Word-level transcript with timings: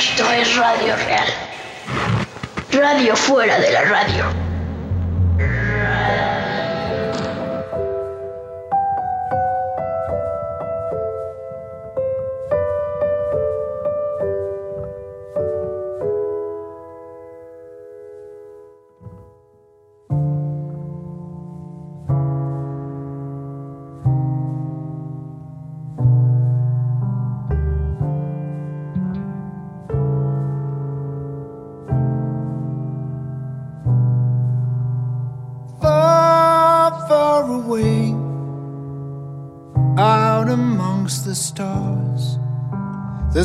Esto 0.00 0.32
es 0.32 0.56
Radio 0.56 0.96
Real. 0.96 1.26
Radio 2.72 3.14
fuera 3.14 3.58
de 3.60 3.70
la 3.70 3.82
radio. 3.82 4.49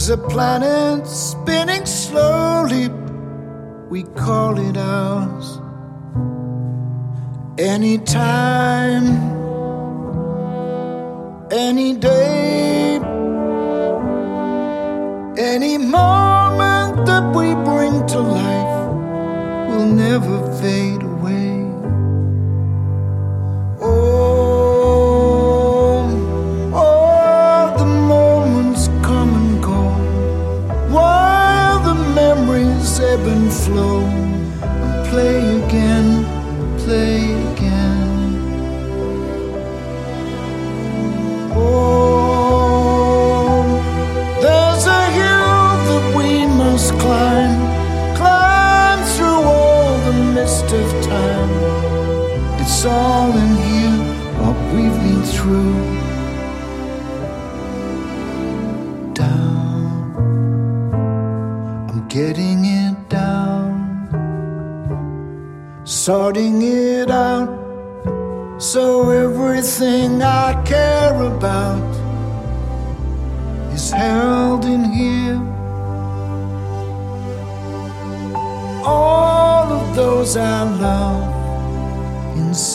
There's 0.06 0.20
a 0.20 0.30
planet 0.30 1.08
spinning 1.08 1.84
slowly, 1.88 2.90
we 3.90 4.04
call 4.04 4.60
it 4.60 4.78
ours. 4.78 5.60
Anytime, 7.58 9.08
any 11.52 11.96
day, 11.96 12.98
any 15.40 15.80
moment 15.80 17.08
that 17.08 17.34
we 17.36 17.56
bring 17.56 18.06
to 18.06 18.20
life 18.20 19.70
will 19.70 19.88
never 19.88 20.38
fade 20.62 20.95
Flow. 33.66 34.15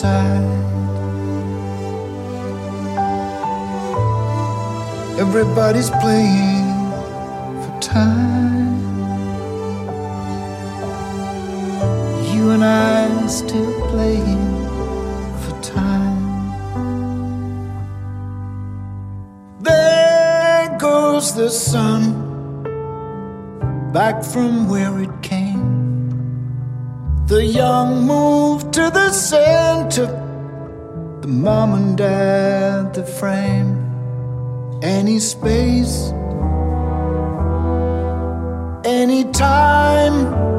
Inside. 0.01 0.41
Everybody's 5.19 5.89
playing 5.89 6.65
for 7.61 7.79
time. 7.81 8.49
you 12.33 12.49
and 12.51 12.63
I 12.63 13.27
still 13.27 13.73
playing 13.89 14.47
for 15.41 15.61
time. 15.61 16.21
There 19.59 20.77
goes 20.79 21.35
the 21.35 21.49
sun 21.49 22.01
back 23.93 24.23
from 24.23 24.67
where 24.67 24.99
it 24.99 25.21
came. 25.21 25.70
The 27.27 27.45
young 27.45 28.07
move 28.07 28.71
to 28.71 28.89
the 28.89 29.11
center, 29.11 30.07
the 31.21 31.27
mom 31.27 31.73
and 31.73 31.97
dad, 31.97 32.93
the 32.93 33.05
frame, 33.05 33.77
any 34.81 35.19
space, 35.19 36.11
any 38.83 39.23
time 39.31 40.51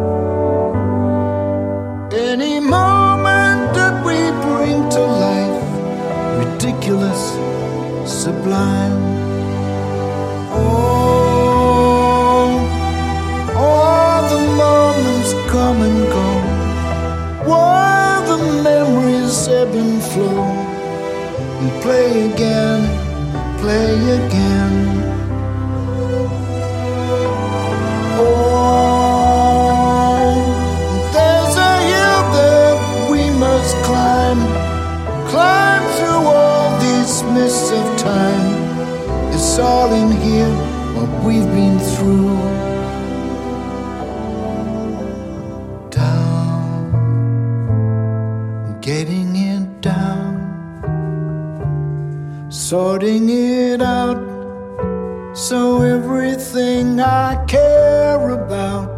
any 2.15 2.61
moment 2.61 3.75
that 3.75 4.05
we 4.05 4.19
bring 4.47 4.89
to 4.91 5.01
life, 5.01 5.63
ridiculous, 6.39 7.23
sublime. 8.11 9.02
this 19.43 19.55
ebb 19.55 19.75
and 19.75 20.03
flow. 20.03 20.45
We 21.61 21.69
play 21.81 22.31
again, 22.33 22.83
play 23.59 23.95
again. 24.21 24.75
Oh, 28.19 29.09
there's 31.15 31.57
a 31.57 31.75
hill 31.91 32.23
that 32.39 32.77
we 33.11 33.23
must 33.39 33.75
climb, 33.89 34.41
climb 35.29 35.85
through 35.97 36.25
all 36.39 36.79
these 36.79 37.15
mists 37.35 37.71
of 37.73 37.85
time. 37.99 38.47
It's 39.35 39.59
all 39.59 39.93
in 39.93 40.11
sorting 52.73 53.29
it 53.29 53.83
out. 53.83 54.17
So 55.37 55.83
everything 55.83 57.01
I 57.01 57.45
care 57.45 58.31
about 58.31 58.89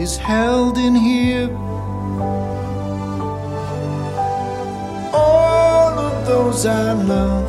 is 0.00 0.16
held 0.16 0.78
in 0.78 0.94
here. 0.94 1.50
All 5.12 5.98
of 6.08 6.26
those 6.26 6.64
I 6.64 6.92
love 6.94 7.43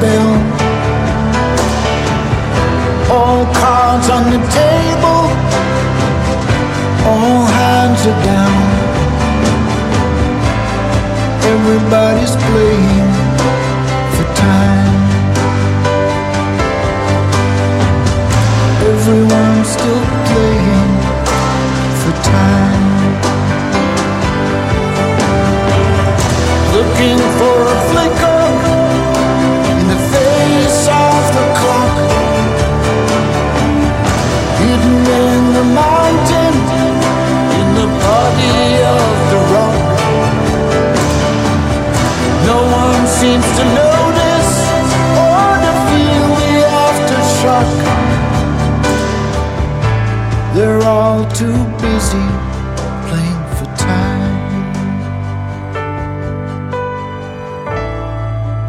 bell. 0.00 0.32
All 3.10 3.44
cards 3.54 4.08
on 4.10 4.24
the 4.34 4.40
table, 4.60 5.22
all 7.10 7.42
hands 7.58 8.00
are 8.10 8.20
down. 8.32 8.68
Everybody's 11.54 12.34
playing 12.46 13.10
for 14.14 14.26
time. 14.46 14.94
Everyone's 18.92 19.68
still 19.76 20.04
playing 20.28 20.92
for 22.00 22.14
time. 22.36 22.84
Looking 26.76 27.18
for 27.38 27.56
a 27.74 27.78
flicker 27.90 28.27
seems 43.20 43.44
to 43.58 43.64
notice 43.64 44.52
or 45.26 45.50
to 45.64 45.72
feel 45.88 46.28
the 46.40 46.52
aftershock. 46.86 47.70
They're 50.54 50.84
all 50.84 51.24
too 51.40 51.60
busy 51.82 52.28
playing 53.08 53.44
for 53.56 53.66
time. 53.76 54.36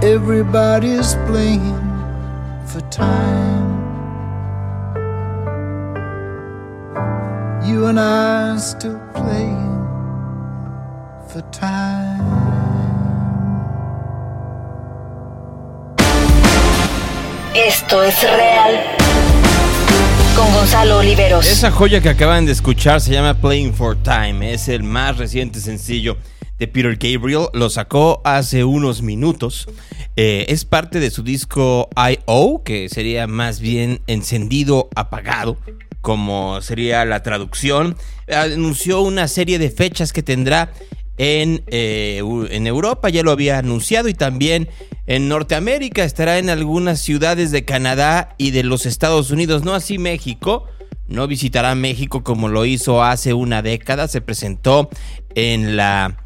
Everybody's 0.01 1.13
playing 1.27 1.78
Esto 17.89 18.03
es 18.03 18.21
real. 18.21 18.83
Con 20.35 20.53
Gonzalo 20.53 20.99
Oliveros. 20.99 21.47
Esa 21.47 21.71
joya 21.71 21.99
que 21.99 22.09
acaban 22.09 22.45
de 22.45 22.51
escuchar 22.51 23.01
se 23.01 23.11
llama 23.11 23.33
Playing 23.33 23.73
for 23.73 23.97
Time. 24.03 24.53
Es 24.53 24.67
el 24.67 24.83
más 24.83 25.17
reciente 25.17 25.59
sencillo 25.59 26.15
de 26.59 26.67
Peter 26.67 26.95
Gabriel. 26.97 27.47
Lo 27.53 27.71
sacó 27.71 28.21
hace 28.23 28.63
unos 28.63 29.01
minutos. 29.01 29.67
Eh, 30.15 30.45
es 30.49 30.65
parte 30.65 30.99
de 30.99 31.09
su 31.09 31.23
disco 31.23 31.89
I.O., 31.97 32.61
que 32.63 32.89
sería 32.89 33.25
más 33.25 33.59
bien 33.59 34.01
encendido 34.05 34.89
apagado, 34.95 35.57
como 36.01 36.61
sería 36.61 37.05
la 37.05 37.23
traducción. 37.23 37.97
Anunció 38.31 39.01
una 39.01 39.27
serie 39.27 39.57
de 39.57 39.71
fechas 39.71 40.13
que 40.13 40.21
tendrá 40.21 40.73
en, 41.19 41.63
eh, 41.67 42.23
en, 42.49 42.65
Europa, 42.65 43.09
ya 43.09 43.23
lo 43.23 43.31
había 43.31 43.57
anunciado, 43.57 44.07
y 44.07 44.13
también 44.13 44.69
en 45.05 45.27
Norteamérica, 45.27 46.05
estará 46.05 46.39
en 46.39 46.49
algunas 46.49 47.01
ciudades 47.01 47.51
de 47.51 47.65
Canadá 47.65 48.35
y 48.37 48.51
de 48.51 48.63
los 48.63 48.85
Estados 48.85 49.29
Unidos, 49.29 49.63
no 49.63 49.75
así 49.75 49.97
México. 49.99 50.65
No 51.07 51.27
visitará 51.27 51.75
México 51.75 52.23
como 52.23 52.47
lo 52.47 52.65
hizo 52.65 53.03
hace 53.03 53.33
una 53.33 53.61
década, 53.61 54.07
se 54.07 54.21
presentó 54.21 54.89
en 55.35 55.75
la 55.75 56.25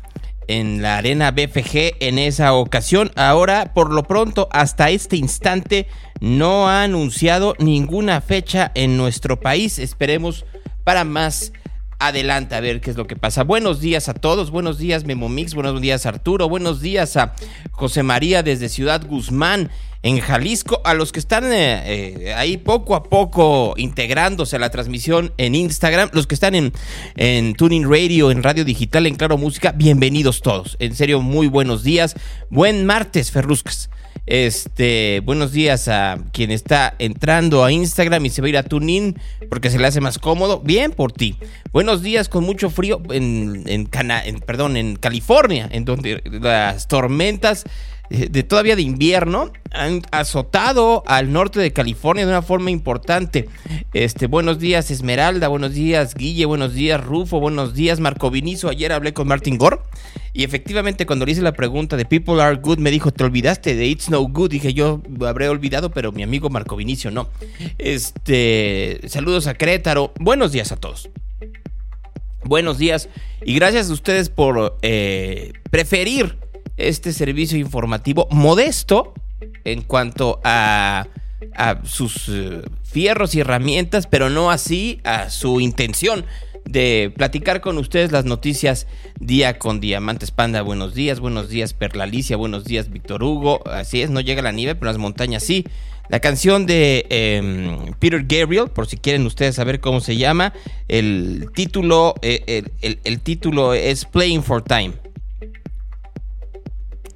en 0.49 0.81
la 0.81 0.97
arena 0.97 1.31
BFG 1.31 1.95
en 2.01 2.19
esa 2.19 2.53
ocasión. 2.53 3.11
Ahora, 3.15 3.73
por 3.73 3.93
lo 3.93 4.03
pronto, 4.03 4.49
hasta 4.51 4.89
este 4.89 5.15
instante, 5.15 5.87
no 6.19 6.67
ha 6.67 6.83
anunciado 6.83 7.55
ninguna 7.59 8.19
fecha 8.19 8.71
en 8.75 8.97
nuestro 8.97 9.39
país. 9.39 9.79
Esperemos 9.79 10.45
para 10.83 11.05
más 11.05 11.53
adelante 12.07 12.55
a 12.55 12.59
ver 12.59 12.81
qué 12.81 12.91
es 12.91 12.97
lo 12.97 13.07
que 13.07 13.15
pasa. 13.15 13.43
Buenos 13.43 13.79
días 13.79 14.09
a 14.09 14.13
todos, 14.13 14.51
buenos 14.51 14.77
días 14.77 15.05
Memo 15.05 15.29
Mix, 15.29 15.53
buenos 15.53 15.79
días 15.81 16.05
Arturo, 16.05 16.49
buenos 16.49 16.81
días 16.81 17.15
a 17.17 17.33
José 17.71 18.03
María 18.03 18.43
desde 18.43 18.69
Ciudad 18.69 19.05
Guzmán 19.05 19.69
en 20.03 20.19
Jalisco, 20.19 20.81
a 20.83 20.93
los 20.93 21.13
que 21.13 21.19
están 21.19 21.45
eh, 21.53 22.27
eh, 22.27 22.33
ahí 22.33 22.57
poco 22.57 22.95
a 22.95 23.03
poco 23.03 23.73
integrándose 23.77 24.57
a 24.57 24.59
la 24.59 24.69
transmisión 24.69 25.33
en 25.37 25.55
Instagram, 25.55 26.09
los 26.11 26.27
que 26.27 26.35
están 26.35 26.55
en, 26.55 26.73
en 27.15 27.55
Tuning 27.55 27.89
Radio, 27.89 28.29
en 28.29 28.43
Radio 28.43 28.65
Digital, 28.65 29.07
en 29.07 29.15
Claro 29.15 29.37
Música, 29.37 29.71
bienvenidos 29.71 30.41
todos. 30.41 30.75
En 30.79 30.93
serio, 30.93 31.21
muy 31.21 31.47
buenos 31.47 31.83
días. 31.83 32.15
Buen 32.49 32.85
martes, 32.85 33.31
Ferruscas. 33.31 33.89
Este, 34.25 35.19
buenos 35.19 35.51
días 35.51 35.89
a 35.89 36.17
quien 36.31 36.49
está 36.49 36.95
entrando 36.97 37.65
a 37.65 37.73
Instagram 37.73 38.25
y 38.25 38.29
se 38.29 38.41
va 38.41 38.45
a 38.45 38.49
ir 38.49 38.57
a 38.57 38.63
TuneIn 38.63 39.19
porque 39.49 39.69
se 39.69 39.77
le 39.77 39.87
hace 39.87 39.99
más 39.99 40.17
cómodo. 40.17 40.61
Bien 40.61 40.91
por 40.91 41.11
ti. 41.11 41.37
Buenos 41.73 42.01
días 42.01 42.29
con 42.29 42.45
mucho 42.45 42.69
frío 42.69 43.01
en, 43.11 43.63
en, 43.67 43.85
Cana 43.85 44.23
perdón, 44.45 44.77
en 44.77 44.95
California, 44.95 45.67
en 45.71 45.83
donde 45.83 46.21
las 46.25 46.87
tormentas 46.87 47.65
de 48.13 48.43
todavía 48.43 48.75
de 48.75 48.83
invierno 48.83 49.51
han 49.71 50.03
azotado 50.11 51.03
al 51.07 51.33
norte 51.33 51.59
de 51.59 51.73
California 51.73 52.25
de 52.25 52.31
una 52.31 52.43
forma 52.43 52.69
importante. 52.69 53.49
Este, 53.93 54.27
buenos 54.27 54.59
días 54.59 54.91
Esmeralda, 54.91 55.47
buenos 55.47 55.73
días 55.73 56.13
Guille, 56.13 56.45
buenos 56.45 56.75
días 56.75 57.03
Rufo, 57.03 57.39
buenos 57.39 57.73
días 57.73 57.99
Marco 57.99 58.29
Vinizo. 58.29 58.69
Ayer 58.69 58.91
hablé 58.91 59.13
con 59.13 59.27
Martin 59.27 59.57
Gore 59.57 59.79
y 60.31 60.43
efectivamente 60.43 61.07
cuando 61.07 61.25
le 61.25 61.31
hice 61.31 61.41
la 61.41 61.53
pregunta 61.53 61.97
de 61.97 62.05
People 62.05 62.39
Are 62.39 62.55
Good 62.57 62.77
me 62.77 62.91
dijo, 62.91 63.11
"¿Te 63.11 63.23
olvidaste 63.23 63.75
de 63.75 63.87
It's 63.87 64.11
No 64.11 64.21
Good?" 64.21 64.51
Dije, 64.51 64.75
"Yo 64.75 65.01
habré 65.25 65.49
olvidado, 65.49 65.89
pero 65.89 66.11
mi 66.11 66.21
amigo 66.21 66.51
Marco 66.51 66.75
Vinicio 66.75 67.09
no." 67.09 67.29
Este, 67.79 69.01
saludos 69.07 69.47
a 69.47 69.55
Crétaro. 69.55 70.13
Buenos 70.19 70.51
días 70.51 70.71
a 70.71 70.75
todos. 70.75 71.09
Buenos 72.45 72.77
días 72.77 73.09
y 73.43 73.55
gracias 73.55 73.89
a 73.89 73.93
ustedes 73.93 74.29
por 74.29 74.77
eh, 74.83 75.53
preferir 75.71 76.42
este 76.77 77.13
servicio 77.13 77.57
informativo 77.57 78.27
modesto 78.31 79.13
en 79.63 79.81
cuanto 79.81 80.39
a, 80.43 81.07
a 81.55 81.79
sus 81.85 82.29
uh, 82.29 82.61
fierros 82.83 83.35
y 83.35 83.41
herramientas, 83.41 84.07
pero 84.07 84.29
no 84.29 84.51
así 84.51 84.99
a 85.03 85.29
su 85.29 85.59
intención 85.59 86.25
de 86.65 87.11
platicar 87.15 87.59
con 87.61 87.77
ustedes 87.77 88.11
las 88.11 88.25
noticias 88.25 88.87
día 89.19 89.59
con 89.59 89.79
día. 89.79 89.99
Mantes 89.99 90.31
Panda, 90.31 90.61
buenos 90.61 90.93
días, 90.93 91.19
buenos 91.19 91.49
días 91.49 91.73
Perlalicia, 91.73 92.37
buenos 92.37 92.63
días 92.65 92.89
Víctor 92.89 93.23
Hugo. 93.23 93.61
Así 93.67 94.01
es, 94.01 94.09
no 94.09 94.21
llega 94.21 94.41
la 94.41 94.51
nieve, 94.51 94.75
pero 94.75 94.85
las 94.85 94.97
montañas 94.97 95.43
sí. 95.43 95.65
La 96.09 96.19
canción 96.19 96.65
de 96.65 97.05
eh, 97.09 97.93
Peter 97.99 98.23
Gabriel, 98.27 98.69
por 98.69 98.87
si 98.87 98.97
quieren 98.97 99.25
ustedes 99.25 99.55
saber 99.55 99.79
cómo 99.79 100.01
se 100.01 100.17
llama, 100.17 100.53
el 100.89 101.49
título, 101.55 102.15
eh, 102.21 102.63
el 102.81 103.19
título 103.21 103.73
es 103.73 104.05
Playing 104.05 104.43
for 104.43 104.61
Time. 104.61 104.93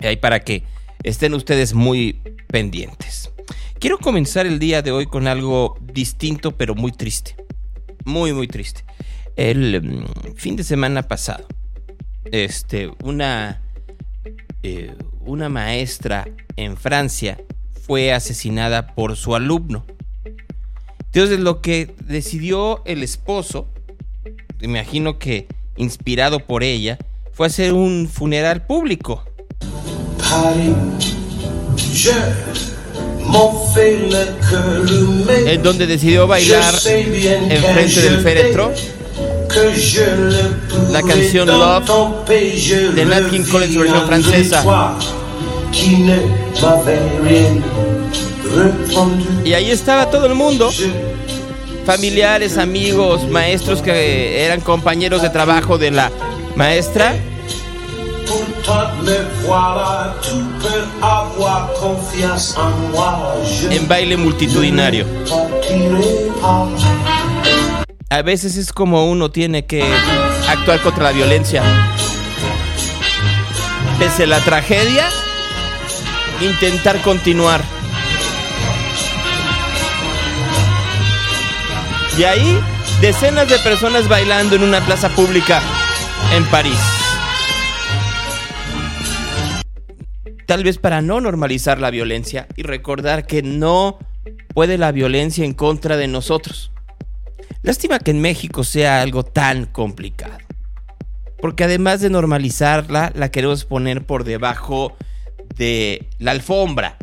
Ahí 0.01 0.17
para 0.17 0.41
que 0.41 0.63
estén 1.03 1.33
ustedes 1.33 1.73
muy 1.73 2.19
pendientes. 2.47 3.31
Quiero 3.79 3.97
comenzar 3.97 4.45
el 4.45 4.59
día 4.59 4.81
de 4.81 4.91
hoy 4.91 5.05
con 5.05 5.27
algo 5.27 5.77
distinto 5.81 6.51
pero 6.51 6.75
muy 6.75 6.91
triste. 6.91 7.35
Muy, 8.05 8.33
muy 8.33 8.47
triste. 8.47 8.83
El 9.35 10.05
um, 10.25 10.35
fin 10.35 10.55
de 10.55 10.63
semana 10.63 11.03
pasado, 11.03 11.45
este, 12.31 12.91
una, 13.03 13.61
eh, 14.63 14.95
una 15.21 15.49
maestra 15.49 16.27
en 16.55 16.77
Francia 16.77 17.37
fue 17.85 18.13
asesinada 18.13 18.95
por 18.95 19.15
su 19.15 19.35
alumno. 19.35 19.85
Entonces 21.05 21.39
lo 21.39 21.61
que 21.61 21.93
decidió 22.05 22.83
el 22.85 23.03
esposo, 23.03 23.67
imagino 24.61 25.19
que 25.19 25.47
inspirado 25.75 26.39
por 26.39 26.63
ella, 26.63 26.97
fue 27.31 27.47
hacer 27.47 27.73
un 27.73 28.09
funeral 28.11 28.65
público 28.65 29.23
en 35.45 35.63
donde 35.63 35.87
decidió 35.87 36.27
bailar 36.27 36.73
en 36.85 37.63
frente 37.63 38.01
del 38.01 38.21
féretro. 38.21 38.73
la 40.91 41.01
canción 41.01 41.47
Love 41.47 42.25
de 42.95 43.05
Nat 43.05 43.29
King 43.29 43.43
Cole 43.49 43.65
en 43.65 43.73
su 43.73 43.79
versión 43.79 44.07
francesa. 44.07 44.63
Y 49.43 49.53
ahí 49.53 49.71
estaba 49.71 50.09
todo 50.09 50.25
el 50.25 50.35
mundo, 50.35 50.69
familiares, 51.85 52.57
amigos, 52.57 53.27
maestros 53.29 53.81
que 53.81 54.45
eran 54.45 54.61
compañeros 54.61 55.21
de 55.21 55.29
trabajo 55.29 55.77
de 55.77 55.91
la 55.91 56.11
maestra 56.55 57.15
en 63.69 63.87
baile 63.87 64.17
multitudinario. 64.17 65.05
A 68.09 68.21
veces 68.21 68.57
es 68.57 68.71
como 68.71 69.09
uno 69.09 69.31
tiene 69.31 69.65
que 69.65 69.83
actuar 70.47 70.81
contra 70.81 71.05
la 71.05 71.11
violencia. 71.11 71.63
Pese 73.99 74.23
a 74.23 74.27
la 74.27 74.39
tragedia, 74.39 75.09
intentar 76.41 77.01
continuar. 77.01 77.61
Y 82.17 82.23
ahí, 82.23 82.59
decenas 83.01 83.47
de 83.47 83.59
personas 83.59 84.07
bailando 84.07 84.55
en 84.55 84.63
una 84.63 84.83
plaza 84.85 85.09
pública 85.09 85.61
en 86.33 86.43
París. 86.45 86.96
Tal 90.47 90.63
vez 90.63 90.77
para 90.77 91.01
no 91.01 91.19
normalizar 91.19 91.77
la 91.77 91.91
violencia 91.91 92.47
y 92.55 92.63
recordar 92.63 93.27
que 93.27 93.43
no 93.43 93.99
puede 94.53 94.77
la 94.77 94.93
violencia 94.93 95.43
en 95.43 95.53
contra 95.53 95.97
de 95.97 96.07
nosotros. 96.07 96.71
Lástima 97.63 97.99
que 97.99 98.11
en 98.11 98.21
México 98.21 98.63
sea 98.63 99.01
algo 99.01 99.23
tan 99.23 99.65
complicado. 99.65 100.37
Porque 101.41 101.65
además 101.65 101.99
de 101.99 102.09
normalizarla, 102.09 103.11
la 103.13 103.29
queremos 103.29 103.65
poner 103.65 104.05
por 104.05 104.23
debajo 104.23 104.95
de 105.57 106.07
la 106.17 106.31
alfombra. 106.31 106.97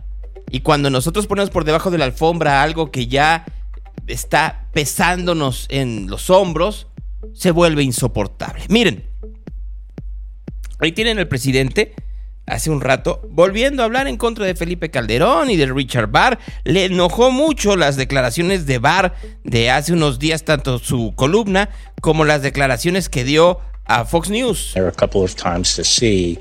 Y 0.51 0.61
cuando 0.61 0.89
nosotros 0.89 1.27
ponemos 1.27 1.51
por 1.51 1.65
debajo 1.65 1.91
de 1.91 1.99
la 1.99 2.07
alfombra 2.07 2.63
algo 2.63 2.91
que 2.91 3.09
ya 3.09 3.45
está 4.07 4.69
pesándonos 4.73 5.67
en 5.69 6.07
los 6.09 6.31
hombros, 6.31 6.87
se 7.35 7.51
vuelve 7.51 7.83
insoportable. 7.83 8.65
Miren, 8.71 9.05
ahí 10.79 10.93
tienen 10.93 11.19
el 11.19 11.29
presidente 11.29 11.95
hace 12.47 12.71
un 12.71 12.81
rato, 12.81 13.21
volviendo 13.31 13.83
a 13.83 13.87
hablar 13.87 14.07
en 14.07 14.17
contra 14.17 14.47
de 14.47 14.55
Felipe 14.55 14.91
Calderón 14.91 15.51
y 15.51 15.57
de 15.57 15.67
Richard 15.67 16.09
Barr. 16.09 16.39
Le 16.65 16.87
enojó 16.87 17.31
mucho 17.31 17.77
las 17.77 17.97
declaraciones 17.97 18.67
de 18.67 18.79
Barr 18.79 19.15
de 19.45 19.71
hace 19.71 19.93
unos 19.93 20.19
días, 20.19 20.45
tanto 20.45 20.79
su 20.79 21.13
columna 21.17 21.71
como 22.01 22.25
las 22.25 22.43
declaraciones 22.43 23.09
que 23.09 23.25
dio 23.25 23.61
a 23.87 24.05
Fox 24.05 24.31
News. 24.31 24.73
There 24.75 24.85
are 24.85 24.89
a 24.89 24.93
couple 24.93 25.23
of 25.23 25.35
times 25.37 25.75
to 25.77 25.85
see 25.85 26.39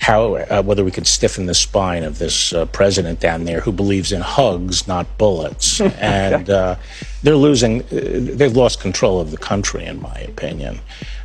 how 0.00 0.36
uh, 0.36 0.62
whether 0.62 0.84
we 0.84 0.90
could 0.90 1.06
stiffen 1.06 1.46
the 1.46 1.54
spine 1.54 2.04
of 2.04 2.18
this 2.18 2.52
uh, 2.52 2.66
president 2.66 3.20
down 3.20 3.44
there 3.44 3.60
who 3.60 3.72
believes 3.72 4.12
in 4.12 4.20
hugs, 4.20 4.86
not 4.86 5.06
bullets, 5.18 5.80
and 6.00 6.48
uh, 6.50 6.76
they're 7.22 7.36
losing. 7.36 7.82
Uh, 7.82 8.36
they've 8.36 8.56
lost 8.56 8.80
control 8.80 9.20
of 9.20 9.30
the 9.30 9.36
country, 9.36 9.84
in 9.84 10.00
my 10.00 10.18
opinion. 10.20 10.80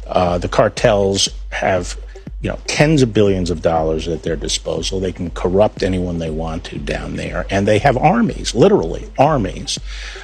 Uh, 0.07 0.37
the 0.37 0.49
cartels 0.49 1.29
have 1.51 1.97
you 2.43 2.49
know, 2.49 2.59
tens 2.67 3.01
of 3.01 3.13
billions 3.13 3.49
of 3.49 3.61
dollars 3.61 4.05
at 4.09 4.23
their 4.23 4.35
disposal. 4.35 4.99
They 4.99 5.13
can 5.13 5.29
corrupt 5.29 5.81
anyone 5.81 6.19
they 6.19 6.29
want 6.29 6.65
to 6.65 6.77
down 6.77 7.15
there. 7.15 7.45
And 7.49 7.65
they 7.65 7.79
have 7.79 7.95
armies, 7.95 8.53
literally 8.53 9.09
armies, 9.17 9.79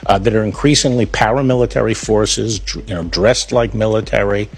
uh, 0.06 0.20
that 0.20 0.36
are 0.36 0.44
increasingly 0.44 1.06
paramilitary 1.06 1.96
forces, 1.96 2.60
you 2.76 2.94
know, 2.94 3.06
dressed 3.06 3.54
like 3.54 3.74
military, 3.74 4.50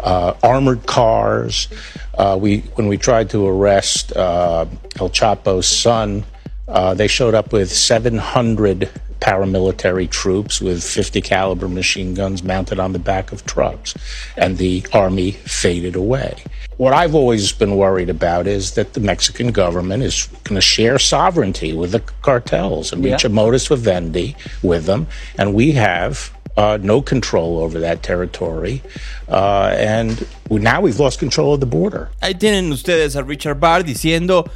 uh, 0.00 0.32
armored 0.42 0.86
cars. 0.86 1.68
Uh, 2.14 2.38
we, 2.40 2.60
when 2.76 2.88
we 2.88 2.96
tried 2.96 3.28
to 3.30 3.46
arrest 3.46 4.16
uh, 4.16 4.64
El 4.98 5.10
Chapo's 5.10 5.68
son, 5.68 6.24
uh, 6.72 6.94
they 6.94 7.06
showed 7.06 7.34
up 7.34 7.52
with 7.52 7.70
700 7.70 8.90
paramilitary 9.20 10.10
troops 10.10 10.60
with 10.60 10.82
50 10.82 11.20
caliber 11.20 11.68
machine 11.68 12.12
guns 12.12 12.42
mounted 12.42 12.80
on 12.80 12.92
the 12.92 12.98
back 12.98 13.30
of 13.30 13.46
trucks 13.46 13.94
and 14.36 14.58
the 14.58 14.84
army 14.92 15.30
faded 15.30 15.94
away 15.94 16.42
what 16.76 16.92
I've 16.92 17.14
always 17.14 17.52
been 17.52 17.76
worried 17.76 18.10
about 18.10 18.48
is 18.48 18.72
that 18.72 18.94
the 18.94 19.00
Mexican 19.00 19.52
government 19.52 20.02
is 20.02 20.26
going 20.42 20.56
to 20.56 20.60
share 20.60 20.98
sovereignty 20.98 21.72
with 21.72 21.92
the 21.92 22.00
cartels 22.00 22.92
and 22.92 23.04
reach 23.04 23.22
yeah. 23.22 23.30
a 23.30 23.32
modus 23.32 23.68
vivendi 23.68 24.34
with 24.62 24.86
them 24.86 25.06
and 25.38 25.54
we 25.54 25.70
have 25.72 26.36
uh, 26.56 26.78
no 26.82 27.00
control 27.00 27.60
over 27.60 27.78
that 27.78 28.02
territory 28.02 28.82
uh, 29.28 29.72
and 29.78 30.26
now 30.50 30.80
we've 30.80 30.98
lost 30.98 31.20
control 31.20 31.54
of 31.54 31.60
the 31.60 31.66
border 31.66 32.10
Ahí 32.20 32.34
tienen 32.34 32.72
ustedes 32.72 33.14
a 33.14 33.22
Richard 33.22 33.60
Barr 33.60 33.84
diciendo 33.84 34.50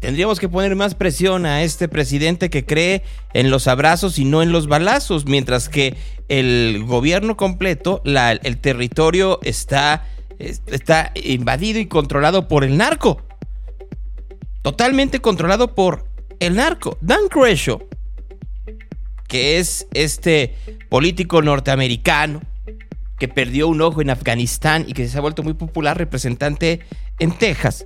Tendríamos 0.00 0.38
que 0.38 0.48
poner 0.48 0.76
más 0.76 0.94
presión 0.94 1.44
a 1.44 1.62
este 1.64 1.88
presidente 1.88 2.50
que 2.50 2.64
cree 2.64 3.02
en 3.34 3.50
los 3.50 3.66
abrazos 3.66 4.18
y 4.18 4.24
no 4.24 4.42
en 4.42 4.52
los 4.52 4.68
balazos, 4.68 5.26
mientras 5.26 5.68
que 5.68 5.96
el 6.28 6.84
gobierno 6.86 7.36
completo, 7.36 8.00
el 8.04 8.58
territorio 8.58 9.40
está, 9.42 10.06
está 10.38 11.12
invadido 11.16 11.80
y 11.80 11.86
controlado 11.86 12.46
por 12.46 12.62
el 12.62 12.76
narco. 12.76 13.22
Totalmente 14.62 15.20
controlado 15.20 15.74
por 15.74 16.06
el 16.38 16.54
narco. 16.54 16.96
Dan 17.00 17.26
Crenshaw, 17.28 17.82
que 19.26 19.58
es 19.58 19.88
este 19.94 20.54
político 20.88 21.42
norteamericano 21.42 22.40
que 23.18 23.26
perdió 23.26 23.66
un 23.66 23.80
ojo 23.80 24.00
en 24.00 24.10
Afganistán 24.10 24.84
y 24.86 24.92
que 24.92 25.08
se 25.08 25.18
ha 25.18 25.20
vuelto 25.20 25.42
muy 25.42 25.54
popular 25.54 25.98
representante 25.98 26.80
en 27.18 27.32
Texas 27.32 27.84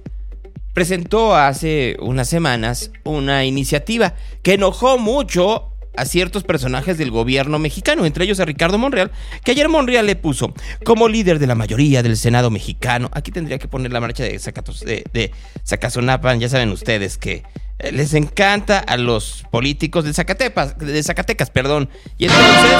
presentó 0.72 1.36
hace 1.36 1.96
unas 2.00 2.28
semanas 2.28 2.90
una 3.04 3.44
iniciativa 3.44 4.14
que 4.42 4.54
enojó 4.54 4.98
mucho 4.98 5.68
a 5.96 6.04
ciertos 6.06 6.42
personajes 6.42 6.96
del 6.96 7.10
gobierno 7.10 7.58
mexicano, 7.58 8.06
entre 8.06 8.24
ellos 8.24 8.40
a 8.40 8.44
Ricardo 8.44 8.78
Monreal, 8.78 9.10
que 9.44 9.50
ayer 9.50 9.68
Monreal 9.68 10.06
le 10.06 10.16
puso 10.16 10.54
como 10.84 11.08
líder 11.08 11.38
de 11.38 11.46
la 11.46 11.54
mayoría 11.54 12.02
del 12.02 12.16
Senado 12.16 12.50
mexicano. 12.50 13.10
Aquí 13.12 13.30
tendría 13.30 13.58
que 13.58 13.68
poner 13.68 13.92
la 13.92 14.00
marcha 14.00 14.22
de, 14.22 14.38
de, 14.38 15.04
de 15.12 15.32
Zacazonapan, 15.66 16.40
ya 16.40 16.48
saben 16.48 16.70
ustedes 16.70 17.18
que 17.18 17.42
eh, 17.78 17.92
les 17.92 18.14
encanta 18.14 18.78
a 18.78 18.96
los 18.96 19.44
políticos 19.50 20.04
de 20.04 20.14
Zacatecas, 20.14 20.78
de 20.78 21.02
Zacatecas, 21.02 21.50
perdón. 21.50 21.90
Y 22.16 22.24
entonces 22.24 22.78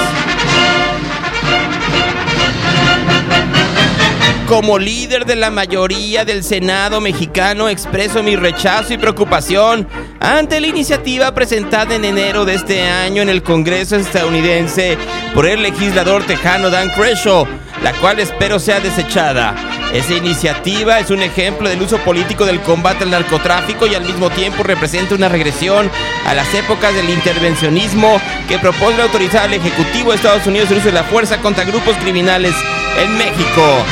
Como 4.47 4.77
líder 4.77 5.25
de 5.25 5.37
la 5.37 5.49
mayoría 5.49 6.25
del 6.25 6.43
Senado 6.43 6.99
mexicano 6.99 7.69
expreso 7.69 8.21
mi 8.21 8.35
rechazo 8.35 8.93
y 8.93 8.97
preocupación 8.97 9.87
ante 10.19 10.59
la 10.59 10.67
iniciativa 10.67 11.33
presentada 11.33 11.95
en 11.95 12.03
enero 12.03 12.43
de 12.43 12.55
este 12.55 12.81
año 12.81 13.21
en 13.21 13.29
el 13.29 13.41
Congreso 13.41 13.95
estadounidense 13.95 14.97
por 15.33 15.45
el 15.47 15.63
legislador 15.63 16.23
tejano 16.25 16.69
Dan 16.69 16.89
Crenshaw, 16.89 17.47
la 17.81 17.93
cual 17.93 18.19
espero 18.19 18.59
sea 18.59 18.81
desechada. 18.81 19.55
Esa 19.93 20.13
iniciativa 20.13 20.99
es 20.99 21.09
un 21.09 21.21
ejemplo 21.21 21.69
del 21.69 21.81
uso 21.81 21.97
político 21.99 22.45
del 22.45 22.59
combate 22.61 23.05
al 23.05 23.11
narcotráfico 23.11 23.87
y 23.87 23.95
al 23.95 24.03
mismo 24.03 24.29
tiempo 24.29 24.63
representa 24.63 25.15
una 25.15 25.29
regresión 25.29 25.89
a 26.25 26.33
las 26.33 26.53
épocas 26.53 26.93
del 26.93 27.09
intervencionismo 27.09 28.19
que 28.49 28.59
propone 28.59 29.01
autorizar 29.01 29.43
al 29.43 29.53
Ejecutivo 29.53 30.09
de 30.11 30.17
Estados 30.17 30.45
Unidos 30.45 30.69
el 30.69 30.77
uso 30.79 30.87
de 30.87 30.93
la 30.93 31.03
fuerza 31.03 31.37
contra 31.39 31.63
grupos 31.63 31.95
criminales 31.97 32.53
en 33.01 33.17
México. 33.17 33.85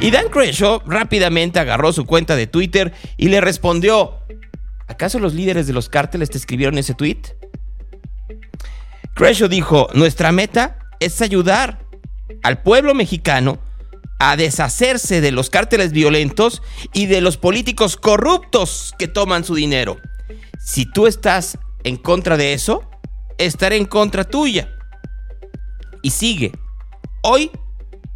Y 0.00 0.10
Dan 0.10 0.30
Crenshaw 0.30 0.80
rápidamente 0.86 1.58
agarró 1.58 1.92
su 1.92 2.06
cuenta 2.06 2.34
de 2.34 2.46
Twitter 2.46 2.94
y 3.18 3.28
le 3.28 3.42
respondió, 3.42 4.20
¿acaso 4.88 5.18
los 5.18 5.34
líderes 5.34 5.66
de 5.66 5.74
los 5.74 5.90
cárteles 5.90 6.30
te 6.30 6.38
escribieron 6.38 6.78
ese 6.78 6.94
tweet? 6.94 7.20
Crenshaw 9.14 9.48
dijo, 9.48 9.88
nuestra 9.92 10.32
meta 10.32 10.78
es 11.00 11.20
ayudar 11.20 11.84
al 12.42 12.62
pueblo 12.62 12.94
mexicano 12.94 13.58
a 14.18 14.36
deshacerse 14.36 15.20
de 15.20 15.32
los 15.32 15.50
cárteles 15.50 15.92
violentos 15.92 16.62
y 16.94 17.04
de 17.04 17.20
los 17.20 17.36
políticos 17.36 17.98
corruptos 17.98 18.94
que 18.98 19.06
toman 19.06 19.44
su 19.44 19.54
dinero. 19.54 19.98
Si 20.64 20.86
tú 20.86 21.06
estás 21.06 21.58
en 21.84 21.96
contra 21.96 22.38
de 22.38 22.54
eso, 22.54 22.88
estaré 23.36 23.76
en 23.76 23.84
contra 23.84 24.24
tuya. 24.24 24.74
Y 26.02 26.10
sigue. 26.10 26.52
Hoy 27.22 27.50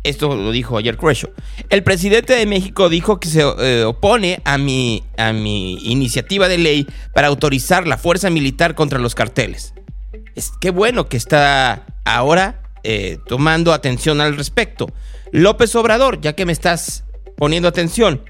esto 0.05 0.37
lo 0.37 0.53
dijo 0.53 0.77
ayer 0.77 0.97
Crenshaw. 0.99 1.31
El 1.71 1.83
presidente 1.83 2.35
de 2.35 2.47
México 2.47 2.89
dijo 2.89 3.19
que 3.19 3.29
se 3.29 3.41
eh, 3.41 3.85
opone 3.85 4.41
a 4.45 4.59
mi, 4.59 5.03
a 5.17 5.33
mi 5.33 5.79
iniciativa 5.83 6.47
de 6.47 6.59
ley 6.59 6.87
para 7.15 7.29
autorizar 7.29 7.87
la 7.87 7.97
fuerza 7.97 8.29
militar 8.31 8.75
contra 8.75 8.99
los 8.99 9.15
carteles. 9.15 9.73
Es, 10.37 10.53
qué 10.61 10.71
bueno 10.71 11.09
que 11.09 11.17
está 11.17 11.87
ahora 12.05 12.63
eh, 12.83 13.19
tomando 13.27 13.73
atención 13.73 14.21
al 14.21 14.37
respecto. 14.37 14.93
López 15.33 15.75
Obrador, 15.75 16.21
ya 16.21 16.35
que 16.35 16.45
me 16.45 16.53
estás 16.53 17.05
poniendo 17.39 17.67
atención, 17.67 18.23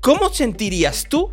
¿cómo 0.00 0.30
sentirías 0.30 1.06
tú 1.08 1.32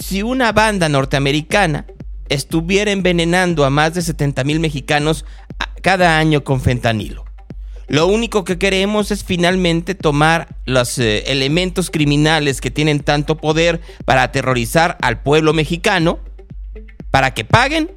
si 0.00 0.24
una 0.24 0.50
banda 0.50 0.88
norteamericana 0.88 1.86
estuviera 2.28 2.90
envenenando 2.90 3.64
a 3.64 3.70
más 3.70 3.94
de 3.94 4.02
70 4.02 4.42
mil 4.42 4.58
mexicanos 4.58 5.24
cada 5.82 6.18
año 6.18 6.42
con 6.42 6.60
fentanilo? 6.60 7.25
Lo 7.88 8.08
único 8.08 8.44
que 8.44 8.58
queremos 8.58 9.10
es 9.12 9.22
finalmente 9.22 9.94
tomar 9.94 10.48
los 10.64 10.98
eh, 10.98 11.30
elementos 11.30 11.90
criminales 11.90 12.60
que 12.60 12.72
tienen 12.72 13.00
tanto 13.00 13.36
poder 13.36 13.80
para 14.04 14.24
aterrorizar 14.24 14.98
al 15.00 15.22
pueblo 15.22 15.52
mexicano, 15.52 16.18
para 17.12 17.32
que 17.32 17.44
paguen 17.44 17.92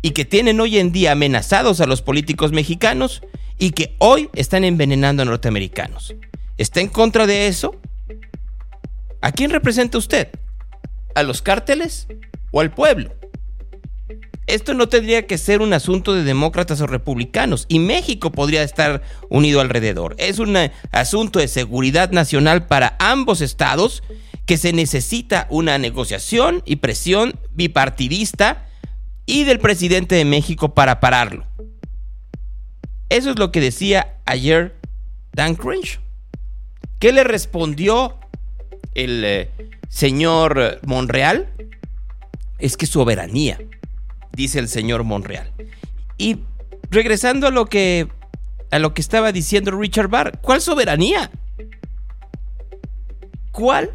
y 0.00 0.12
que 0.12 0.24
tienen 0.24 0.58
hoy 0.60 0.78
en 0.78 0.90
día 0.90 1.12
amenazados 1.12 1.80
a 1.82 1.86
los 1.86 2.00
políticos 2.00 2.52
mexicanos 2.52 3.22
y 3.58 3.72
que 3.72 3.94
hoy 3.98 4.30
están 4.34 4.64
envenenando 4.64 5.22
a 5.22 5.26
norteamericanos. 5.26 6.14
¿Está 6.56 6.80
en 6.80 6.88
contra 6.88 7.26
de 7.26 7.46
eso? 7.46 7.78
¿A 9.20 9.32
quién 9.32 9.50
representa 9.50 9.98
usted? 9.98 10.28
¿A 11.14 11.22
los 11.22 11.42
cárteles 11.42 12.06
o 12.52 12.60
al 12.60 12.72
pueblo? 12.72 13.19
Esto 14.50 14.74
no 14.74 14.88
tendría 14.88 15.28
que 15.28 15.38
ser 15.38 15.62
un 15.62 15.72
asunto 15.72 16.12
de 16.12 16.24
demócratas 16.24 16.80
o 16.80 16.88
republicanos 16.88 17.66
y 17.68 17.78
México 17.78 18.32
podría 18.32 18.64
estar 18.64 19.00
unido 19.28 19.60
alrededor. 19.60 20.16
Es 20.18 20.40
un 20.40 20.56
asunto 20.90 21.38
de 21.38 21.46
seguridad 21.46 22.10
nacional 22.10 22.66
para 22.66 22.96
ambos 22.98 23.42
estados 23.42 24.02
que 24.46 24.56
se 24.56 24.72
necesita 24.72 25.46
una 25.50 25.78
negociación 25.78 26.64
y 26.66 26.76
presión 26.76 27.38
bipartidista 27.52 28.66
y 29.24 29.44
del 29.44 29.60
presidente 29.60 30.16
de 30.16 30.24
México 30.24 30.74
para 30.74 30.98
pararlo. 30.98 31.46
Eso 33.08 33.30
es 33.30 33.38
lo 33.38 33.52
que 33.52 33.60
decía 33.60 34.16
ayer 34.26 34.74
Dan 35.32 35.54
Crenshaw. 35.54 36.02
¿Qué 36.98 37.12
le 37.12 37.22
respondió 37.22 38.18
el 38.96 39.22
eh, 39.24 39.50
señor 39.88 40.80
Monreal? 40.84 41.46
Es 42.58 42.76
que 42.76 42.86
soberanía 42.86 43.60
dice 44.40 44.58
el 44.58 44.68
señor 44.68 45.04
Monreal. 45.04 45.52
Y 46.16 46.40
regresando 46.90 47.46
a 47.46 47.50
lo 47.50 47.66
que 47.66 48.08
a 48.70 48.78
lo 48.78 48.94
que 48.94 49.00
estaba 49.00 49.32
diciendo 49.32 49.72
Richard 49.72 50.08
Barr, 50.08 50.38
¿cuál 50.40 50.60
soberanía? 50.60 51.30
¿Cuál 53.50 53.90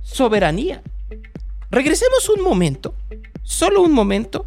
soberanía? 0.00 0.82
Regresemos 1.70 2.28
un 2.28 2.44
momento, 2.44 2.94
solo 3.42 3.82
un 3.82 3.92
momento, 3.92 4.46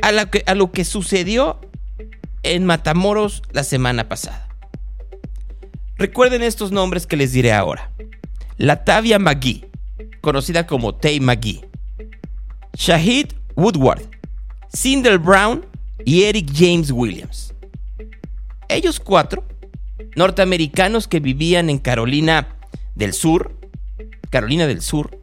a, 0.00 0.12
lo 0.12 0.30
que, 0.30 0.44
a 0.46 0.54
lo 0.54 0.70
que 0.70 0.84
sucedió 0.84 1.60
en 2.42 2.66
Matamoros 2.66 3.42
la 3.50 3.64
semana 3.64 4.08
pasada. 4.08 4.48
Recuerden 5.96 6.42
estos 6.42 6.70
nombres 6.70 7.06
que 7.06 7.16
les 7.16 7.32
diré 7.32 7.52
ahora. 7.52 7.90
Latavia 8.58 9.18
McGee, 9.18 9.68
conocida 10.20 10.66
como 10.66 10.94
Tay 10.94 11.18
McGee. 11.18 11.64
Shahid 12.74 13.32
Woodward, 13.56 14.02
Cindel 14.74 15.18
Brown 15.18 15.66
y 16.04 16.22
Eric 16.24 16.50
James 16.54 16.92
Williams. 16.92 17.54
Ellos 18.68 19.00
cuatro, 19.00 19.44
norteamericanos 20.14 21.08
que 21.08 21.18
vivían 21.18 21.70
en 21.70 21.78
Carolina 21.78 22.56
del 22.94 23.12
Sur, 23.12 23.56
Carolina 24.30 24.68
del 24.68 24.80
Sur, 24.80 25.18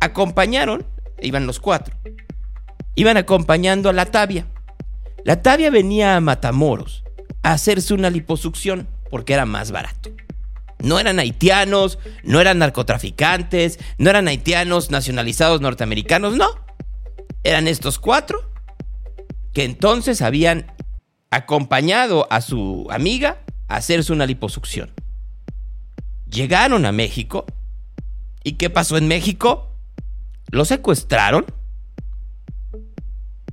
acompañaron, 0.00 0.84
iban 1.22 1.46
los 1.46 1.58
cuatro, 1.58 1.96
iban 2.94 3.16
acompañando 3.16 3.88
a 3.88 3.94
la 3.94 4.06
Tavia. 4.06 4.46
La 5.24 5.40
Tavia 5.40 5.70
venía 5.70 6.16
a 6.16 6.20
Matamoros 6.20 7.02
a 7.42 7.52
hacerse 7.52 7.94
una 7.94 8.10
liposucción 8.10 8.86
porque 9.10 9.32
era 9.32 9.46
más 9.46 9.70
barato. 9.70 10.10
No 10.80 10.98
eran 10.98 11.18
haitianos, 11.18 11.98
no 12.22 12.42
eran 12.42 12.58
narcotraficantes, 12.58 13.78
no 13.96 14.10
eran 14.10 14.28
haitianos 14.28 14.90
nacionalizados 14.90 15.62
norteamericanos, 15.62 16.36
no. 16.36 16.50
Eran 17.42 17.68
estos 17.68 17.98
cuatro 17.98 18.55
que 19.56 19.64
entonces 19.64 20.20
habían 20.20 20.70
acompañado 21.30 22.28
a 22.30 22.42
su 22.42 22.86
amiga 22.90 23.38
a 23.68 23.76
hacerse 23.76 24.12
una 24.12 24.26
liposucción. 24.26 24.92
Llegaron 26.30 26.84
a 26.84 26.92
México. 26.92 27.46
¿Y 28.44 28.56
qué 28.56 28.68
pasó 28.68 28.98
en 28.98 29.08
México? 29.08 29.70
Los 30.50 30.68
secuestraron. 30.68 31.46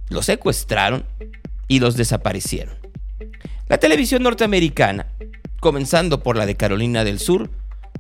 Los 0.10 0.25
secuestraron 0.25 1.05
y 1.69 1.79
los 1.79 1.95
desaparecieron. 1.95 2.75
La 3.69 3.77
televisión 3.77 4.24
norteamericana, 4.24 5.07
comenzando 5.62 6.22
por 6.22 6.36
la 6.36 6.45
de 6.45 6.57
Carolina 6.57 7.05
del 7.05 7.17
Sur, 7.17 7.50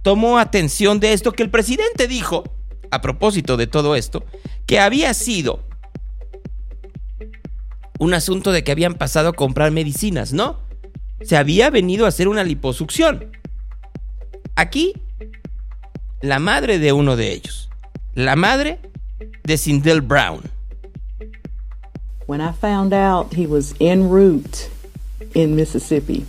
tomó 0.01 0.39
atención 0.39 0.99
de 0.99 1.13
esto 1.13 1.31
que 1.31 1.43
el 1.43 1.49
presidente 1.49 2.09
dijo, 2.09 2.43
a 2.91 2.99
propósito 2.99 3.55
de 3.55 3.67
todo 3.67 3.95
esto, 3.95 4.25
que 4.65 4.81
había 4.81 5.13
sido 5.13 5.63
un 7.99 8.13
asunto 8.13 8.51
de 8.51 8.63
que 8.63 8.71
habían 8.71 8.95
pasado 8.95 9.29
a 9.29 9.33
comprar 9.33 9.71
medicinas, 9.71 10.33
¿no? 10.33 10.59
Se 11.21 11.37
había 11.37 11.69
venido 11.69 12.05
a 12.05 12.09
hacer 12.09 12.27
una 12.27 12.43
liposucción. 12.43 13.31
Aquí, 14.55 14.93
la 16.21 16.39
madre 16.39 16.79
de 16.79 16.93
uno 16.93 17.15
de 17.15 17.31
ellos, 17.31 17.69
la 18.13 18.35
madre 18.35 18.79
de 19.43 19.57
Sindel 19.57 20.01
Brown. 20.01 20.41
When 22.25 22.41
I 22.41 22.51
found 22.53 22.93
out 22.93 23.33
he 23.33 23.45
was 23.45 23.75
en 23.79 24.09
route 24.09 24.69
in 25.33 25.55
Mississippi, 25.55 26.25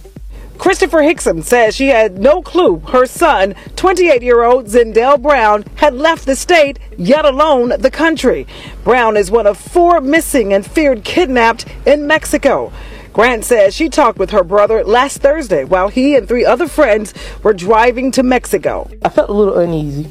Christopher 0.59 1.03
Hickson 1.03 1.43
says 1.43 1.75
she 1.75 1.89
had 1.89 2.19
no 2.19 2.41
clue 2.41 2.79
her 2.89 3.07
son, 3.07 3.55
28 3.77 4.23
year 4.23 4.43
old 4.43 4.67
Zindell 4.67 5.21
Brown, 5.21 5.65
had 5.77 5.95
left 5.95 6.27
the 6.27 6.37
state, 6.37 6.79
yet 6.97 7.25
alone 7.25 7.73
the 7.79 7.91
country. 7.91 8.47
Brown 8.83 9.17
is 9.17 9.31
one 9.31 9.47
of 9.47 9.59
four 9.59 10.01
missing 10.01 10.53
and 10.53 10.65
feared 10.65 11.05
kidnapped 11.05 11.67
in 11.87 12.07
Mexico. 12.07 12.73
Grant 13.13 13.45
says 13.45 13.75
she 13.75 13.89
talked 13.89 14.19
with 14.19 14.31
her 14.31 14.43
brother 14.43 14.83
last 14.83 15.19
Thursday 15.19 15.65
while 15.65 15.89
he 15.89 16.17
and 16.17 16.27
three 16.27 16.45
other 16.45 16.67
friends 16.67 17.15
were 17.45 17.53
driving 17.53 18.11
to 18.11 18.23
Mexico. 18.23 18.91
I 19.05 19.09
felt 19.09 19.31
a 19.31 19.33
little 19.33 19.57
uneasy 19.57 20.11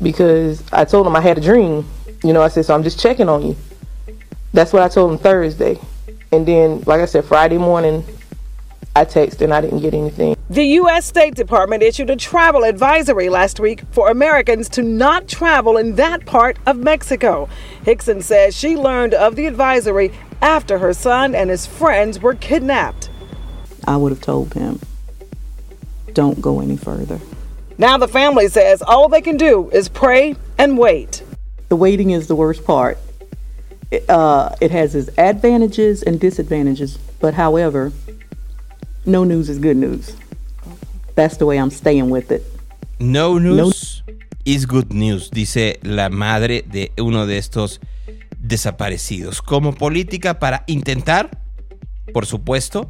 because 0.00 0.62
I 0.72 0.84
told 0.84 1.06
him 1.06 1.16
I 1.16 1.20
had 1.20 1.38
a 1.38 1.40
dream. 1.40 1.88
You 2.22 2.32
know, 2.32 2.42
I 2.42 2.48
said, 2.48 2.66
so 2.66 2.74
I'm 2.74 2.84
just 2.84 3.00
checking 3.00 3.28
on 3.28 3.44
you. 3.44 3.56
That's 4.52 4.72
what 4.72 4.82
I 4.82 4.88
told 4.88 5.12
him 5.12 5.18
Thursday. 5.18 5.80
And 6.30 6.46
then, 6.46 6.82
like 6.86 7.00
I 7.00 7.06
said, 7.06 7.24
Friday 7.24 7.58
morning, 7.58 8.04
I 8.96 9.04
texted 9.04 9.42
and 9.42 9.54
I 9.54 9.60
didn't 9.60 9.80
get 9.80 9.94
anything. 9.94 10.36
The 10.50 10.64
U.S. 10.64 11.06
State 11.06 11.34
Department 11.36 11.82
issued 11.82 12.10
a 12.10 12.16
travel 12.16 12.64
advisory 12.64 13.28
last 13.28 13.60
week 13.60 13.84
for 13.92 14.10
Americans 14.10 14.68
to 14.70 14.82
not 14.82 15.28
travel 15.28 15.76
in 15.76 15.94
that 15.94 16.26
part 16.26 16.58
of 16.66 16.76
Mexico. 16.76 17.48
Hickson 17.84 18.20
says 18.20 18.56
she 18.56 18.76
learned 18.76 19.14
of 19.14 19.36
the 19.36 19.46
advisory 19.46 20.10
after 20.42 20.78
her 20.78 20.92
son 20.92 21.36
and 21.36 21.50
his 21.50 21.66
friends 21.66 22.20
were 22.20 22.34
kidnapped. 22.34 23.10
I 23.86 23.96
would 23.96 24.10
have 24.10 24.20
told 24.20 24.54
him, 24.54 24.80
don't 26.12 26.40
go 26.40 26.60
any 26.60 26.76
further. 26.76 27.20
Now 27.78 27.96
the 27.96 28.08
family 28.08 28.48
says 28.48 28.82
all 28.82 29.08
they 29.08 29.22
can 29.22 29.36
do 29.36 29.70
is 29.70 29.88
pray 29.88 30.34
and 30.58 30.76
wait. 30.76 31.22
The 31.68 31.76
waiting 31.76 32.10
is 32.10 32.26
the 32.26 32.34
worst 32.34 32.64
part. 32.64 32.98
It, 33.90 34.08
uh, 34.10 34.54
it 34.60 34.72
has 34.72 34.94
its 34.94 35.16
advantages 35.16 36.02
and 36.02 36.18
disadvantages, 36.18 36.98
but 37.20 37.34
however, 37.34 37.92
no 39.04 39.24
news 39.24 39.48
is 39.48 39.58
good 39.58 39.76
news. 39.76 40.14
That's 41.14 41.36
the 41.38 41.44
way 41.44 41.58
I'm 41.58 41.70
staying 41.70 42.10
with 42.10 42.30
it. 42.30 42.42
No 42.98 43.38
news 43.38 44.04
is 44.44 44.66
good 44.66 44.92
news, 44.92 45.30
dice 45.30 45.78
la 45.82 46.08
madre 46.08 46.64
de 46.66 46.92
uno 46.98 47.26
de 47.26 47.38
estos 47.38 47.80
desaparecidos. 48.38 49.42
Como 49.42 49.74
política 49.74 50.38
para 50.38 50.64
intentar, 50.66 51.30
por 52.12 52.26
supuesto, 52.26 52.88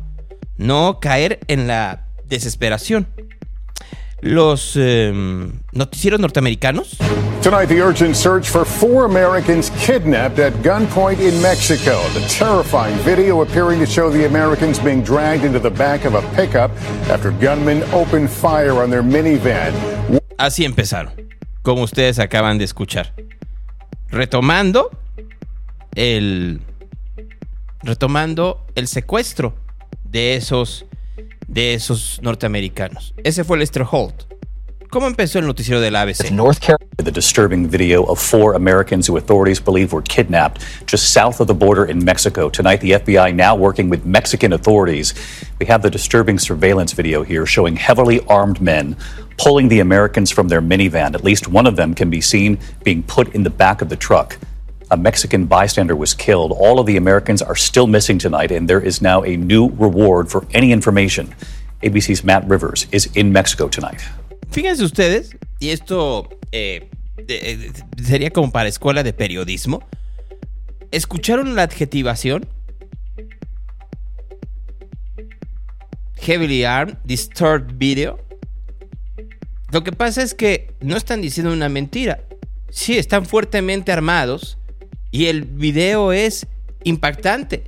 no 0.56 1.00
caer 1.00 1.40
en 1.48 1.66
la 1.66 2.06
desesperación. 2.28 3.06
Los 4.22 4.74
eh, 4.76 5.12
noticieros 5.72 6.20
norteamericanos. 6.20 6.96
Tonight, 7.42 7.68
the 7.68 7.80
urgent 7.80 8.16
search 8.16 8.50
for 8.50 8.66
four 8.66 9.06
Americans 9.06 9.70
kidnapped 9.78 10.38
at 10.38 10.52
gunpoint 10.62 11.20
in 11.20 11.40
Mexico. 11.40 12.02
The 12.12 12.20
terrifying 12.28 12.94
video 12.98 13.40
appearing 13.40 13.80
to 13.80 13.86
show 13.86 14.10
the 14.10 14.26
Americans 14.26 14.78
being 14.78 15.02
dragged 15.02 15.44
into 15.44 15.58
the 15.58 15.70
back 15.70 16.04
of 16.04 16.14
a 16.14 16.22
pickup 16.36 16.70
after 17.08 17.30
gunmen 17.30 17.82
opened 17.92 18.30
fire 18.30 18.82
on 18.82 18.90
their 18.90 19.02
minivan. 19.02 19.72
Así 20.36 20.64
empezaron, 20.64 21.12
como 21.62 21.82
ustedes 21.82 22.18
acaban 22.18 22.58
de 22.58 22.64
escuchar. 22.64 23.14
Retomando 24.10 24.90
el 25.94 26.60
retomando 27.82 28.66
el 28.74 28.86
secuestro 28.86 29.54
de 30.04 30.36
esos 30.36 30.84
de 31.46 31.74
esos 31.74 32.20
norteamericanos. 32.22 33.14
Ese 33.24 33.44
fue 33.44 33.58
Lester 33.58 33.84
Holt. 33.90 34.24
¿Cómo 34.90 35.06
empezó 35.06 35.38
el 35.38 35.46
noticiero 35.46 35.80
del 35.80 35.94
ABC? 35.94 36.32
North 36.32 36.58
Carolina, 36.58 36.90
the 36.96 37.12
disturbing 37.12 37.68
video 37.68 38.02
of 38.04 38.18
four 38.18 38.54
Americans 38.56 39.08
who 39.08 39.16
authorities 39.16 39.60
believe 39.60 39.92
were 39.92 40.02
kidnapped 40.02 40.62
just 40.84 41.12
south 41.12 41.40
of 41.40 41.46
the 41.46 41.54
border 41.54 41.84
in 41.84 42.04
Mexico. 42.04 42.50
Tonight, 42.50 42.80
the 42.80 42.92
FBI 42.92 43.32
now 43.32 43.54
working 43.54 43.88
with 43.88 44.04
Mexican 44.04 44.52
authorities. 44.52 45.14
We 45.60 45.66
have 45.66 45.82
the 45.82 45.90
disturbing 45.90 46.40
surveillance 46.40 46.92
video 46.92 47.22
here 47.22 47.46
showing 47.46 47.76
heavily 47.76 48.18
armed 48.26 48.60
men 48.60 48.96
pulling 49.40 49.68
the 49.68 49.80
Americans 49.80 50.30
from 50.30 50.48
their 50.48 50.60
minivan. 50.60 51.14
At 51.14 51.24
least 51.24 51.48
one 51.48 51.66
of 51.66 51.76
them 51.76 51.94
can 51.94 52.10
be 52.10 52.20
seen 52.20 52.58
being 52.84 53.02
put 53.02 53.34
in 53.34 53.42
the 53.42 53.50
back 53.50 53.80
of 53.80 53.88
the 53.88 53.96
truck. 53.96 54.36
A 54.92 54.96
Mexican 54.96 55.46
bystander 55.46 55.94
was 55.94 56.14
killed. 56.14 56.50
All 56.50 56.80
of 56.80 56.86
the 56.86 56.96
Americans 56.96 57.40
are 57.42 57.54
still 57.54 57.86
missing 57.86 58.18
tonight, 58.18 58.50
and 58.50 58.68
there 58.68 58.84
is 58.84 59.00
now 59.00 59.22
a 59.22 59.36
new 59.36 59.68
reward 59.78 60.28
for 60.28 60.44
any 60.52 60.72
information. 60.72 61.32
ABC's 61.82 62.24
Matt 62.24 62.44
Rivers 62.48 62.88
is 62.90 63.08
in 63.14 63.32
Mexico 63.32 63.68
tonight. 63.68 64.02
Fíjense 64.50 64.82
ustedes, 64.82 65.36
y 65.60 65.68
esto 65.68 66.28
eh, 66.50 66.88
eh, 67.28 67.72
sería 68.02 68.30
como 68.30 68.50
para 68.50 68.68
escuela 68.68 69.04
de 69.04 69.12
periodismo. 69.12 69.84
¿Escucharon 70.90 71.54
la 71.54 71.62
adjetivación? 71.62 72.48
Heavily 76.16 76.64
armed, 76.64 76.96
disturbed 77.04 77.78
video. 77.78 78.18
Lo 79.70 79.84
que 79.84 79.92
pasa 79.92 80.22
es 80.22 80.34
que 80.34 80.74
no 80.80 80.96
están 80.96 81.22
diciendo 81.22 81.52
una 81.52 81.68
mentira. 81.68 82.24
Sí, 82.70 82.98
están 82.98 83.24
fuertemente 83.24 83.92
armados, 83.92 84.58
y 85.10 85.26
el 85.26 85.44
video 85.44 86.12
es 86.12 86.46
impactante. 86.84 87.64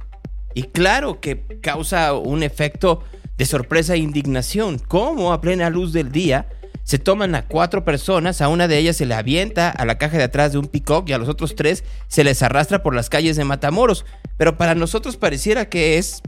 Y 0.54 0.64
claro 0.64 1.20
que 1.20 1.42
causa 1.60 2.12
un 2.14 2.42
efecto 2.42 3.02
de 3.38 3.46
sorpresa 3.46 3.94
e 3.94 3.98
indignación. 3.98 4.78
¿Cómo 4.78 5.32
a 5.32 5.40
plena 5.40 5.70
luz 5.70 5.92
del 5.92 6.12
día 6.12 6.48
se 6.84 6.98
toman 6.98 7.34
a 7.34 7.46
cuatro 7.46 7.84
personas, 7.84 8.40
a 8.40 8.48
una 8.48 8.68
de 8.68 8.78
ellas 8.78 8.96
se 8.96 9.06
le 9.06 9.14
avienta 9.14 9.70
a 9.70 9.86
la 9.86 9.98
caja 9.98 10.18
de 10.18 10.24
atrás 10.24 10.52
de 10.52 10.58
un 10.58 10.66
pick 10.66 10.90
y 11.06 11.12
a 11.12 11.18
los 11.18 11.28
otros 11.28 11.54
tres 11.54 11.84
se 12.08 12.24
les 12.24 12.42
arrastra 12.42 12.82
por 12.82 12.94
las 12.94 13.08
calles 13.08 13.36
de 13.36 13.44
Matamoros? 13.44 14.04
Pero 14.36 14.56
para 14.56 14.74
nosotros 14.74 15.16
pareciera 15.16 15.68
que 15.68 15.98
es... 15.98 16.22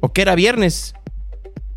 o 0.00 0.12
que 0.12 0.22
era 0.22 0.34
viernes. 0.34 0.94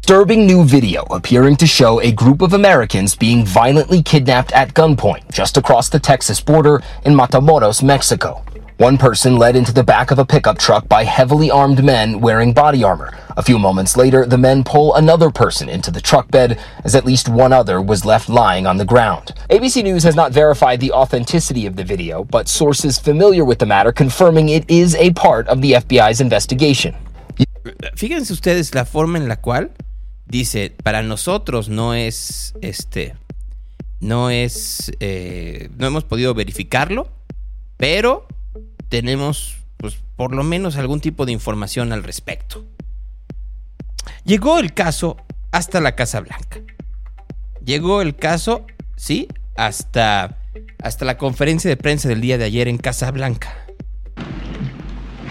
Disturbing 0.08 0.48
new 0.48 0.63
video 0.63 1.04
appearing 1.12 1.58
to 1.58 1.67
show 1.67 2.00
a 2.00 2.13
group 2.13 2.41
of 2.41 2.54
Americans 2.54 3.13
being 3.13 3.46
violently 3.46 4.02
kidnapped 4.02 4.54
at 4.54 4.74
gunpoint 4.74 5.30
just 5.34 5.58
across 5.58 5.89
the 5.89 6.00
Texas 6.00 6.39
border 6.39 6.82
in 7.04 7.13
Matamoros, 7.13 7.84
Mexico. 7.84 8.41
One 8.78 8.98
person 8.98 9.36
led 9.36 9.58
into 9.58 9.74
the 9.74 9.84
back 9.84 10.10
of 10.10 10.17
a 10.17 10.24
pickup 10.24 10.58
truck 10.60 10.88
by 10.88 11.04
heavily 11.04 11.52
armed 11.52 11.84
men 11.84 12.22
wearing 12.22 12.54
body 12.54 12.86
armor. 12.86 13.17
A 13.36 13.43
few 13.43 13.60
moments 13.60 13.98
later, 13.98 14.26
the 14.26 14.38
men 14.38 14.63
pull 14.63 14.96
another 14.96 15.30
person 15.30 15.67
into 15.67 15.91
the 15.91 16.00
truck 16.00 16.32
bed 16.32 16.58
as 16.86 16.96
at 16.96 17.04
least 17.04 17.28
one 17.28 17.52
other 17.52 17.82
was 17.82 18.06
left 18.06 18.30
lying 18.30 18.65
on 18.65 18.78
the 18.78 18.86
ground. 18.86 19.34
ABC 19.50 19.84
News 19.84 20.04
has 20.04 20.15
not 20.15 20.32
verified 20.32 20.80
the 20.80 20.93
authenticity 20.93 21.65
of 21.65 21.76
the 21.76 21.84
video, 21.84 22.24
but 22.24 22.48
sources 22.48 22.98
familiar 22.98 23.43
with 23.43 23.60
the 23.60 23.65
matter 23.65 23.91
confirming 23.91 24.48
it 24.48 24.63
is 24.70 24.96
a 24.96 25.12
part 25.12 25.50
of 25.50 25.62
the 25.62 25.74
FBI's 25.74 26.22
investigation. 26.22 26.96
Fíjense 27.98 28.32
ustedes 28.32 28.74
la 28.74 28.86
forma 28.86 29.17
en 29.17 29.28
la 29.28 29.36
cual 29.36 29.70
dice, 30.28 30.74
para 30.84 31.04
nosotros 31.04 31.70
no 31.70 31.94
es, 31.94 32.54
este, 32.62 33.16
no 34.00 34.30
es, 34.30 34.92
eh, 35.00 35.70
no 35.78 35.88
hemos 35.88 36.04
podido 36.04 36.34
verificarlo, 36.34 37.10
pero 37.78 38.28
tenemos, 38.90 39.58
pues, 39.78 39.98
por 40.16 40.36
lo 40.36 40.44
menos 40.44 40.78
algún 40.78 41.02
tipo 41.02 41.26
de 41.26 41.32
información 41.32 41.92
al 41.94 42.04
respecto. 42.04 42.66
Llegó 44.24 44.60
el 44.60 44.74
caso 44.74 45.18
hasta 45.52 45.80
la 45.80 45.96
Casa 45.96 46.20
Blanca. 46.20 46.60
Llegó 47.63 48.02
el 48.02 48.16
caso, 48.16 48.66
sí, 48.96 49.28
hasta, 49.56 50.38
hasta 50.82 51.06
la 51.06 51.18
conferencia 51.18 51.70
de 51.70 51.78
prensa 51.78 52.10
del 52.10 52.22
día 52.22 52.38
de 52.38 52.46
ayer 52.46 52.68
en 52.68 52.78
Casa 52.78 53.12
Blanca. 53.12 53.68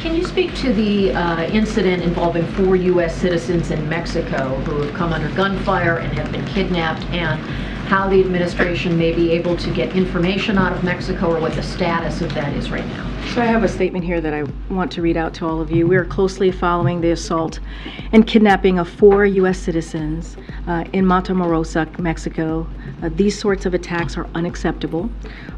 Can 0.06 0.14
you 0.14 0.24
speak 0.24 0.54
to 0.58 0.72
the 0.72 1.10
uh, 1.10 1.50
incident 1.50 2.00
involving 2.00 2.46
four 2.52 2.76
U.S. 2.76 3.12
citizens 3.20 3.72
in 3.72 3.88
Mexico 3.88 4.54
who 4.60 4.82
have 4.82 4.94
come 4.94 5.12
under 5.12 5.28
gunfire 5.34 5.98
and 5.98 6.16
have 6.16 6.30
been 6.30 6.46
kidnapped, 6.46 7.04
and 7.06 7.40
how 7.86 8.08
the 8.08 8.20
administration 8.20 8.98
may 8.98 9.12
be 9.12 9.30
able 9.30 9.56
to 9.56 9.72
get 9.72 9.94
information 9.94 10.58
out 10.58 10.72
of 10.72 10.82
Mexico 10.82 11.34
or 11.34 11.40
what 11.40 11.54
the 11.54 11.62
status 11.62 12.20
of 12.20 12.34
that 12.34 12.52
is 12.54 12.70
right 12.70 12.86
now? 12.86 13.16
So 13.34 13.42
I 13.42 13.46
have 13.46 13.64
a 13.64 13.68
statement 13.68 14.04
here 14.04 14.20
that 14.20 14.32
I 14.32 14.44
want 14.72 14.90
to 14.92 15.02
read 15.02 15.16
out 15.16 15.34
to 15.34 15.46
all 15.46 15.60
of 15.60 15.70
you. 15.70 15.86
We 15.86 15.96
are 15.96 16.04
closely 16.04 16.50
following 16.50 17.00
the 17.00 17.10
assault 17.10 17.60
and 18.12 18.26
kidnapping 18.26 18.78
of 18.78 18.88
four 18.88 19.26
U.S. 19.26 19.58
citizens 19.58 20.36
uh, 20.66 20.84
in 20.92 21.04
Matamoros, 21.04 21.98
Mexico. 21.98 22.66
Uh, 23.02 23.10
these 23.14 23.38
sorts 23.38 23.66
of 23.66 23.74
attacks 23.74 24.16
are 24.16 24.26
unacceptable. 24.34 25.10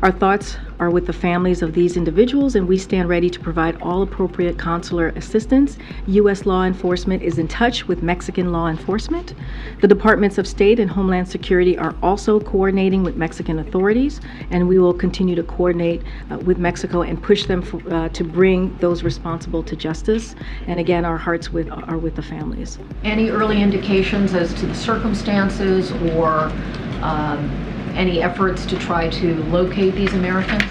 Our 0.03 0.11
thoughts 0.11 0.57
are 0.81 0.91
with 0.91 1.07
the 1.07 1.13
families 1.13 1.63
of 1.63 1.73
these 1.73 1.97
individuals, 1.97 2.57
and 2.57 2.67
we 2.67 2.79
stand 2.79 3.09
ready 3.09 3.31
to 3.31 3.39
provide 3.41 3.81
all 3.81 4.03
appropriate 4.03 4.59
consular 4.59 5.09
assistance. 5.11 5.79
U.S. 6.09 6.47
law 6.47 6.65
enforcement 6.65 7.23
is 7.23 7.39
in 7.39 7.49
touch 7.49 7.87
with 7.87 8.03
Mexican 8.03 8.51
law 8.51 8.69
enforcement. 8.69 9.35
The 9.81 9.89
Departments 9.89 10.37
of 10.39 10.47
State 10.47 10.81
and 10.81 10.91
Homeland 10.91 11.29
Security 11.29 11.79
are 11.79 11.95
also 12.03 12.18
coordinating 12.19 13.03
with 13.03 13.17
Mexican 13.17 13.59
authorities, 13.59 14.21
and 14.51 14.69
we 14.69 14.79
will 14.79 14.95
continue 14.95 15.35
to 15.35 15.43
coordinate 15.43 16.03
uh, 16.31 16.39
with 16.39 16.59
Mexico 16.59 17.03
and 17.03 17.23
push 17.23 17.47
them 17.47 17.63
for, 17.63 17.81
uh, 17.93 18.09
to 18.11 18.25
bring 18.25 18.77
those 18.79 19.03
responsible 19.03 19.63
to 19.63 19.77
justice. 19.77 20.35
And 20.67 20.81
again, 20.81 21.05
our 21.05 21.17
hearts 21.17 21.53
with, 21.53 21.71
are 21.71 21.99
with 21.99 22.17
the 22.17 22.23
families. 22.23 22.79
Any 23.05 23.31
early 23.31 23.63
indications 23.63 24.35
as 24.35 24.53
to 24.55 24.67
the 24.67 24.75
circumstances 24.75 25.93
or 25.93 26.53
um, 27.03 27.78
any 27.99 28.23
efforts 28.23 28.65
to 28.67 28.79
try 28.79 29.09
to 29.09 29.43
locate 29.45 29.95
these 29.95 30.15
Americans? 30.15 30.63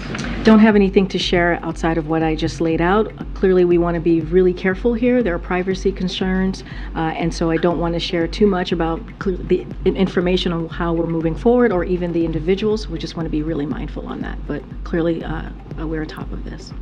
Don't 0.44 0.60
have 0.60 0.74
anything 0.74 1.06
to 1.08 1.18
share 1.18 1.58
outside 1.62 1.98
of 1.98 2.08
what 2.08 2.22
I 2.22 2.34
just 2.34 2.60
laid 2.60 2.80
out. 2.80 3.12
Clearly, 3.34 3.64
we 3.64 3.76
want 3.76 3.94
to 3.96 4.00
be 4.00 4.22
really 4.22 4.54
careful 4.54 4.94
here. 4.94 5.22
There 5.22 5.34
are 5.34 5.38
privacy 5.38 5.92
concerns, 5.92 6.64
uh, 6.96 7.12
and 7.20 7.32
so 7.32 7.50
I 7.50 7.58
don't 7.58 7.78
want 7.78 7.94
to 7.94 8.00
share 8.00 8.26
too 8.26 8.46
much 8.46 8.72
about 8.72 9.00
the 9.48 9.66
information 9.84 10.52
on 10.52 10.68
how 10.68 10.94
we're 10.94 11.06
moving 11.06 11.34
forward 11.34 11.70
or 11.70 11.84
even 11.84 12.12
the 12.12 12.24
individuals. 12.24 12.88
We 12.88 12.98
just 12.98 13.14
want 13.14 13.26
to 13.26 13.30
be 13.30 13.42
really 13.42 13.66
mindful 13.66 14.06
on 14.06 14.22
that. 14.22 14.38
But 14.46 14.62
clearly, 14.84 15.22
uh, 15.22 15.50
we're 15.76 16.00
on 16.00 16.08
top 16.08 16.32
of 16.32 16.44
this. 16.44 16.72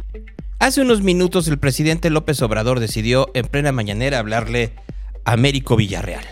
Hace 0.60 0.80
unos 0.80 1.02
minutos 1.02 1.48
el 1.48 1.58
presidente 1.58 2.08
López 2.08 2.40
Obrador 2.40 2.80
decidió 2.80 3.28
en 3.34 3.46
plena 3.46 3.72
mañanera 3.72 4.18
hablarle 4.18 4.72
a 5.24 5.32
Américo 5.32 5.76
Villarreal. 5.76 6.24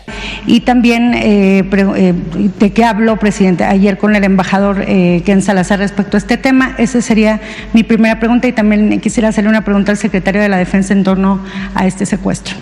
Y 0.47 0.61
también, 0.61 1.13
eh, 1.15 1.67
eh, 1.71 2.13
¿de 2.59 2.73
qué 2.73 2.83
habló, 2.83 3.17
presidente, 3.17 3.63
ayer 3.63 3.97
con 3.97 4.15
el 4.15 4.23
embajador 4.23 4.83
eh, 4.87 5.23
Ken 5.25 5.41
Salazar 5.41 5.79
respecto 5.79 6.17
a 6.17 6.19
este 6.19 6.37
tema? 6.37 6.75
Esa 6.77 7.01
sería 7.01 7.41
mi 7.73 7.83
primera 7.83 8.19
pregunta 8.19 8.47
y 8.47 8.51
también 8.51 8.99
quisiera 8.99 9.29
hacerle 9.29 9.49
una 9.49 9.63
pregunta 9.63 9.91
al 9.91 9.97
secretario 9.97 10.41
de 10.41 10.49
la 10.49 10.57
Defensa 10.57 10.93
en 10.93 11.03
torno 11.03 11.39
a 11.73 11.87
este 11.87 12.05
secuestro. 12.05 12.55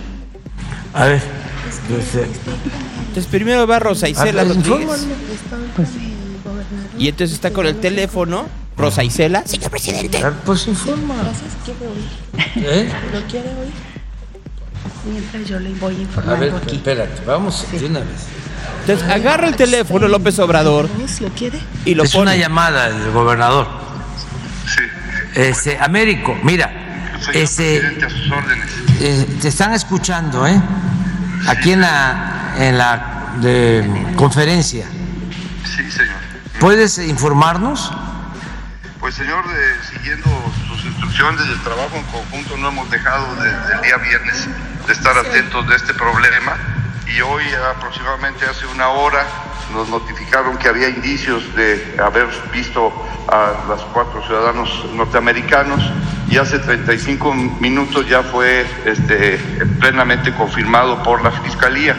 A 0.94 1.06
ver. 1.06 1.22
Entonces 3.08 3.26
primero 3.30 3.68
va 3.68 3.80
Rosa 3.80 4.08
Isela 4.08 4.44
Rodríguez. 4.44 5.08
Pues, 5.76 5.90
y 6.98 7.10
entonces 7.10 7.36
está 7.36 7.52
con 7.52 7.66
el 7.66 7.76
teléfono 7.76 8.46
Rosa 8.78 9.04
Isela. 9.04 9.46
Señor 9.46 9.70
presidente. 9.72 10.20
Pues 10.46 10.68
informa. 10.68 11.16
¿Eh? 12.56 12.90
¿Lo 13.14 13.22
quiere 13.28 13.50
oír? 13.50 13.93
Mientras 15.06 15.46
yo 15.48 15.60
le 15.60 15.74
voy 15.76 15.96
informando 16.02 16.36
A 16.36 16.40
ver, 16.40 16.56
aquí. 16.64 16.76
espérate, 16.78 17.22
vamos 17.26 17.66
de 17.72 17.86
una 17.86 18.00
vez. 18.00 18.28
Entonces 18.82 19.10
agarra 19.10 19.48
el 19.48 19.56
teléfono 19.56 20.08
López 20.08 20.40
Obrador 20.40 20.90
¿Lo 21.22 21.30
quiere? 21.30 21.60
y 21.86 21.96
lo 21.96 22.04
es 22.04 22.12
pone. 22.12 22.24
una 22.24 22.36
llamada 22.36 22.90
del 22.90 23.12
gobernador. 23.12 23.68
Sí. 24.68 24.82
Este, 25.40 25.78
Américo, 25.80 26.38
mira, 26.44 26.72
este, 27.34 27.78
eh, 29.00 29.38
te 29.42 29.48
están 29.48 29.74
escuchando, 29.74 30.46
¿eh? 30.48 30.62
Aquí 31.48 31.72
en 31.74 31.82
la, 31.82 32.54
en 32.58 32.78
la 32.78 33.34
de, 33.42 34.14
conferencia. 34.16 34.86
Sí, 35.66 35.90
señor. 35.92 36.16
¿Puedes 36.60 36.98
informarnos? 37.00 37.92
Pues, 39.00 39.16
señor, 39.16 39.44
de- 39.48 39.98
siguiendo 39.98 40.30
sus 40.70 40.86
instrucciones 40.86 41.46
del 41.48 41.60
trabajo 41.62 41.96
en 41.98 42.04
conjunto, 42.04 42.56
no 42.58 42.70
hemos 42.70 42.90
dejado 42.90 43.36
desde 43.36 43.76
el 43.76 43.82
día 43.82 43.98
viernes 43.98 44.48
de 44.88 44.94
estar 44.94 45.18
atentos 45.18 45.68
de 45.68 45.76
este 45.76 45.94
problema. 45.94 46.58
Y 47.08 47.22
hoy, 47.22 47.44
aproximadamente 47.76 48.46
hace 48.46 48.66
una 48.68 48.90
hora, 48.90 49.26
nos 49.74 49.90
notificaron 49.90 50.58
que 50.58 50.68
había 50.70 50.90
indicios 50.90 51.44
de 51.56 51.96
haber 52.04 52.28
visto 52.52 52.92
a 53.28 53.66
los 53.68 53.82
cuatro 53.94 54.22
ciudadanos 54.26 54.86
norteamericanos 54.94 55.82
y 56.30 56.38
hace 56.38 56.60
35 56.60 57.34
minutos 57.34 58.08
ya 58.08 58.24
fue 58.24 58.66
este, 58.86 59.38
plenamente 59.80 60.34
confirmado 60.34 61.02
por 61.04 61.24
la 61.24 61.32
Fiscalía. 61.32 61.96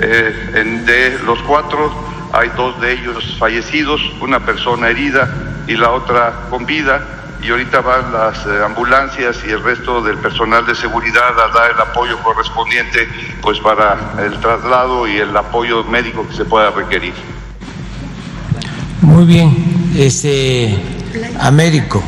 Eh, 0.00 0.52
en- 0.54 0.84
de 0.86 1.18
los 1.24 1.40
cuatro, 1.42 1.92
hay 2.32 2.50
dos 2.56 2.80
de 2.80 2.92
ellos 2.92 3.36
fallecidos, 3.38 4.00
una 4.20 4.40
persona 4.44 4.88
herida 4.88 5.28
y 5.66 5.76
la 5.76 5.90
otra 5.90 6.46
con 6.50 6.66
vida. 6.66 7.00
Y 7.42 7.50
ahorita 7.50 7.80
van 7.80 8.12
las 8.12 8.38
eh, 8.46 8.64
ambulancias 8.64 9.36
y 9.46 9.50
el 9.50 9.62
resto 9.62 10.02
del 10.02 10.18
personal 10.18 10.66
de 10.66 10.74
seguridad 10.74 11.38
a 11.38 11.48
dar 11.48 11.70
el 11.70 11.80
apoyo 11.80 12.18
correspondiente 12.22 13.08
pues 13.42 13.60
para 13.60 14.14
el 14.24 14.38
traslado 14.40 15.06
y 15.06 15.18
el 15.18 15.36
apoyo 15.36 15.84
médico 15.84 16.26
que 16.28 16.34
se 16.34 16.44
pueda 16.44 16.70
requerir. 16.70 17.14
Muy 19.02 19.26
bien, 19.26 19.92
este, 19.96 20.76
Américo, 21.40 22.02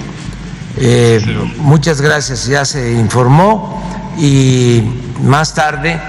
eh, 0.76 1.20
muchas 1.58 2.00
gracias, 2.00 2.46
ya 2.46 2.64
se 2.64 2.92
informó 2.92 4.14
y 4.18 4.82
más 5.22 5.54
tarde 5.54 6.00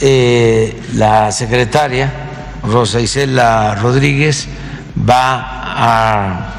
eh, 0.00 0.82
la 0.94 1.32
secretaria 1.32 2.12
Rosa 2.62 3.00
Isela 3.00 3.74
Rodríguez 3.76 4.48
va 5.08 5.62
a 5.64 6.55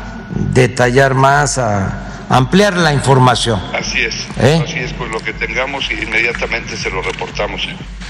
detallar 0.53 1.13
más, 1.13 1.57
a 1.57 2.25
ampliar 2.29 2.75
la 2.75 2.93
información. 2.93 3.61
Así 3.73 4.01
es, 4.01 4.15
¿Eh? 4.39 4.61
así 4.63 4.79
es, 4.79 4.93
pues 4.93 5.09
lo 5.11 5.19
que 5.19 5.33
tengamos 5.33 5.89
y 5.91 6.03
inmediatamente 6.03 6.75
se 6.75 6.89
lo 6.89 7.01
reportamos. 7.01 7.67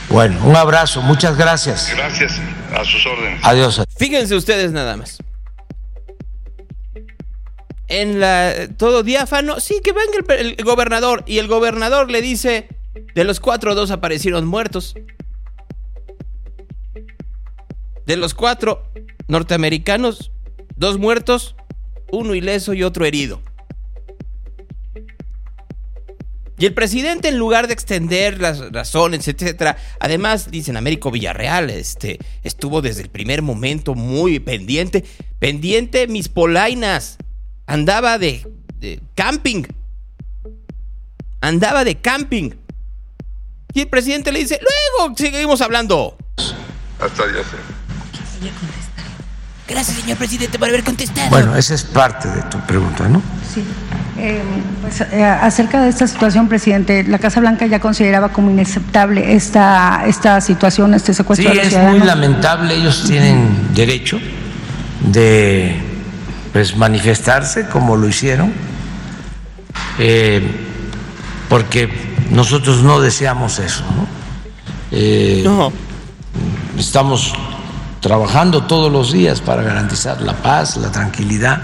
Bueno, 0.10 0.40
un 0.44 0.56
abrazo, 0.56 1.02
muchas 1.02 1.38
gracias. 1.38 1.94
Gracias, 1.96 2.40
a 2.74 2.84
sus 2.86 3.06
órdenes. 3.06 3.40
Adiós. 3.44 3.84
Fíjense 3.98 4.36
ustedes 4.36 4.72
nada 4.72 4.98
más. 4.98 5.18
En 7.90 8.20
la 8.20 8.54
todo 8.78 9.04
diáfano, 9.04 9.60
sí 9.60 9.80
que 9.84 9.94
venga 9.94 10.36
el, 10.36 10.56
el 10.58 10.66
gobernador 10.66 11.24
y 11.26 11.38
el 11.38 11.48
gobernador 11.48 12.12
le 12.12 12.22
dice, 12.22 12.68
de 13.16 13.24
los 13.24 13.40
cuatro 13.40 13.76
dos 13.76 13.92
aparecieron 13.92 14.46
muertos. 14.46 14.96
De 18.06 18.16
los 18.16 18.34
cuatro 18.34 18.84
norteamericanos, 19.28 20.32
dos 20.76 20.98
muertos, 20.98 21.56
uno 22.12 22.36
ileso 22.36 22.74
y 22.74 22.84
otro 22.84 23.06
herido. 23.06 23.42
Y 26.60 26.66
el 26.66 26.74
presidente, 26.74 27.28
en 27.28 27.38
lugar 27.38 27.68
de 27.68 27.74
extender 27.74 28.42
las 28.42 28.72
razones, 28.72 29.28
etcétera, 29.28 29.78
además, 30.00 30.50
dicen 30.50 30.76
Américo 30.76 31.12
Villarreal, 31.12 31.70
este, 31.70 32.18
estuvo 32.44 32.82
desde 32.82 33.04
el 33.04 33.10
primer 33.10 33.44
momento 33.44 33.94
muy 33.94 34.40
pendiente, 34.40 35.06
pendiente 35.38 36.08
mis 36.08 36.30
polainas, 36.30 37.20
andaba 37.68 38.18
de, 38.18 38.48
de 38.80 39.00
camping, 39.14 39.66
andaba 41.42 41.84
de 41.84 41.96
camping. 41.96 42.52
Y 43.74 43.82
el 43.82 43.88
presidente 43.88 44.32
le 44.32 44.40
dice, 44.40 44.60
luego 44.60 45.16
seguimos 45.16 45.62
hablando. 45.62 46.18
Hasta 47.00 47.28
ya 47.28 47.44
sé. 47.44 48.87
Gracias, 49.68 49.98
señor 49.98 50.18
presidente, 50.18 50.58
por 50.58 50.70
haber 50.70 50.84
contestado. 50.84 51.30
Bueno, 51.30 51.56
esa 51.56 51.74
es 51.74 51.84
parte 51.84 52.30
de 52.30 52.42
tu 52.44 52.58
pregunta, 52.62 53.08
¿no? 53.10 53.22
Sí. 53.54 53.64
Eh, 54.18 54.42
pues, 54.82 55.02
eh, 55.02 55.24
acerca 55.24 55.82
de 55.82 55.90
esta 55.90 56.08
situación, 56.08 56.48
presidente, 56.48 57.04
la 57.04 57.20
Casa 57.20 57.40
Blanca 57.40 57.66
ya 57.68 57.80
consideraba 57.80 58.30
como 58.30 58.50
inaceptable 58.50 59.36
esta, 59.36 60.06
esta 60.08 60.40
situación, 60.42 60.94
este 60.94 61.14
Sí, 61.14 61.18
secuestro 61.18 61.50
de 61.50 61.56
los 61.56 61.74
es 61.74 61.84
muy 61.84 62.00
lamentable. 62.00 62.76
Ellos 62.76 63.04
tienen 63.06 63.74
derecho 63.74 64.20
de 65.02 65.76
pues, 66.54 66.76
manifestarse 66.78 67.68
como 67.68 67.96
lo 67.98 68.08
hicieron, 68.08 68.54
eh, 70.00 70.42
porque 71.50 71.90
nosotros 72.32 72.84
no 72.84 73.02
deseamos 73.02 73.60
eso. 73.60 73.84
¿no? 73.96 74.08
Eh, 74.92 75.46
Estamos 76.78 77.34
trabajando 78.00 78.64
todos 78.64 78.92
los 78.92 79.12
días 79.12 79.42
para 79.42 79.64
garantizar 79.64 80.22
la 80.22 80.34
paz, 80.34 80.78
la 80.78 80.92
tranquilidad 80.92 81.62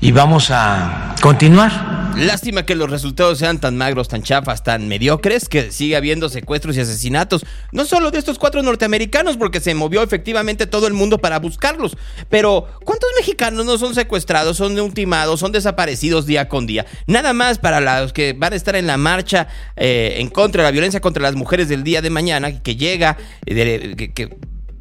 y 0.00 0.12
vamos 0.12 0.50
a 0.50 1.14
continuar. 1.20 2.00
Lástima 2.16 2.64
que 2.64 2.74
los 2.74 2.90
resultados 2.90 3.38
sean 3.38 3.60
tan 3.60 3.76
magros, 3.76 4.08
tan 4.08 4.22
chafas, 4.22 4.64
tan 4.64 4.88
mediocres, 4.88 5.48
que 5.48 5.70
sigue 5.70 5.94
habiendo 5.94 6.28
secuestros 6.28 6.76
y 6.76 6.80
asesinatos. 6.80 7.46
No 7.70 7.84
solo 7.84 8.10
de 8.10 8.18
estos 8.18 8.38
cuatro 8.38 8.62
norteamericanos, 8.62 9.36
porque 9.36 9.60
se 9.60 9.74
movió 9.74 10.02
efectivamente 10.02 10.66
todo 10.66 10.86
el 10.86 10.94
mundo 10.94 11.18
para 11.18 11.38
buscarlos. 11.38 11.96
Pero, 12.28 12.66
¿cuántos 12.84 13.10
mexicanos 13.16 13.64
no 13.64 13.78
son 13.78 13.94
secuestrados, 13.94 14.56
son 14.56 14.78
ultimados, 14.80 15.38
son 15.38 15.52
desaparecidos 15.52 16.26
día 16.26 16.48
con 16.48 16.66
día? 16.66 16.84
Nada 17.06 17.32
más 17.32 17.58
para 17.58 18.00
los 18.00 18.12
que 18.12 18.32
van 18.32 18.54
a 18.54 18.56
estar 18.56 18.74
en 18.76 18.86
la 18.86 18.96
marcha 18.96 19.46
eh, 19.76 20.16
en 20.18 20.28
contra 20.30 20.62
de 20.62 20.68
la 20.68 20.72
violencia 20.72 21.00
contra 21.00 21.22
las 21.22 21.36
mujeres 21.36 21.68
del 21.68 21.84
día 21.84 22.02
de 22.02 22.10
mañana, 22.10 22.60
que 22.62 22.74
llega, 22.74 23.18
eh, 23.46 24.10
que 24.14 24.36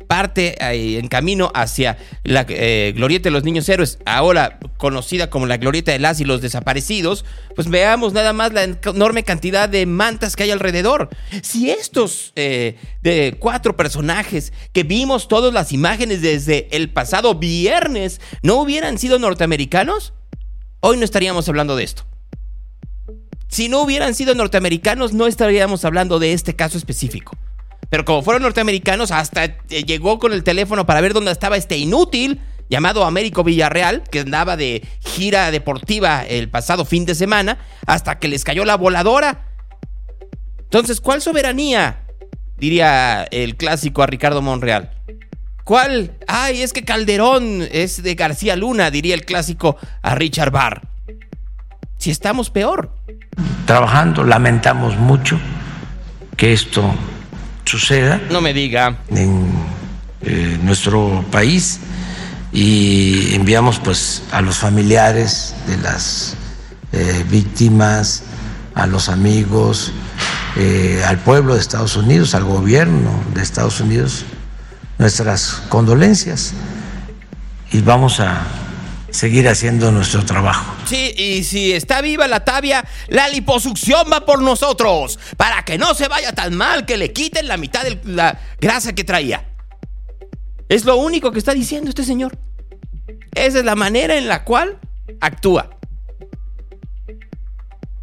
parte 0.09 0.55
en 0.59 1.07
camino 1.07 1.51
hacia 1.53 1.99
la 2.23 2.43
eh, 2.49 2.93
glorieta 2.95 3.25
de 3.25 3.31
los 3.31 3.43
niños 3.43 3.69
héroes, 3.69 3.99
ahora 4.07 4.57
conocida 4.77 5.29
como 5.29 5.45
la 5.45 5.57
glorieta 5.57 5.91
de 5.91 5.99
las 5.99 6.19
y 6.19 6.25
los 6.25 6.41
desaparecidos, 6.41 7.25
pues 7.55 7.69
veamos 7.69 8.11
nada 8.11 8.33
más 8.33 8.51
la 8.51 8.63
enorme 8.63 9.23
cantidad 9.23 9.69
de 9.69 9.85
mantas 9.85 10.35
que 10.35 10.41
hay 10.41 10.49
alrededor. 10.49 11.09
Si 11.43 11.69
estos 11.69 12.33
eh, 12.35 12.75
de 13.03 13.35
cuatro 13.37 13.77
personajes 13.77 14.51
que 14.73 14.81
vimos 14.81 15.27
todas 15.27 15.53
las 15.53 15.73
imágenes 15.73 16.23
desde 16.23 16.67
el 16.71 16.89
pasado 16.89 17.35
viernes 17.35 18.19
no 18.41 18.55
hubieran 18.55 18.97
sido 18.97 19.19
norteamericanos, 19.19 20.13
hoy 20.79 20.97
no 20.97 21.05
estaríamos 21.05 21.47
hablando 21.49 21.75
de 21.75 21.83
esto. 21.83 22.03
Si 23.47 23.69
no 23.69 23.83
hubieran 23.83 24.15
sido 24.15 24.33
norteamericanos, 24.33 25.13
no 25.13 25.27
estaríamos 25.27 25.85
hablando 25.85 26.17
de 26.17 26.33
este 26.33 26.55
caso 26.55 26.79
específico. 26.79 27.37
Pero 27.89 28.05
como 28.05 28.21
fueron 28.21 28.43
norteamericanos, 28.43 29.11
hasta 29.11 29.45
eh, 29.45 29.55
llegó 29.85 30.19
con 30.19 30.33
el 30.33 30.43
teléfono 30.43 30.85
para 30.85 31.01
ver 31.01 31.13
dónde 31.13 31.31
estaba 31.31 31.57
este 31.57 31.77
inútil 31.77 32.41
llamado 32.69 33.03
Américo 33.03 33.43
Villarreal, 33.43 34.03
que 34.09 34.19
andaba 34.19 34.55
de 34.55 34.87
gira 34.99 35.49
deportiva 35.51 36.23
el 36.23 36.49
pasado 36.49 36.85
fin 36.85 37.05
de 37.05 37.15
semana, 37.15 37.57
hasta 37.87 38.19
que 38.19 38.27
les 38.27 38.43
cayó 38.43 38.63
la 38.63 38.77
voladora. 38.77 39.47
Entonces, 40.59 41.01
¿cuál 41.01 41.21
soberanía? 41.21 42.03
Diría 42.57 43.23
el 43.31 43.55
clásico 43.55 44.03
a 44.03 44.07
Ricardo 44.07 44.41
Monreal. 44.41 44.91
¿Cuál? 45.63 46.13
Ay, 46.27 46.61
es 46.61 46.73
que 46.73 46.83
Calderón 46.83 47.67
es 47.71 48.03
de 48.03 48.15
García 48.15 48.55
Luna, 48.55 48.91
diría 48.91 49.15
el 49.15 49.25
clásico 49.25 49.77
a 50.01 50.13
Richard 50.15 50.51
Barr. 50.51 50.81
Si 51.97 52.11
estamos 52.11 52.49
peor. 52.49 52.95
Trabajando, 53.65 54.23
lamentamos 54.23 54.97
mucho 54.97 55.39
que 56.37 56.53
esto 56.53 56.93
suceda. 57.69 58.19
No 58.31 58.41
me 58.41 58.51
diga. 58.51 58.97
En 59.11 59.45
eh, 60.21 60.57
nuestro 60.63 61.23
país 61.31 61.79
y 62.51 63.35
enviamos 63.35 63.79
pues 63.79 64.23
a 64.31 64.41
los 64.41 64.57
familiares 64.57 65.53
de 65.67 65.77
las 65.77 66.35
eh, 66.91 67.23
víctimas, 67.29 68.23
a 68.73 68.87
los 68.87 69.07
amigos, 69.07 69.91
eh, 70.57 71.03
al 71.05 71.19
pueblo 71.19 71.53
de 71.53 71.61
Estados 71.61 71.95
Unidos, 71.95 72.33
al 72.33 72.43
gobierno 72.43 73.11
de 73.35 73.43
Estados 73.43 73.79
Unidos, 73.81 74.25
nuestras 74.97 75.61
condolencias 75.69 76.53
y 77.71 77.81
vamos 77.81 78.19
a 78.19 78.41
seguir 79.11 79.47
haciendo 79.47 79.91
nuestro 79.91 80.25
trabajo. 80.25 80.75
Sí, 80.85 81.13
y 81.17 81.43
si 81.43 81.73
está 81.73 82.01
viva 82.01 82.27
la 82.27 82.43
tabia, 82.43 82.85
la 83.07 83.27
liposucción 83.29 84.07
va 84.11 84.25
por 84.25 84.41
nosotros, 84.41 85.19
para 85.37 85.63
que 85.63 85.77
no 85.77 85.93
se 85.93 86.07
vaya 86.07 86.33
tan 86.33 86.55
mal 86.55 86.85
que 86.85 86.97
le 86.97 87.11
quiten 87.13 87.47
la 87.47 87.57
mitad 87.57 87.83
de 87.83 87.99
la 88.05 88.39
grasa 88.59 88.93
que 88.93 89.03
traía. 89.03 89.45
Es 90.67 90.85
lo 90.85 90.97
único 90.97 91.31
que 91.31 91.39
está 91.39 91.53
diciendo 91.53 91.89
este 91.89 92.03
señor. 92.03 92.37
Esa 93.33 93.59
es 93.59 93.65
la 93.65 93.75
manera 93.75 94.17
en 94.17 94.27
la 94.27 94.43
cual 94.43 94.79
actúa. 95.21 95.69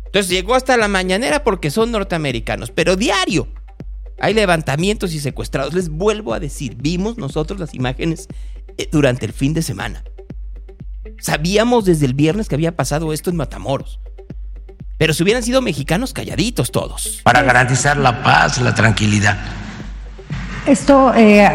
Entonces 0.07 0.29
llegó 0.31 0.55
hasta 0.55 0.77
la 0.77 0.89
mañanera 0.89 1.45
porque 1.45 1.71
son 1.71 1.93
norteamericanos, 1.93 2.71
pero 2.71 2.97
diario 2.97 3.49
hay 4.19 4.35
levantamientos 4.35 5.13
y 5.15 5.21
secuestrados. 5.21 5.75
Les 5.75 5.89
vuelvo 5.89 6.33
a 6.35 6.41
decir, 6.41 6.77
vimos 6.77 7.19
nosotros 7.19 7.61
las 7.61 7.75
imágenes 7.75 8.29
eh, 8.79 8.89
durante 8.91 9.27
el 9.27 9.33
fin 9.33 9.53
de 9.53 9.63
semana. 9.63 10.03
Sabíamos 11.21 11.85
desde 11.85 12.07
el 12.07 12.15
viernes 12.15 12.49
que 12.49 12.55
había 12.55 12.77
pasado 12.77 13.13
esto 13.13 13.31
en 13.31 13.37
Matamoros. 13.37 14.01
Pero 14.99 15.13
si 15.13 15.23
hubieran 15.23 15.43
sido 15.43 15.61
mexicanos, 15.61 16.13
calladitos 16.13 16.71
todos. 16.71 17.21
Para 17.23 17.43
garantizar 17.43 17.97
la 17.97 18.23
paz, 18.23 18.61
la 18.61 18.75
tranquilidad. 18.75 19.37
¿Esto 20.67 21.13
eh, 21.15 21.47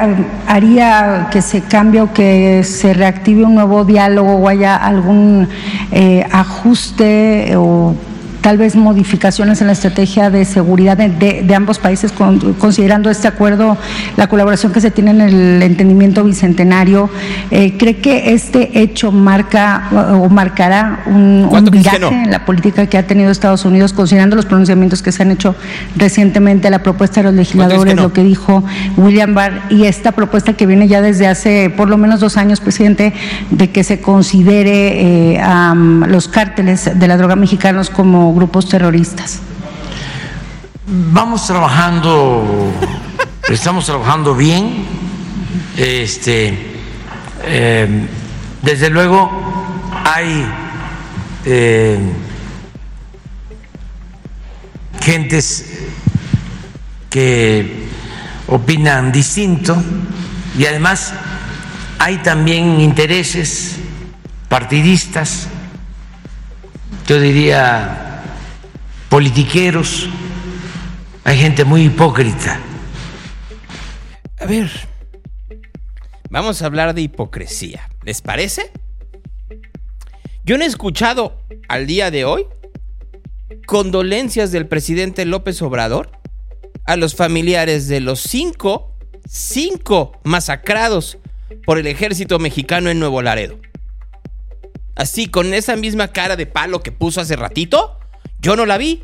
haría 0.47 1.27
que 1.31 1.41
se 1.41 1.61
cambie 1.63 2.01
o 2.01 2.13
que 2.13 2.63
se 2.63 2.93
reactive 2.93 3.43
un 3.43 3.55
nuevo 3.55 3.83
diálogo 3.83 4.35
o 4.35 4.47
haya 4.47 4.77
algún 4.77 5.49
eh, 5.91 6.25
ajuste 6.31 7.55
o 7.57 7.93
tal 8.41 8.57
vez 8.57 8.75
modificaciones 8.75 9.61
en 9.61 9.67
la 9.67 9.73
estrategia 9.73 10.29
de 10.29 10.45
seguridad 10.45 10.97
de, 10.97 11.09
de- 11.09 11.43
de 11.43 11.55
ambos 11.55 11.79
países, 11.79 12.11
con- 12.11 12.53
considerando 12.55 13.09
este 13.09 13.27
acuerdo, 13.27 13.77
la 14.17 14.27
colaboración 14.27 14.71
que 14.73 14.81
se 14.81 14.91
tiene 14.91 15.11
en 15.11 15.21
el 15.21 15.61
entendimiento 15.63 16.23
bicentenario? 16.23 17.09
Eh, 17.51 17.77
¿Cree 17.77 17.97
que 17.97 18.33
este 18.33 18.79
hecho 18.81 19.11
marca 19.11 19.89
o 19.91 20.21
o 20.21 20.29
marcará 20.29 20.99
un, 21.07 21.13
un 21.43 21.47
¿Cuánto 21.49 21.71
crees 21.71 21.87
que 21.87 21.97
viraje 21.97 22.15
no? 22.15 22.23
en 22.23 22.31
la 22.31 22.45
política 22.45 22.85
que 22.87 22.97
ha 22.97 23.07
tenido 23.07 23.31
Estados 23.31 23.65
Unidos, 23.65 23.93
considerando 23.93 24.35
los 24.35 24.45
pronunciamientos 24.45 25.01
que 25.01 25.11
se 25.11 25.23
han 25.23 25.31
hecho 25.31 25.55
recientemente, 25.95 26.69
la 26.69 26.83
propuesta 26.83 27.21
de 27.21 27.25
los 27.25 27.33
legisladores, 27.33 27.95
no? 27.95 28.03
lo 28.03 28.13
que 28.13 28.23
dijo 28.23 28.63
William 28.97 29.33
Barr 29.33 29.61
y 29.69 29.85
esta 29.85 30.11
propuesta 30.11 30.53
que 30.53 30.65
viene 30.65 30.87
ya 30.87 31.01
desde 31.01 31.27
hace 31.27 31.69
por 31.69 31.89
lo 31.89 31.97
menos 31.97 32.19
dos 32.19 32.37
años, 32.37 32.59
presidente, 32.59 33.13
de 33.49 33.69
que 33.69 33.83
se 33.83 33.99
considere 34.01 35.33
eh, 35.35 35.39
a 35.41 35.73
mm, 35.73 36.05
los 36.05 36.27
cárteles 36.27 36.91
de 36.93 37.07
la 37.07 37.17
droga 37.17 37.35
mexicanos 37.35 37.89
como 37.89 38.30
grupos 38.33 38.67
terroristas. 38.67 39.39
Vamos 40.87 41.47
trabajando, 41.47 42.71
estamos 43.49 43.85
trabajando 43.85 44.35
bien. 44.35 44.85
Este, 45.77 46.75
eh, 47.43 48.07
desde 48.61 48.89
luego 48.89 49.29
hay 50.03 50.45
eh, 51.45 51.99
gentes 55.01 55.65
que 57.09 57.87
opinan 58.47 59.11
distinto 59.11 59.81
y 60.57 60.65
además 60.65 61.13
hay 61.99 62.17
también 62.17 62.81
intereses 62.81 63.77
partidistas, 64.49 65.47
yo 67.07 67.19
diría 67.19 68.10
politiqueros, 69.11 70.07
hay 71.25 71.37
gente 71.37 71.65
muy 71.65 71.83
hipócrita. 71.83 72.61
A 74.39 74.45
ver, 74.45 74.71
vamos 76.29 76.61
a 76.61 76.65
hablar 76.65 76.95
de 76.95 77.01
hipocresía. 77.01 77.89
¿Les 78.05 78.21
parece? 78.21 78.71
Yo 80.45 80.57
no 80.57 80.63
he 80.63 80.67
escuchado 80.67 81.41
al 81.67 81.87
día 81.87 82.09
de 82.09 82.23
hoy 82.23 82.47
condolencias 83.67 84.53
del 84.53 84.65
presidente 84.65 85.25
López 85.25 85.61
Obrador 85.61 86.09
a 86.85 86.95
los 86.95 87.13
familiares 87.13 87.89
de 87.89 87.99
los 87.99 88.21
cinco, 88.21 88.95
cinco 89.27 90.21
masacrados 90.23 91.17
por 91.65 91.77
el 91.77 91.87
ejército 91.87 92.39
mexicano 92.39 92.89
en 92.89 92.99
Nuevo 92.99 93.21
Laredo. 93.21 93.59
Así, 94.95 95.27
con 95.27 95.53
esa 95.53 95.75
misma 95.75 96.13
cara 96.13 96.37
de 96.37 96.45
palo 96.45 96.81
que 96.81 96.93
puso 96.93 97.19
hace 97.19 97.35
ratito, 97.35 97.97
Yo 98.41 98.55
no 98.55 98.65
la 98.65 98.77
vi. 98.77 99.03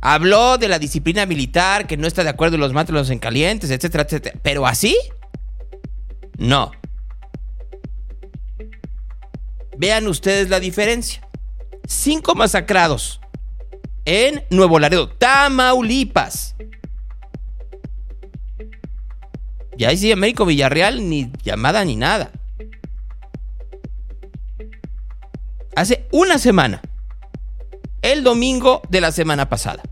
Habló 0.00 0.56
de 0.56 0.68
la 0.68 0.78
disciplina 0.78 1.26
militar, 1.26 1.86
que 1.86 1.96
no 1.96 2.06
está 2.06 2.22
de 2.22 2.30
acuerdo 2.30 2.54
en 2.54 2.62
los 2.62 2.72
mátalos 2.72 3.10
en 3.10 3.18
calientes, 3.18 3.70
etcétera, 3.70 4.04
etcétera. 4.04 4.38
Pero 4.42 4.66
así, 4.66 4.96
no. 6.38 6.70
Vean 9.76 10.06
ustedes 10.06 10.48
la 10.48 10.60
diferencia. 10.60 11.26
Cinco 11.86 12.34
masacrados 12.34 13.20
en 14.04 14.44
Nuevo 14.50 14.78
Laredo, 14.78 15.08
Tamaulipas. 15.08 16.54
Y 19.76 19.84
ahí 19.84 19.96
sí, 19.96 20.12
Américo 20.12 20.46
Villarreal, 20.46 21.08
ni 21.08 21.32
llamada 21.42 21.84
ni 21.84 21.96
nada. 21.96 22.30
Hace 25.74 26.06
una 26.12 26.38
semana, 26.38 26.82
el 28.02 28.22
domingo 28.24 28.82
de 28.88 29.00
la 29.00 29.12
semana 29.12 29.48
pasada. 29.48 29.82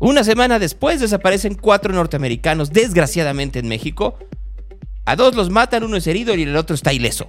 Una 0.00 0.22
semana 0.22 0.58
después 0.58 1.00
desaparecen 1.00 1.54
cuatro 1.54 1.92
norteamericanos, 1.92 2.72
desgraciadamente 2.72 3.58
en 3.58 3.68
México. 3.68 4.18
A 5.04 5.16
dos 5.16 5.34
los 5.34 5.50
matan, 5.50 5.82
uno 5.82 5.96
es 5.96 6.06
herido 6.06 6.34
y 6.34 6.42
el 6.42 6.56
otro 6.56 6.74
está 6.74 6.92
ileso. 6.92 7.28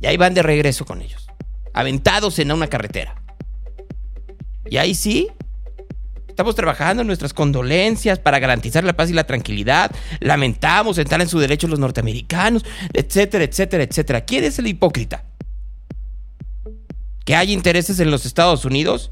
Y 0.00 0.06
ahí 0.06 0.16
van 0.16 0.34
de 0.34 0.42
regreso 0.42 0.84
con 0.84 1.00
ellos, 1.00 1.26
aventados 1.72 2.38
en 2.38 2.52
una 2.52 2.66
carretera. 2.66 3.22
Y 4.68 4.76
ahí 4.76 4.94
sí, 4.94 5.28
estamos 6.28 6.54
trabajando 6.54 7.00
en 7.00 7.06
nuestras 7.06 7.32
condolencias 7.32 8.18
para 8.18 8.38
garantizar 8.38 8.84
la 8.84 8.94
paz 8.94 9.08
y 9.08 9.14
la 9.14 9.24
tranquilidad. 9.24 9.90
Lamentamos 10.20 10.98
entrar 10.98 11.22
en 11.22 11.28
su 11.28 11.38
derecho 11.38 11.68
los 11.68 11.78
norteamericanos, 11.78 12.64
etcétera, 12.92 13.44
etcétera, 13.44 13.84
etcétera. 13.84 14.20
¿Quién 14.26 14.44
es 14.44 14.58
el 14.58 14.66
hipócrita? 14.66 15.24
¿Que 17.26 17.34
hay 17.34 17.52
intereses 17.52 17.98
en 17.98 18.12
los 18.12 18.24
Estados 18.24 18.64
Unidos? 18.64 19.10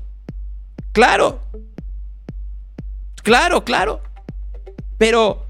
Claro. 0.92 1.40
Claro, 3.24 3.64
claro. 3.64 4.00
Pero 4.98 5.48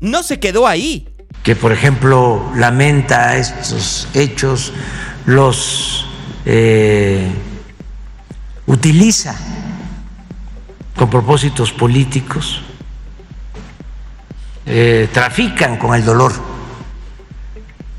no 0.00 0.22
se 0.22 0.40
quedó 0.40 0.66
ahí. 0.66 1.14
Que, 1.42 1.54
por 1.54 1.72
ejemplo, 1.72 2.50
lamenta 2.56 3.36
estos 3.36 4.08
hechos, 4.14 4.72
los 5.26 6.06
eh, 6.46 7.28
utiliza 8.66 9.36
con 10.96 11.10
propósitos 11.10 11.70
políticos, 11.70 12.62
eh, 14.64 15.10
trafican 15.12 15.76
con 15.76 15.94
el 15.94 16.02
dolor 16.02 16.32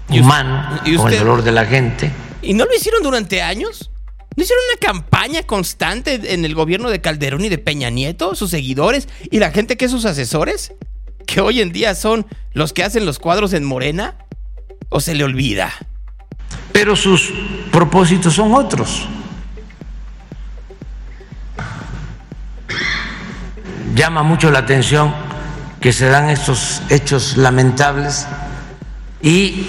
humano, 0.10 0.82
y 0.84 0.96
con 0.96 1.14
el 1.14 1.20
dolor 1.20 1.44
de 1.44 1.52
la 1.52 1.66
gente. 1.68 2.12
¿Y 2.42 2.56
no 2.56 2.66
lo 2.66 2.74
hicieron 2.74 3.04
durante 3.04 3.44
años? 3.44 3.92
¿No 4.38 4.44
hicieron 4.44 4.64
una 4.72 4.80
campaña 4.80 5.42
constante 5.42 6.36
en 6.36 6.46
el 6.46 6.54
gobierno 6.54 6.92
de 6.92 7.02
Calderón 7.02 7.44
y 7.44 7.50
de 7.50 7.58
Peña 7.58 7.90
Nieto, 7.90 8.36
sus 8.36 8.52
seguidores 8.52 9.10
y 9.32 9.40
la 9.40 9.50
gente 9.50 9.78
que 9.78 9.86
es 9.86 9.92
sus 9.92 10.06
asesores? 10.06 10.74
Que 11.26 11.42
hoy 11.42 11.60
en 11.60 11.72
día 11.72 11.96
son 11.96 12.28
los 12.54 12.72
que 12.72 12.84
hacen 12.84 13.08
los 13.08 13.18
cuadros 13.18 13.54
en 13.54 13.64
Morena. 13.64 14.16
¿O 14.90 15.00
se 15.00 15.16
le 15.16 15.24
olvida? 15.24 15.74
Pero 16.72 16.96
sus 16.96 17.34
propósitos 17.72 18.36
son 18.36 18.54
otros. 18.54 19.08
Llama 23.96 24.22
mucho 24.22 24.52
la 24.52 24.60
atención 24.60 25.16
que 25.82 25.92
se 25.92 26.06
dan 26.06 26.30
estos 26.30 26.84
hechos 26.92 27.38
lamentables 27.38 28.28
y 29.20 29.66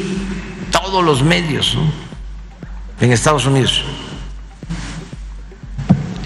todos 0.70 1.02
los 1.02 1.22
medios 1.22 1.74
en 3.00 3.12
Estados 3.12 3.46
Unidos 3.46 3.83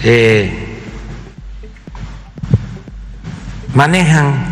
eh, 0.03 0.81
manejan 3.73 4.45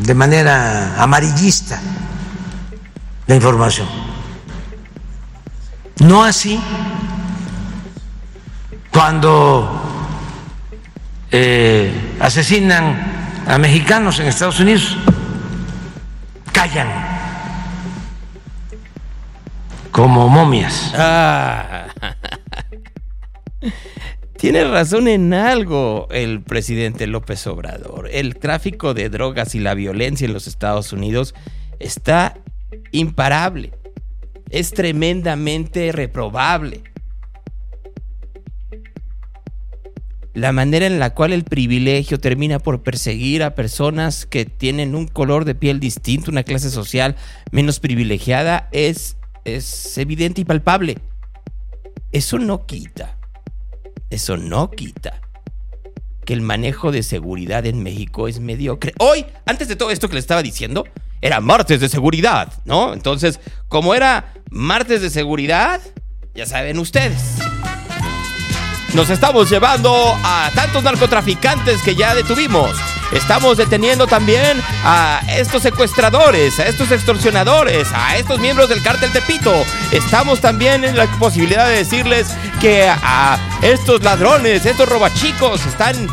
de 0.00 0.14
manera 0.14 1.00
amarillista 1.02 1.80
la 3.26 3.34
información. 3.34 3.86
No 6.00 6.24
así 6.24 6.60
cuando 8.90 9.80
eh, 11.30 12.16
asesinan 12.20 13.12
a 13.46 13.58
mexicanos 13.58 14.18
en 14.20 14.26
Estados 14.26 14.58
Unidos, 14.60 14.96
callan 16.52 16.88
como 19.90 20.28
momias. 20.28 20.92
Ah. 20.96 21.86
Tiene 24.36 24.64
razón 24.64 25.06
en 25.06 25.34
algo 25.34 26.08
el 26.10 26.42
presidente 26.42 27.06
López 27.06 27.46
Obrador. 27.46 28.08
El 28.10 28.36
tráfico 28.36 28.92
de 28.92 29.08
drogas 29.08 29.54
y 29.54 29.60
la 29.60 29.74
violencia 29.74 30.24
en 30.24 30.32
los 30.32 30.46
Estados 30.46 30.92
Unidos 30.92 31.34
está 31.78 32.38
imparable. 32.90 33.72
Es 34.50 34.72
tremendamente 34.72 35.92
reprobable. 35.92 36.82
La 40.34 40.52
manera 40.52 40.86
en 40.86 40.98
la 40.98 41.14
cual 41.14 41.32
el 41.32 41.44
privilegio 41.44 42.18
termina 42.18 42.58
por 42.58 42.82
perseguir 42.82 43.42
a 43.42 43.54
personas 43.54 44.24
que 44.24 44.46
tienen 44.46 44.94
un 44.94 45.06
color 45.06 45.44
de 45.44 45.54
piel 45.54 45.78
distinto, 45.78 46.30
una 46.30 46.42
clase 46.42 46.70
social 46.70 47.16
menos 47.50 47.80
privilegiada, 47.80 48.68
es, 48.72 49.18
es 49.44 49.98
evidente 49.98 50.40
y 50.40 50.44
palpable. 50.44 50.98
Eso 52.12 52.38
no 52.38 52.64
quita, 52.64 53.18
eso 54.12 54.36
no 54.36 54.70
quita 54.70 55.20
que 56.24 56.34
el 56.34 56.40
manejo 56.40 56.92
de 56.92 57.02
seguridad 57.02 57.66
en 57.66 57.82
México 57.82 58.28
es 58.28 58.38
mediocre. 58.38 58.92
Hoy, 58.98 59.26
antes 59.44 59.68
de 59.68 59.76
todo 59.76 59.90
esto 59.90 60.08
que 60.08 60.14
le 60.14 60.20
estaba 60.20 60.42
diciendo, 60.42 60.86
era 61.20 61.40
martes 61.40 61.80
de 61.80 61.88
seguridad, 61.88 62.52
¿no? 62.64 62.92
Entonces, 62.92 63.40
como 63.68 63.94
era 63.94 64.34
martes 64.50 65.02
de 65.02 65.10
seguridad, 65.10 65.80
ya 66.34 66.46
saben 66.46 66.78
ustedes. 66.78 67.38
Nos 68.94 69.08
estamos 69.08 69.48
llevando 69.48 70.14
a 70.22 70.50
tantos 70.54 70.82
narcotraficantes 70.82 71.80
que 71.82 71.94
ya 71.94 72.14
detuvimos. 72.14 72.76
Estamos 73.12 73.56
deteniendo 73.56 74.06
también 74.06 74.60
a 74.84 75.22
estos 75.28 75.62
secuestradores, 75.62 76.60
a 76.60 76.66
estos 76.66 76.90
extorsionadores, 76.90 77.88
a 77.94 78.16
estos 78.18 78.38
miembros 78.38 78.68
del 78.68 78.82
cártel 78.82 79.10
Tepito. 79.10 79.54
Estamos 79.92 80.42
también 80.42 80.84
en 80.84 80.96
la 80.98 81.06
posibilidad 81.18 81.68
de 81.68 81.76
decirles 81.76 82.28
que 82.60 82.86
a 82.86 83.38
estos 83.62 84.02
ladrones, 84.02 84.66
estos 84.66 84.88
robachicos, 84.88 85.64
están 85.64 86.06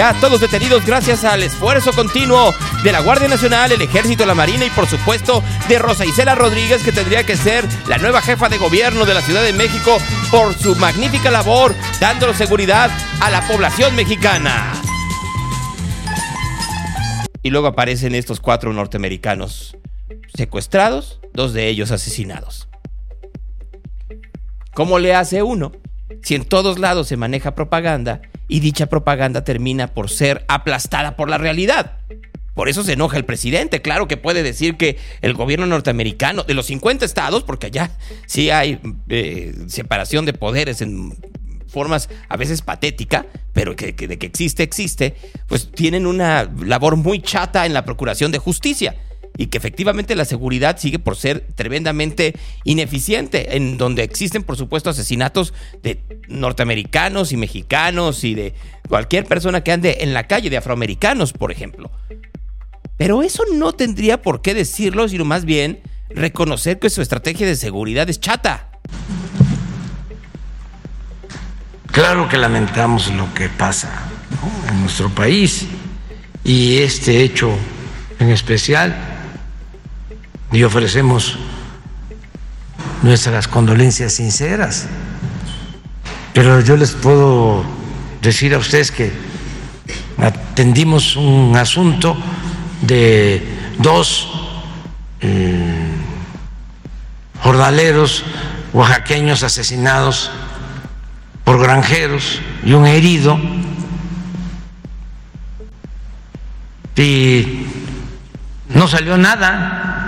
ya 0.00 0.18
todos 0.18 0.40
detenidos 0.40 0.86
gracias 0.86 1.24
al 1.24 1.42
esfuerzo 1.42 1.92
continuo 1.92 2.54
de 2.82 2.90
la 2.90 3.00
Guardia 3.00 3.28
Nacional, 3.28 3.70
el 3.70 3.82
Ejército, 3.82 4.24
la 4.24 4.34
Marina 4.34 4.64
y 4.64 4.70
por 4.70 4.86
supuesto 4.86 5.42
de 5.68 5.78
Rosa 5.78 6.06
Isela 6.06 6.34
Rodríguez, 6.34 6.82
que 6.82 6.90
tendría 6.90 7.24
que 7.24 7.36
ser 7.36 7.66
la 7.86 7.98
nueva 7.98 8.22
jefa 8.22 8.48
de 8.48 8.56
gobierno 8.56 9.04
de 9.04 9.12
la 9.12 9.20
Ciudad 9.20 9.42
de 9.42 9.52
México 9.52 9.98
por 10.30 10.54
su 10.54 10.74
magnífica 10.76 11.30
labor 11.30 11.74
dando 12.00 12.32
seguridad 12.32 12.90
a 13.20 13.28
la 13.28 13.46
población 13.46 13.94
mexicana. 13.94 14.72
Y 17.42 17.50
luego 17.50 17.66
aparecen 17.66 18.14
estos 18.14 18.40
cuatro 18.40 18.72
norteamericanos 18.72 19.76
secuestrados, 20.34 21.20
dos 21.34 21.52
de 21.52 21.68
ellos 21.68 21.90
asesinados. 21.90 22.70
¿Cómo 24.72 24.98
le 24.98 25.14
hace 25.14 25.42
uno 25.42 25.72
si 26.22 26.36
en 26.36 26.46
todos 26.46 26.78
lados 26.78 27.06
se 27.06 27.18
maneja 27.18 27.54
propaganda 27.54 28.22
y 28.50 28.60
dicha 28.60 28.86
propaganda 28.86 29.44
termina 29.44 29.86
por 29.86 30.10
ser 30.10 30.44
aplastada 30.48 31.16
por 31.16 31.30
la 31.30 31.38
realidad? 31.38 31.98
Por 32.54 32.68
eso 32.68 32.82
se 32.82 32.92
enoja 32.92 33.16
el 33.16 33.24
presidente. 33.24 33.80
Claro 33.80 34.08
que 34.08 34.16
puede 34.16 34.42
decir 34.42 34.76
que 34.76 34.98
el 35.22 35.34
gobierno 35.34 35.66
norteamericano, 35.66 36.42
de 36.42 36.54
los 36.54 36.66
50 36.66 37.04
estados, 37.04 37.44
porque 37.44 37.68
allá 37.68 37.90
sí 38.26 38.50
hay 38.50 38.80
eh, 39.08 39.54
separación 39.68 40.26
de 40.26 40.32
poderes 40.32 40.82
en 40.82 41.16
formas 41.68 42.10
a 42.28 42.36
veces 42.36 42.62
patética, 42.62 43.26
pero 43.52 43.76
que, 43.76 43.92
de 43.92 44.18
que 44.18 44.26
existe, 44.26 44.64
existe, 44.64 45.14
pues 45.46 45.70
tienen 45.70 46.06
una 46.06 46.50
labor 46.64 46.96
muy 46.96 47.22
chata 47.22 47.64
en 47.64 47.72
la 47.72 47.84
procuración 47.84 48.32
de 48.32 48.38
justicia 48.38 48.96
y 49.40 49.46
que 49.46 49.56
efectivamente 49.56 50.14
la 50.16 50.26
seguridad 50.26 50.76
sigue 50.76 50.98
por 50.98 51.16
ser 51.16 51.46
tremendamente 51.54 52.34
ineficiente, 52.64 53.56
en 53.56 53.78
donde 53.78 54.02
existen 54.02 54.42
por 54.42 54.58
supuesto 54.58 54.90
asesinatos 54.90 55.54
de 55.82 56.02
norteamericanos 56.28 57.32
y 57.32 57.38
mexicanos 57.38 58.22
y 58.22 58.34
de 58.34 58.52
cualquier 58.86 59.24
persona 59.24 59.62
que 59.62 59.72
ande 59.72 59.96
en 60.02 60.12
la 60.12 60.26
calle, 60.26 60.50
de 60.50 60.58
afroamericanos, 60.58 61.32
por 61.32 61.52
ejemplo. 61.52 61.90
Pero 62.98 63.22
eso 63.22 63.44
no 63.54 63.72
tendría 63.72 64.20
por 64.20 64.42
qué 64.42 64.52
decirlo, 64.52 65.08
sino 65.08 65.24
más 65.24 65.46
bien 65.46 65.80
reconocer 66.10 66.78
que 66.78 66.90
su 66.90 67.00
estrategia 67.00 67.46
de 67.46 67.56
seguridad 67.56 68.10
es 68.10 68.20
chata. 68.20 68.68
Claro 71.86 72.28
que 72.28 72.36
lamentamos 72.36 73.10
lo 73.14 73.32
que 73.32 73.48
pasa 73.48 74.02
en 74.68 74.82
nuestro 74.82 75.08
país 75.08 75.64
y 76.44 76.76
este 76.80 77.22
hecho 77.22 77.50
en 78.18 78.28
especial 78.28 79.18
y 80.52 80.62
ofrecemos 80.64 81.38
nuestras 83.02 83.48
condolencias 83.48 84.14
sinceras. 84.14 84.86
Pero 86.32 86.60
yo 86.60 86.76
les 86.76 86.92
puedo 86.92 87.64
decir 88.22 88.54
a 88.54 88.58
ustedes 88.58 88.90
que 88.90 89.12
atendimos 90.18 91.16
un 91.16 91.56
asunto 91.56 92.16
de 92.82 93.42
dos 93.78 94.28
eh, 95.20 95.90
jornaleros 97.42 98.24
oaxaqueños 98.72 99.42
asesinados 99.42 100.30
por 101.44 101.60
granjeros 101.60 102.40
y 102.64 102.72
un 102.72 102.86
herido. 102.86 103.38
Y 106.96 107.66
no 108.68 108.86
salió 108.86 109.16
nada 109.16 109.99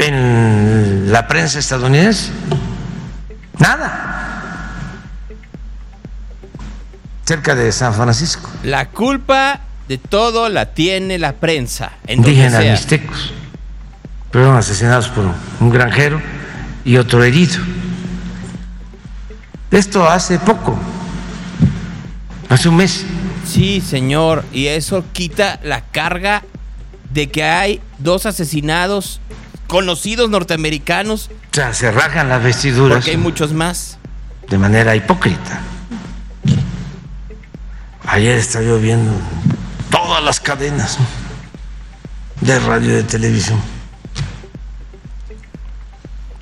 en 0.00 1.12
la 1.12 1.26
prensa 1.26 1.58
estadounidense. 1.58 2.30
Nada. 3.58 4.16
Cerca 7.24 7.54
de 7.54 7.70
San 7.70 7.94
Francisco. 7.94 8.50
La 8.64 8.88
culpa 8.88 9.60
de 9.88 9.98
todo 9.98 10.48
la 10.48 10.66
tiene 10.66 11.18
la 11.18 11.34
prensa. 11.34 11.92
Indígenas 12.08 12.64
mixtecos. 12.64 13.32
Fueron 14.32 14.56
asesinados 14.56 15.08
por 15.08 15.26
un 15.60 15.70
granjero 15.70 16.20
y 16.84 16.96
otro 16.96 17.22
herido. 17.22 17.58
Esto 19.70 20.08
hace 20.08 20.38
poco, 20.38 20.76
hace 22.48 22.68
un 22.68 22.76
mes. 22.76 23.04
Sí, 23.44 23.80
señor. 23.80 24.44
Y 24.52 24.66
eso 24.66 25.04
quita 25.12 25.60
la 25.62 25.82
carga 25.82 26.42
de 27.12 27.30
que 27.30 27.44
hay 27.44 27.80
dos 27.98 28.26
asesinados 28.26 29.20
conocidos 29.70 30.28
norteamericanos. 30.28 31.30
O 31.52 31.54
sea, 31.54 31.72
se 31.72 31.92
rajan 31.92 32.28
las 32.28 32.42
vestiduras 32.42 32.98
Porque 32.98 33.12
hay 33.12 33.16
muchos 33.16 33.52
más. 33.52 33.98
de 34.48 34.58
manera 34.58 34.96
hipócrita. 34.96 35.60
Ayer 38.04 38.36
estaba 38.36 38.64
yo 38.64 38.80
viendo 38.80 39.12
todas 39.90 40.24
las 40.24 40.40
cadenas 40.40 40.98
de 42.40 42.58
radio 42.58 42.90
y 42.90 42.94
de 42.94 43.02
televisión. 43.04 43.60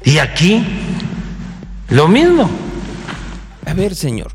Y 0.05 0.17
aquí, 0.19 0.67
lo 1.91 2.09
mismo. 2.09 2.51
A 3.67 3.75
ver, 3.75 3.95
señor. 3.95 4.35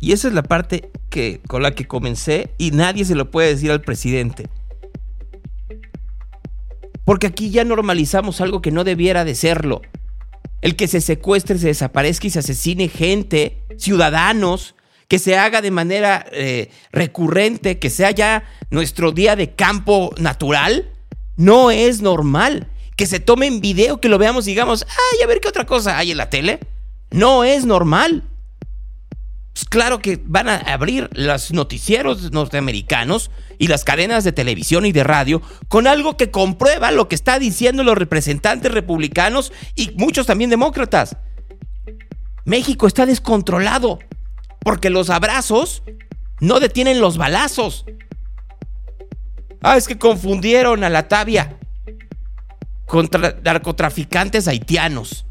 Y 0.00 0.10
esa 0.12 0.26
es 0.26 0.34
la 0.34 0.42
parte 0.42 0.90
que, 1.10 1.40
con 1.46 1.62
la 1.62 1.76
que 1.76 1.86
comencé 1.86 2.50
y 2.58 2.72
nadie 2.72 3.04
se 3.04 3.14
lo 3.14 3.30
puede 3.30 3.54
decir 3.54 3.70
al 3.70 3.82
presidente. 3.82 4.48
Porque 7.10 7.26
aquí 7.26 7.50
ya 7.50 7.64
normalizamos 7.64 8.40
algo 8.40 8.62
que 8.62 8.70
no 8.70 8.84
debiera 8.84 9.24
de 9.24 9.34
serlo. 9.34 9.82
El 10.62 10.76
que 10.76 10.86
se 10.86 11.00
secuestre, 11.00 11.58
se 11.58 11.66
desaparezca 11.66 12.28
y 12.28 12.30
se 12.30 12.38
asesine 12.38 12.86
gente, 12.86 13.64
ciudadanos, 13.78 14.76
que 15.08 15.18
se 15.18 15.36
haga 15.36 15.60
de 15.60 15.72
manera 15.72 16.24
eh, 16.30 16.70
recurrente, 16.92 17.80
que 17.80 17.90
sea 17.90 18.12
ya 18.12 18.44
nuestro 18.70 19.10
día 19.10 19.34
de 19.34 19.50
campo 19.50 20.14
natural, 20.18 20.88
no 21.36 21.72
es 21.72 22.00
normal. 22.00 22.68
Que 22.94 23.06
se 23.06 23.18
tome 23.18 23.48
en 23.48 23.60
video, 23.60 24.00
que 24.00 24.08
lo 24.08 24.16
veamos 24.16 24.46
y 24.46 24.50
digamos, 24.50 24.86
ay, 24.88 25.22
a 25.24 25.26
ver 25.26 25.40
qué 25.40 25.48
otra 25.48 25.66
cosa 25.66 25.98
hay 25.98 26.12
en 26.12 26.16
la 26.16 26.30
tele. 26.30 26.60
No 27.10 27.42
es 27.42 27.64
normal. 27.64 28.22
Pues 29.60 29.68
claro 29.68 29.98
que 29.98 30.18
van 30.24 30.48
a 30.48 30.56
abrir 30.56 31.10
los 31.12 31.52
noticieros 31.52 32.32
norteamericanos 32.32 33.30
y 33.58 33.66
las 33.66 33.84
cadenas 33.84 34.24
de 34.24 34.32
televisión 34.32 34.86
y 34.86 34.92
de 34.92 35.04
radio 35.04 35.42
con 35.68 35.86
algo 35.86 36.16
que 36.16 36.30
comprueba 36.30 36.90
lo 36.92 37.08
que 37.08 37.14
está 37.14 37.38
diciendo 37.38 37.84
los 37.84 37.98
representantes 37.98 38.72
republicanos 38.72 39.52
y 39.74 39.90
muchos 39.98 40.26
también 40.26 40.48
demócratas. 40.48 41.18
México 42.46 42.86
está 42.86 43.04
descontrolado 43.04 43.98
porque 44.60 44.88
los 44.88 45.10
abrazos 45.10 45.82
no 46.40 46.58
detienen 46.58 47.02
los 47.02 47.18
balazos. 47.18 47.84
Ah, 49.60 49.76
es 49.76 49.86
que 49.86 49.98
confundieron 49.98 50.84
a 50.84 50.88
la 50.88 51.06
Tabia 51.06 51.58
contra 52.86 53.36
narcotraficantes 53.44 54.48
haitianos. 54.48 55.26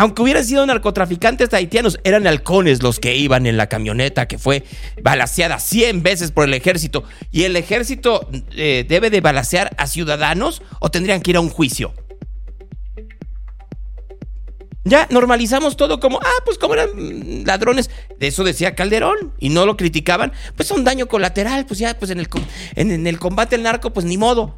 Aunque 0.00 0.22
hubieran 0.22 0.46
sido 0.46 0.64
narcotraficantes 0.64 1.52
haitianos, 1.52 2.00
eran 2.04 2.26
halcones 2.26 2.82
los 2.82 2.98
que 2.98 3.18
iban 3.18 3.44
en 3.44 3.58
la 3.58 3.66
camioneta 3.66 4.26
que 4.26 4.38
fue 4.38 4.64
balaseada 5.02 5.58
100 5.58 6.02
veces 6.02 6.32
por 6.32 6.44
el 6.44 6.54
ejército. 6.54 7.04
¿Y 7.30 7.42
el 7.42 7.54
ejército 7.54 8.26
eh, 8.56 8.86
debe 8.88 9.10
de 9.10 9.20
balasear 9.20 9.74
a 9.76 9.86
ciudadanos 9.86 10.62
o 10.78 10.90
tendrían 10.90 11.20
que 11.20 11.32
ir 11.32 11.36
a 11.36 11.40
un 11.40 11.50
juicio? 11.50 11.92
Ya 14.84 15.06
normalizamos 15.10 15.76
todo 15.76 16.00
como, 16.00 16.18
ah, 16.18 16.42
pues 16.46 16.56
como 16.56 16.72
eran 16.72 17.44
ladrones. 17.44 17.90
De 18.18 18.28
eso 18.28 18.42
decía 18.42 18.74
Calderón 18.74 19.34
y 19.38 19.50
no 19.50 19.66
lo 19.66 19.76
criticaban. 19.76 20.32
Pues 20.56 20.66
son 20.66 20.82
daño 20.82 21.08
colateral, 21.08 21.66
pues 21.66 21.78
ya, 21.78 21.98
pues 21.98 22.10
en 22.10 22.20
el, 22.20 22.28
en, 22.74 22.90
en 22.90 23.06
el 23.06 23.18
combate 23.18 23.56
al 23.56 23.64
narco, 23.64 23.92
pues 23.92 24.06
ni 24.06 24.16
modo. 24.16 24.56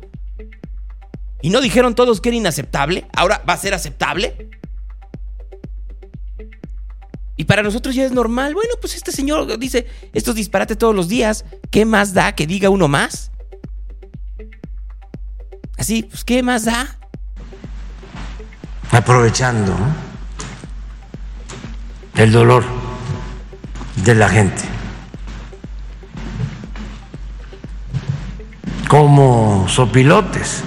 Y 1.43 1.51
no 1.51 1.61
dijeron 1.61 1.97
todos 1.97 2.21
que 2.21 2.29
era 2.29 2.39
inaceptable. 2.39 3.07
Ahora 3.13 3.43
va 3.49 3.55
a 3.55 3.57
ser 3.57 3.75
aceptable. 3.75 4.53
Y 7.43 7.45
para 7.45 7.65
nosotros 7.65 7.97
ya 7.97 8.05
es 8.05 8.13
normal. 8.13 8.55
Bueno, 8.55 8.75
pues 8.81 8.95
este 8.95 9.11
señor 9.11 9.59
dice 9.59 9.89
estos 10.13 10.37
disparates 10.37 10.79
todos 10.79 10.95
los 10.95 11.09
días. 11.09 11.45
¿Qué 11.73 11.85
más 11.85 12.15
da 12.15 12.37
que 12.37 12.47
diga 12.47 12.71
uno 12.71 12.87
más? 12.87 13.33
Así, 15.77 16.05
pues 16.05 16.23
¿qué 16.23 16.45
más 16.45 16.67
da? 16.67 17.01
aprovechando 18.93 19.75
el 22.15 22.31
dolor 22.31 22.63
de 24.05 24.15
la 24.15 24.29
gente. 24.29 24.63
Como 28.87 29.67
sopilotes. 29.69 30.63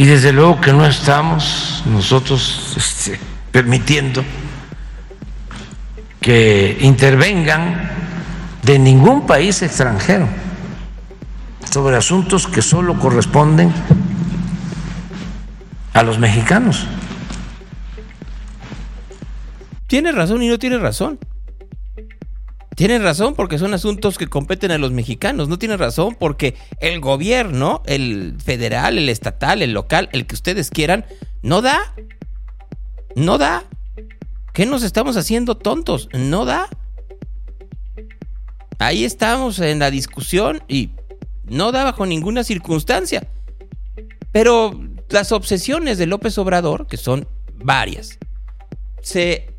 Y 0.00 0.06
desde 0.06 0.32
luego 0.32 0.58
que 0.62 0.72
no 0.72 0.86
estamos 0.86 1.82
nosotros 1.84 2.72
este, 2.74 3.20
permitiendo 3.52 4.24
que 6.22 6.78
intervengan 6.80 7.90
de 8.62 8.78
ningún 8.78 9.26
país 9.26 9.60
extranjero 9.60 10.26
sobre 11.70 11.98
asuntos 11.98 12.46
que 12.46 12.62
solo 12.62 12.98
corresponden 12.98 13.70
a 15.92 16.02
los 16.02 16.18
mexicanos. 16.18 16.86
Tiene 19.86 20.12
razón 20.12 20.42
y 20.42 20.48
no 20.48 20.58
tiene 20.58 20.78
razón. 20.78 21.18
Tiene 22.80 22.98
razón 22.98 23.34
porque 23.34 23.58
son 23.58 23.74
asuntos 23.74 24.16
que 24.16 24.26
competen 24.26 24.70
a 24.70 24.78
los 24.78 24.90
mexicanos. 24.90 25.48
No 25.48 25.58
tiene 25.58 25.76
razón 25.76 26.16
porque 26.18 26.56
el 26.78 26.98
gobierno, 26.98 27.82
el 27.84 28.36
federal, 28.42 28.96
el 28.96 29.10
estatal, 29.10 29.60
el 29.60 29.72
local, 29.72 30.08
el 30.14 30.26
que 30.26 30.34
ustedes 30.34 30.70
quieran, 30.70 31.04
no 31.42 31.60
da. 31.60 31.78
No 33.14 33.36
da. 33.36 33.64
¿Qué 34.54 34.64
nos 34.64 34.82
estamos 34.82 35.18
haciendo 35.18 35.58
tontos? 35.58 36.08
No 36.14 36.46
da. 36.46 36.70
Ahí 38.78 39.04
estamos 39.04 39.58
en 39.58 39.78
la 39.78 39.90
discusión 39.90 40.62
y 40.66 40.88
no 41.44 41.72
da 41.72 41.84
bajo 41.84 42.06
ninguna 42.06 42.44
circunstancia. 42.44 43.28
Pero 44.32 44.80
las 45.10 45.32
obsesiones 45.32 45.98
de 45.98 46.06
López 46.06 46.38
Obrador, 46.38 46.86
que 46.86 46.96
son 46.96 47.28
varias, 47.62 48.18
se 49.02 49.54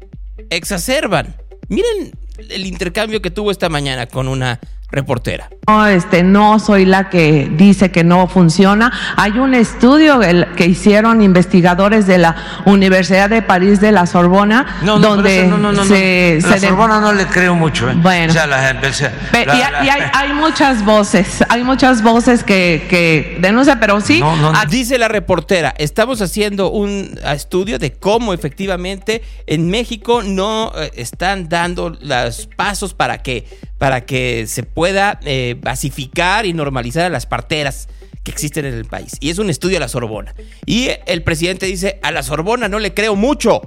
exacerban. 0.50 1.36
Miren 1.68 2.14
el 2.38 2.66
intercambio 2.66 3.22
que 3.22 3.32
tuvo 3.32 3.52
esta 3.52 3.70
mañana 3.70 4.08
con 4.08 4.28
una 4.28 4.60
reportera. 4.92 5.50
No, 5.68 5.86
este, 5.88 6.24
no 6.24 6.60
soy 6.60 6.86
la 6.86 7.10
que 7.10 7.50
dice 7.56 7.92
que 7.92 8.04
no 8.04 8.28
funciona. 8.28 8.92
Hay 9.16 9.34
un 9.40 9.54
estudio 9.54 10.22
el- 10.22 10.48
que 10.58 10.66
hicieron 10.66 11.22
investigadores 11.22 12.08
de 12.08 12.18
la 12.18 12.36
Universidad 12.66 13.30
de 13.30 13.42
París 13.42 13.80
de 13.80 13.92
la 13.92 14.06
Sorbona, 14.06 14.66
No, 14.84 14.98
no, 15.00 15.10
donde 15.10 15.42
eso 15.42 15.50
no, 15.52 15.58
no, 15.58 15.72
no, 15.72 15.86
se. 15.86 16.40
La 16.42 16.48
se 16.50 16.60
de- 16.60 16.68
Sorbona 16.68 17.00
no 17.00 17.14
le 17.14 17.26
creo 17.28 17.56
mucho. 17.56 17.90
¿eh? 17.90 17.94
Bueno. 17.96 18.32
O 18.32 18.34
sea, 18.34 18.48
la- 18.48 18.74
la- 18.74 18.82
y, 18.82 19.62
hay- 19.62 19.86
y 19.86 19.90
hay, 19.90 20.02
hay 20.14 20.34
muchas 20.34 20.84
voces, 20.84 21.44
hay 21.48 21.64
muchas 21.64 22.02
voces 22.02 22.44
que, 22.44 22.86
que 22.90 23.38
denuncian, 23.40 23.80
pero 23.80 24.02
sí, 24.02 24.22
Ah, 24.24 24.66
Dice 24.70 24.98
la 24.98 25.08
reportera, 25.08 25.74
estamos 25.78 26.22
haciendo 26.22 26.70
un 26.72 27.18
estudio 27.26 27.78
de 27.80 27.94
cómo 27.94 28.34
efectivamente 28.34 29.22
en 29.48 29.70
México 29.70 30.22
no 30.24 30.72
eh, 30.76 30.92
están 30.96 31.48
dando 31.50 31.96
los 32.02 32.48
pasos 32.56 32.94
para 32.94 33.20
que, 33.20 33.46
para 33.78 34.02
que 34.02 34.46
se 34.48 34.64
pueda 34.64 34.81
eh, 34.88 35.56
basificar 35.62 36.46
y 36.46 36.54
normalizar 36.54 37.06
a 37.06 37.10
las 37.10 37.26
parteras 37.26 37.88
que 38.24 38.32
existen 38.32 38.66
en 38.66 38.74
el 38.74 38.86
país. 38.86 39.18
Y 39.20 39.30
es 39.30 39.40
un 39.40 39.50
estudio 39.50 39.78
a 39.78 39.80
la 39.80 39.88
Sorbona. 39.88 40.34
Y 40.66 40.90
el 41.08 41.24
presidente 41.24 41.66
dice, 41.66 42.00
a 42.04 42.12
la 42.12 42.24
Sorbona 42.24 42.68
no 42.68 42.80
le 42.80 42.94
creo 42.94 43.16
mucho. 43.16 43.62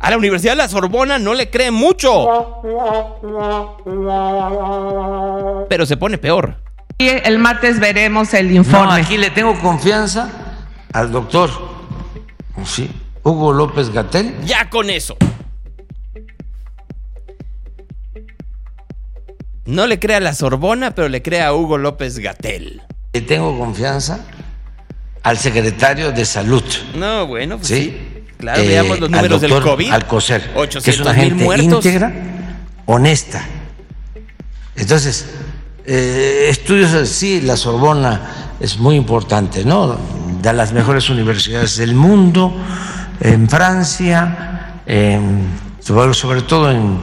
A 0.00 0.10
la 0.10 0.16
Universidad 0.16 0.52
de 0.52 0.58
la 0.58 0.68
Sorbona 0.68 1.18
no 1.18 1.34
le 1.34 1.50
cree 1.50 1.72
mucho. 1.72 2.28
Pero 5.68 5.86
se 5.86 5.96
pone 5.96 6.18
peor. 6.18 6.56
Y 6.98 7.08
el 7.08 7.38
martes 7.38 7.78
veremos 7.80 8.34
el 8.34 8.48
No, 8.50 8.56
informe. 8.56 9.00
aquí 9.00 9.16
le 9.18 9.30
tengo 9.30 9.58
confianza 9.60 10.30
al 10.92 11.12
doctor 11.12 11.50
sí, 12.64 12.90
Hugo 13.22 13.52
López 13.52 13.90
Gatel. 13.90 14.34
Ya 14.44 14.68
con 14.70 14.90
eso. 14.90 15.16
No 19.68 19.86
le 19.86 19.98
crea 19.98 20.16
a 20.16 20.20
la 20.20 20.32
Sorbona, 20.34 20.92
pero 20.94 21.10
le 21.10 21.20
crea 21.20 21.48
a 21.48 21.54
Hugo 21.54 21.76
López 21.76 22.18
Gatel. 22.18 22.80
Le 23.12 23.20
tengo 23.20 23.58
confianza 23.58 24.20
al 25.22 25.36
secretario 25.36 26.10
de 26.10 26.24
Salud. 26.24 26.64
No, 26.94 27.26
bueno, 27.26 27.56
pues 27.58 27.68
Sí. 27.68 27.74
sí. 27.74 28.22
Claro, 28.38 28.62
Eh, 28.62 28.68
veamos 28.68 28.98
los 28.98 29.08
al 29.10 29.16
números 29.16 29.40
del 29.42 29.60
COVID. 29.60 29.90
Alcocer, 29.92 30.40
que 30.42 30.48
es 30.48 30.56
800 30.56 31.00
una 31.06 31.14
gente 31.14 31.44
muertos. 31.44 31.66
íntegra, 31.84 32.12
honesta. 32.86 33.44
Entonces, 34.74 35.26
eh, 35.84 36.46
estudios 36.48 36.94
así, 36.94 37.42
la 37.42 37.56
Sorbona 37.58 38.54
es 38.60 38.78
muy 38.78 38.96
importante, 38.96 39.66
¿no? 39.66 39.98
De 40.40 40.52
las 40.54 40.72
mejores 40.72 41.10
universidades 41.10 41.76
del 41.76 41.94
mundo, 41.94 42.54
en 43.20 43.50
Francia, 43.50 44.80
en- 44.86 45.46
sobre, 45.80 46.14
sobre 46.14 46.40
todo 46.42 46.70
en, 46.70 47.00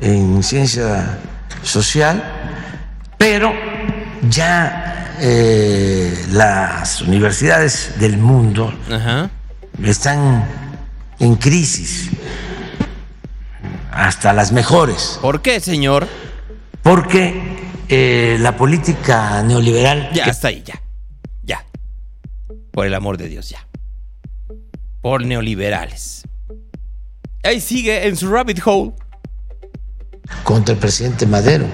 en 0.00 0.42
ciencia 0.42 1.18
social, 1.62 2.22
pero 3.18 3.52
ya 4.28 5.14
eh, 5.20 6.26
las 6.30 7.02
universidades 7.02 7.94
del 7.98 8.18
mundo 8.18 8.72
están 9.82 10.44
en 11.18 11.36
crisis, 11.36 12.10
hasta 13.92 14.32
las 14.32 14.52
mejores. 14.52 15.18
¿Por 15.20 15.42
qué, 15.42 15.60
señor? 15.60 16.08
Porque 16.82 17.40
eh, 17.88 18.36
la 18.40 18.56
política 18.56 19.42
neoliberal... 19.42 20.10
Ya, 20.12 20.24
hasta 20.24 20.48
ahí, 20.48 20.62
ya. 20.64 20.82
Ya. 21.42 21.64
Por 22.72 22.86
el 22.86 22.94
amor 22.94 23.18
de 23.18 23.28
Dios, 23.28 23.48
ya. 23.50 23.66
Por 25.00 25.24
neoliberales. 25.24 26.22
Ahí 27.44 27.60
sigue 27.60 28.06
en 28.06 28.16
su 28.16 28.30
rabbit 28.30 28.60
hole. 28.64 28.92
Contra 30.42 30.74
el 30.74 30.80
presidente 30.80 31.26
Madero. 31.26 31.66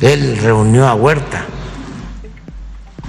Él 0.00 0.36
reunió 0.38 0.86
a 0.86 0.94
Huerta 0.94 1.46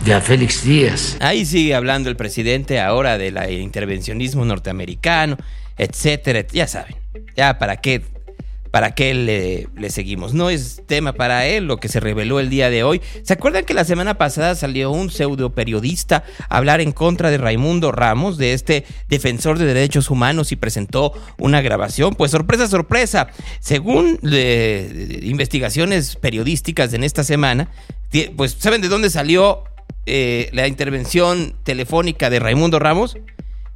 y 0.05 0.11
a 0.11 0.21
Félix 0.21 0.63
Díaz. 0.63 1.17
Ahí 1.19 1.45
sigue 1.45 1.75
hablando 1.75 2.09
el 2.09 2.15
presidente 2.15 2.79
ahora 2.79 3.17
del 3.17 3.37
intervencionismo 3.59 4.45
norteamericano, 4.45 5.37
etcétera. 5.77 6.45
Ya 6.51 6.67
saben, 6.67 6.95
ya 7.35 7.59
para 7.59 7.77
qué, 7.77 8.03
para 8.77 8.93
qué 8.93 9.15
le, 9.15 9.69
le 9.75 9.89
seguimos. 9.89 10.35
No 10.35 10.51
es 10.51 10.83
tema 10.85 11.13
para 11.13 11.47
él 11.47 11.65
lo 11.65 11.77
que 11.77 11.87
se 11.87 11.99
reveló 11.99 12.39
el 12.39 12.51
día 12.51 12.69
de 12.69 12.83
hoy. 12.83 13.01
¿Se 13.23 13.33
acuerdan 13.33 13.65
que 13.65 13.73
la 13.73 13.85
semana 13.85 14.19
pasada 14.19 14.53
salió 14.53 14.91
un 14.91 15.09
pseudo 15.09 15.49
periodista 15.49 16.23
a 16.47 16.57
hablar 16.57 16.79
en 16.79 16.91
contra 16.91 17.31
de 17.31 17.39
Raimundo 17.39 17.91
Ramos, 17.91 18.37
de 18.37 18.53
este 18.53 18.85
defensor 19.09 19.57
de 19.57 19.65
derechos 19.65 20.11
humanos, 20.11 20.51
y 20.51 20.57
presentó 20.57 21.13
una 21.39 21.61
grabación? 21.61 22.13
Pues 22.13 22.29
sorpresa, 22.29 22.67
sorpresa. 22.67 23.29
Según 23.61 24.19
eh, 24.31 25.21
investigaciones 25.23 26.15
periodísticas 26.15 26.93
en 26.93 27.03
esta 27.03 27.23
semana, 27.23 27.71
pues 28.35 28.57
¿saben 28.59 28.81
de 28.81 28.89
dónde 28.89 29.09
salió 29.09 29.63
eh, 30.05 30.51
la 30.53 30.67
intervención 30.67 31.55
telefónica 31.63 32.29
de 32.29 32.37
Raimundo 32.37 32.77
Ramos? 32.77 33.17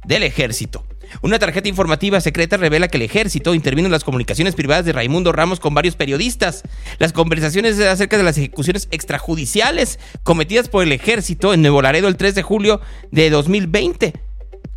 Del 0.04 0.22
ejército. 0.22 0.84
Una 1.20 1.38
tarjeta 1.38 1.68
informativa 1.68 2.20
secreta 2.20 2.56
revela 2.56 2.88
que 2.88 2.96
el 2.96 3.02
ejército 3.02 3.54
intervino 3.54 3.86
en 3.86 3.92
las 3.92 4.04
comunicaciones 4.04 4.54
privadas 4.54 4.84
de 4.84 4.92
Raimundo 4.92 5.32
Ramos 5.32 5.60
con 5.60 5.74
varios 5.74 5.96
periodistas. 5.96 6.62
Las 6.98 7.12
conversaciones 7.12 7.78
acerca 7.80 8.16
de 8.16 8.24
las 8.24 8.38
ejecuciones 8.38 8.88
extrajudiciales 8.90 9.98
cometidas 10.22 10.68
por 10.68 10.82
el 10.82 10.92
ejército 10.92 11.52
en 11.52 11.62
Nuevo 11.62 11.82
Laredo 11.82 12.08
el 12.08 12.16
3 12.16 12.34
de 12.34 12.42
julio 12.42 12.80
de 13.10 13.30
2020. 13.30 14.14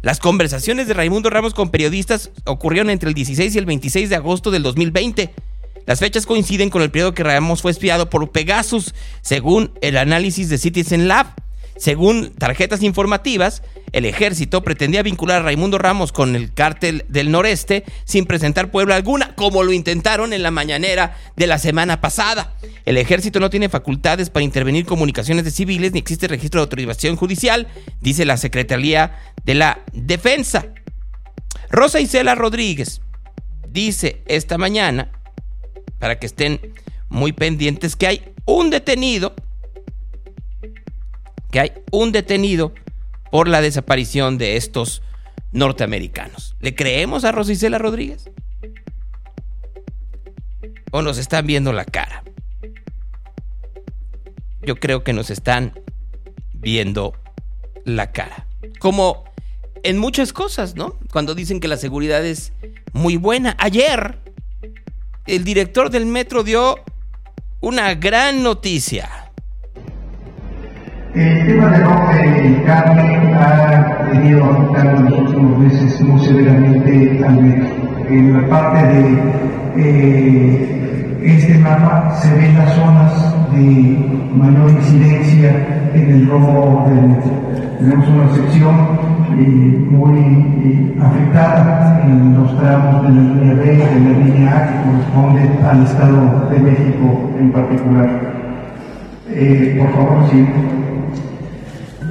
Las 0.02 0.20
conversaciones 0.20 0.88
de 0.88 0.94
Raimundo 0.94 1.30
Ramos 1.30 1.54
con 1.54 1.70
periodistas 1.70 2.30
ocurrieron 2.46 2.90
entre 2.90 3.10
el 3.10 3.16
16 3.16 3.56
y 3.56 3.58
el 3.58 3.66
26 3.66 4.10
de 4.10 4.16
agosto 4.16 4.52
del 4.52 4.62
2020. 4.62 5.34
Las 5.86 6.00
fechas 6.00 6.26
coinciden 6.26 6.70
con 6.70 6.82
el 6.82 6.92
periodo 6.92 7.14
que 7.14 7.24
Ramos 7.24 7.62
fue 7.62 7.72
espiado 7.72 8.10
por 8.10 8.32
Pegasus, 8.32 8.94
según 9.22 9.72
el 9.82 9.98
análisis 9.98 10.50
de 10.50 10.58
Citizen 10.58 11.08
Lab. 11.08 11.28
Según 11.78 12.34
tarjetas 12.34 12.84
informativas, 12.84 13.62
el 13.96 14.04
ejército 14.04 14.62
pretendía 14.62 15.04
vincular 15.04 15.40
a 15.40 15.44
Raimundo 15.46 15.78
Ramos 15.78 16.12
con 16.12 16.36
el 16.36 16.54
cártel 16.54 17.06
del 17.08 17.32
noreste 17.32 17.86
sin 18.04 18.26
presentar 18.26 18.70
prueba 18.70 18.94
alguna, 18.94 19.34
como 19.36 19.64
lo 19.64 19.72
intentaron 19.72 20.34
en 20.34 20.44
la 20.44 20.52
mañanera 20.52 21.16
de 21.38 21.48
la 21.48 21.58
semana 21.58 22.02
pasada. 22.02 22.56
El 22.84 22.98
ejército 22.98 23.40
no 23.40 23.50
tiene 23.50 23.70
facultades 23.70 24.30
para 24.30 24.44
intervenir 24.44 24.86
comunicaciones 24.86 25.46
de 25.46 25.52
civiles 25.52 25.94
ni 25.94 26.00
existe 26.00 26.28
registro 26.28 26.60
de 26.60 26.64
autorización 26.64 27.16
judicial, 27.16 27.70
dice 28.02 28.26
la 28.26 28.36
Secretaría 28.36 29.18
de 29.46 29.56
la 29.56 29.80
Defensa. 29.94 30.66
Rosa 31.70 32.02
Isela 32.02 32.36
Rodríguez 32.36 33.00
dice 33.70 34.24
esta 34.26 34.58
mañana, 34.58 35.10
para 36.00 36.20
que 36.20 36.26
estén 36.26 36.60
muy 37.08 37.32
pendientes, 37.32 37.96
que 37.96 38.08
hay 38.08 38.34
un 38.44 38.72
detenido 38.72 39.34
que 41.50 41.62
hay 41.62 41.72
un 41.92 42.12
detenido 42.12 42.74
por 43.36 43.50
la 43.50 43.60
desaparición 43.60 44.38
de 44.38 44.56
estos 44.56 45.02
norteamericanos. 45.52 46.56
¿Le 46.62 46.74
creemos 46.74 47.26
a 47.26 47.34
Rosicela 47.34 47.78
Rodríguez? 47.78 48.30
¿O 50.92 51.02
nos 51.02 51.18
están 51.18 51.46
viendo 51.46 51.74
la 51.74 51.84
cara? 51.84 52.24
Yo 54.62 54.78
creo 54.78 55.04
que 55.04 55.12
nos 55.12 55.32
están 55.32 55.78
viendo 56.54 57.14
la 57.84 58.14
cara. 58.14 58.48
Como 58.80 59.26
en 59.84 59.98
muchas 59.98 60.32
cosas, 60.32 60.76
¿no? 60.76 60.98
Cuando 61.12 61.36
dicen 61.36 61.60
que 61.60 61.68
la 61.68 61.76
seguridad 61.76 62.26
es 62.26 62.54
muy 62.94 63.18
buena. 63.18 63.58
Ayer, 63.60 64.18
el 65.28 65.44
director 65.44 65.90
del 65.90 66.06
metro 66.06 66.46
dio 66.46 66.78
una 67.60 67.96
gran 67.96 68.44
noticia. 68.44 69.25
El 71.16 71.48
tema 71.48 71.70
de 71.70 72.62
carne 72.66 73.34
ha 73.40 74.10
venido 74.12 74.44
afectando 74.52 74.98
en 74.98 75.06
los 75.06 75.20
últimos 75.20 75.60
meses 75.60 76.02
muy 76.02 76.20
severamente 76.20 77.24
al. 77.26 77.40
En 78.10 78.34
la 78.34 78.48
parte 78.50 78.86
de 78.86 79.24
eh, 79.78 81.20
este 81.24 81.58
mapa 81.60 82.14
se 82.22 82.36
ven 82.36 82.58
las 82.58 82.74
zonas 82.74 83.34
de 83.54 83.98
mayor 84.36 84.70
incidencia 84.72 85.56
en 85.94 86.10
el 86.12 86.28
robo 86.28 86.84
del 86.90 87.08
metro. 87.08 87.32
Tenemos 87.80 88.10
una 88.10 88.36
sección 88.36 88.76
eh, 89.40 89.88
muy 89.90 90.20
eh, 90.20 90.96
afectada 91.02 92.02
en 92.04 92.34
los 92.34 92.60
tramos 92.60 93.04
de 93.04 93.10
la 93.10 93.22
línea 93.22 93.54
B 93.54 93.74
y 93.74 93.78
de 93.78 94.00
la 94.02 94.20
línea 94.20 94.58
A 94.58 94.68
que 94.68 94.90
corresponde 94.90 95.50
al 95.66 95.84
Estado 95.86 96.50
de 96.50 96.60
México 96.60 97.32
en 97.40 97.52
particular. 97.54 98.36
Por 99.78 99.92
favor, 99.94 100.30
sí. 100.30 100.46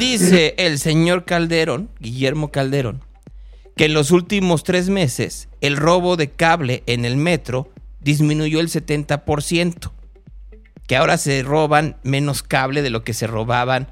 Dice 0.06 0.54
el 0.58 0.78
señor 0.78 1.24
Calderón, 1.24 1.88
Guillermo 1.98 2.52
Calderón, 2.52 3.02
que 3.74 3.86
en 3.86 3.94
los 3.94 4.10
últimos 4.10 4.62
tres 4.62 4.90
meses 4.90 5.48
el 5.62 5.78
robo 5.78 6.16
de 6.16 6.30
cable 6.30 6.82
en 6.84 7.06
el 7.06 7.16
metro 7.16 7.72
disminuyó 8.00 8.60
el 8.60 8.68
70%, 8.68 9.92
que 10.86 10.96
ahora 10.96 11.16
se 11.16 11.42
roban 11.42 11.96
menos 12.02 12.42
cable 12.42 12.82
de 12.82 12.90
lo 12.90 13.02
que 13.02 13.14
se 13.14 13.26
robaban 13.26 13.88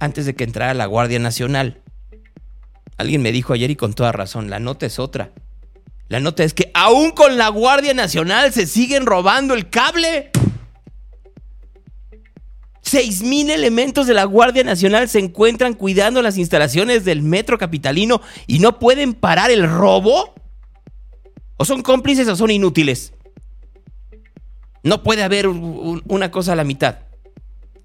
antes 0.00 0.26
de 0.26 0.34
que 0.34 0.44
entrara 0.44 0.74
la 0.74 0.84
Guardia 0.84 1.18
Nacional. 1.18 1.80
Alguien 2.98 3.22
me 3.22 3.32
dijo 3.32 3.54
ayer 3.54 3.70
y 3.70 3.76
con 3.76 3.94
toda 3.94 4.12
razón, 4.12 4.50
la 4.50 4.60
nota 4.60 4.84
es 4.84 4.98
otra. 4.98 5.30
La 6.08 6.20
nota 6.20 6.44
es 6.44 6.52
que 6.52 6.70
aún 6.74 7.12
con 7.12 7.38
la 7.38 7.48
Guardia 7.48 7.94
Nacional 7.94 8.52
se 8.52 8.66
siguen 8.66 9.06
robando 9.06 9.54
el 9.54 9.70
cable. 9.70 10.30
Seis 12.84 13.22
mil 13.22 13.50
elementos 13.50 14.06
de 14.06 14.12
la 14.14 14.24
Guardia 14.24 14.62
Nacional 14.62 15.08
se 15.08 15.18
encuentran 15.18 15.72
cuidando 15.74 16.20
las 16.20 16.36
instalaciones 16.36 17.04
del 17.04 17.22
metro 17.22 17.56
capitalino 17.56 18.20
y 18.46 18.58
no 18.58 18.78
pueden 18.78 19.14
parar 19.14 19.50
el 19.50 19.68
robo. 19.68 20.34
¿O 21.56 21.64
son 21.64 21.82
cómplices 21.82 22.28
o 22.28 22.36
son 22.36 22.50
inútiles? 22.50 23.14
No 24.82 25.02
puede 25.02 25.22
haber 25.22 25.48
un- 25.48 26.02
una 26.06 26.30
cosa 26.30 26.52
a 26.52 26.56
la 26.56 26.64
mitad. 26.64 26.98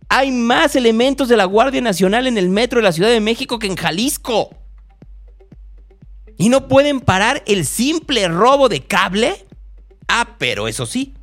Hay 0.09 0.31
más 0.31 0.75
elementos 0.75 1.29
de 1.29 1.37
la 1.37 1.45
Guardia 1.45 1.79
Nacional 1.81 2.27
en 2.27 2.37
el 2.37 2.49
metro 2.49 2.79
de 2.79 2.83
la 2.83 2.91
Ciudad 2.91 3.09
de 3.09 3.21
México 3.21 3.57
que 3.57 3.67
en 3.67 3.77
Jalisco. 3.77 4.49
¿Y 6.37 6.49
no 6.49 6.67
pueden 6.67 6.99
parar 6.99 7.43
el 7.47 7.65
simple 7.65 8.27
robo 8.27 8.67
de 8.69 8.81
cable? 8.81 9.45
Ah, 10.07 10.35
pero 10.37 10.67
eso 10.67 10.85
sí. 10.85 11.13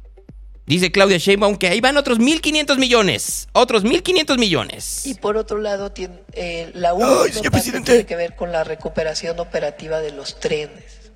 Dice 0.66 0.90
Claudia 0.90 1.18
Sheinbaum 1.18 1.56
que 1.56 1.68
ahí 1.68 1.80
van 1.80 1.96
otros 1.96 2.18
1.500 2.18 2.78
millones. 2.78 3.48
Otros 3.52 3.84
1.500 3.84 4.36
millones. 4.36 5.06
Y 5.06 5.14
por 5.14 5.36
otro 5.36 5.58
lado, 5.58 5.92
tiene, 5.92 6.18
eh, 6.32 6.72
la 6.74 6.92
última 6.92 7.60
tiene 7.60 8.04
que 8.04 8.16
ver 8.16 8.34
con 8.34 8.50
la 8.50 8.64
recuperación 8.64 9.38
operativa 9.38 10.00
de 10.00 10.10
los 10.10 10.40
trenes. 10.40 11.12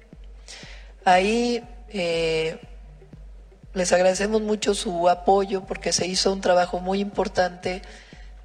Ahí 1.04 1.64
eh, 1.88 2.60
les 3.74 3.92
agradecemos 3.92 4.40
mucho 4.40 4.74
su 4.74 5.08
apoyo 5.08 5.64
porque 5.64 5.92
se 5.92 6.06
hizo 6.06 6.32
un 6.32 6.40
trabajo 6.40 6.78
muy 6.78 7.00
importante 7.00 7.82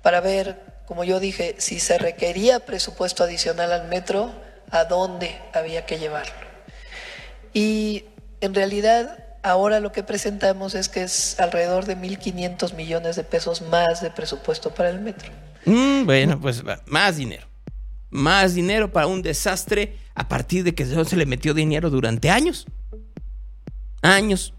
para 0.01 0.21
ver, 0.21 0.59
como 0.87 1.03
yo 1.03 1.19
dije, 1.19 1.55
si 1.59 1.79
se 1.79 1.99
requería 1.99 2.61
presupuesto 2.61 3.23
adicional 3.23 3.71
al 3.71 3.87
metro, 3.89 4.33
a 4.71 4.85
dónde 4.85 5.39
había 5.53 5.85
que 5.85 5.99
llevarlo. 5.99 6.33
Y 7.53 8.05
en 8.41 8.55
realidad 8.55 9.24
ahora 9.45 9.79
lo 9.79 9.91
que 9.91 10.01
presentamos 10.01 10.73
es 10.73 10.89
que 10.89 11.03
es 11.03 11.39
alrededor 11.39 11.85
de 11.85 11.95
1.500 11.95 12.73
millones 12.73 13.15
de 13.15 13.23
pesos 13.23 13.61
más 13.61 14.01
de 14.01 14.09
presupuesto 14.09 14.73
para 14.73 14.89
el 14.89 14.99
metro. 14.99 15.31
Mm, 15.65 16.05
bueno, 16.05 16.41
pues 16.41 16.63
más 16.87 17.17
dinero. 17.17 17.45
Más 18.09 18.55
dinero 18.55 18.91
para 18.91 19.05
un 19.05 19.21
desastre 19.21 19.97
a 20.15 20.27
partir 20.27 20.63
de 20.63 20.73
que 20.73 20.85
se 20.85 21.15
le 21.15 21.25
metió 21.27 21.53
dinero 21.53 21.91
durante 21.91 22.31
años. 22.31 22.65
Años. 24.01 24.55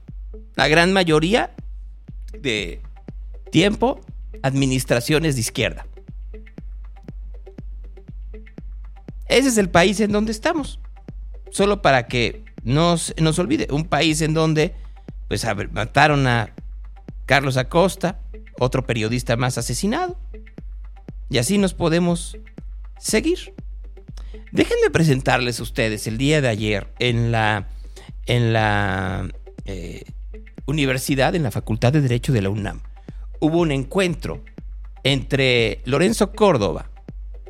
La 0.55 0.69
gran 0.69 0.93
mayoría 0.93 1.51
de 2.39 2.81
tiempo, 3.51 4.01
administraciones 4.43 5.35
de 5.35 5.41
izquierda. 5.41 5.87
Ese 9.27 9.49
es 9.49 9.59
el 9.59 9.69
país 9.69 9.99
en 9.99 10.13
donde 10.13 10.31
estamos. 10.31 10.79
Solo 11.51 11.83
para 11.83 12.07
que 12.07 12.46
no 12.67 12.97
nos 13.19 13.39
olvide, 13.39 13.69
un 13.71 13.85
país 13.85 14.21
en 14.21 14.35
donde 14.35 14.75
pues 15.29 15.47
mataron 15.71 16.27
a 16.27 16.53
Carlos 17.25 17.57
Acosta, 17.57 18.21
otro 18.59 18.85
periodista 18.85 19.37
más 19.37 19.57
asesinado. 19.57 20.19
Y 21.31 21.39
así 21.39 21.59
nos 21.59 21.75
podemos 21.75 22.37
seguir. 22.99 23.55
Déjenme 24.51 24.91
presentarles 24.91 25.61
a 25.61 25.63
ustedes 25.63 26.09
el 26.09 26.19
día 26.19 26.41
de 26.41 26.49
ayer 26.49 26.93
en 26.99 27.31
la, 27.31 27.69
en 28.27 28.53
la 28.53 29.31
eh, 29.65 30.05
universidad, 30.67 31.37
en 31.37 31.45
la 31.45 31.53
Facultad 31.53 31.93
de 31.93 32.01
Derecho 32.01 32.33
de 32.33 32.43
la 32.43 32.51
UNAM. 32.51 32.81
Hubo 33.39 33.61
un 33.61 33.71
encuentro 33.71 34.43
entre 35.05 35.83
Lorenzo 35.85 36.33
Córdoba, 36.33 36.91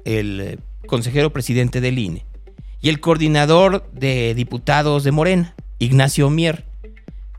el 0.05 0.41
eh, 0.41 0.59
consejero 0.87 1.33
presidente 1.33 1.81
del 1.81 1.99
INE, 1.99 2.27
y 2.81 2.89
el 2.89 3.01
coordinador 3.01 3.85
de 3.93 4.35
diputados 4.35 5.05
de 5.05 5.13
Morena, 5.13 5.55
Ignacio 5.79 6.31
Mier. 6.31 6.65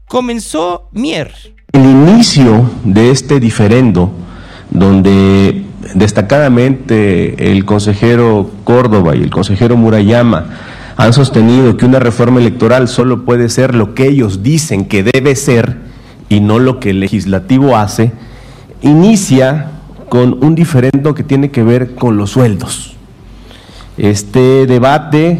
Comenzó 0.08 0.90
Mier. 0.92 1.32
El 1.74 1.86
inicio 1.86 2.70
de 2.84 3.12
este 3.12 3.40
diferendo, 3.40 4.12
donde 4.70 5.64
destacadamente 5.96 7.52
el 7.52 7.66
consejero 7.66 8.50
Córdoba 8.64 9.16
y 9.16 9.22
el 9.22 9.30
consejero 9.30 9.78
Murayama 9.78 10.48
han 10.98 11.14
sostenido 11.14 11.78
que 11.78 11.86
una 11.86 12.00
reforma 12.00 12.40
electoral 12.40 12.88
solo 12.88 13.24
puede 13.24 13.50
ser 13.50 13.76
lo 13.76 13.94
que 13.94 14.08
ellos 14.08 14.42
dicen 14.42 14.86
que 14.86 15.04
debe 15.04 15.36
ser 15.36 15.78
y 16.28 16.40
no 16.40 16.60
lo 16.60 16.80
que 16.80 16.90
el 16.90 17.00
legislativo 17.00 17.78
hace, 17.78 18.12
inicia 18.82 19.72
con 20.10 20.44
un 20.44 20.56
diferendo 20.56 21.14
que 21.14 21.24
tiene 21.24 21.52
que 21.52 21.64
ver 21.64 21.96
con 21.96 22.18
los 22.18 22.32
sueldos. 22.32 22.97
Este 23.98 24.66
debate, 24.68 25.40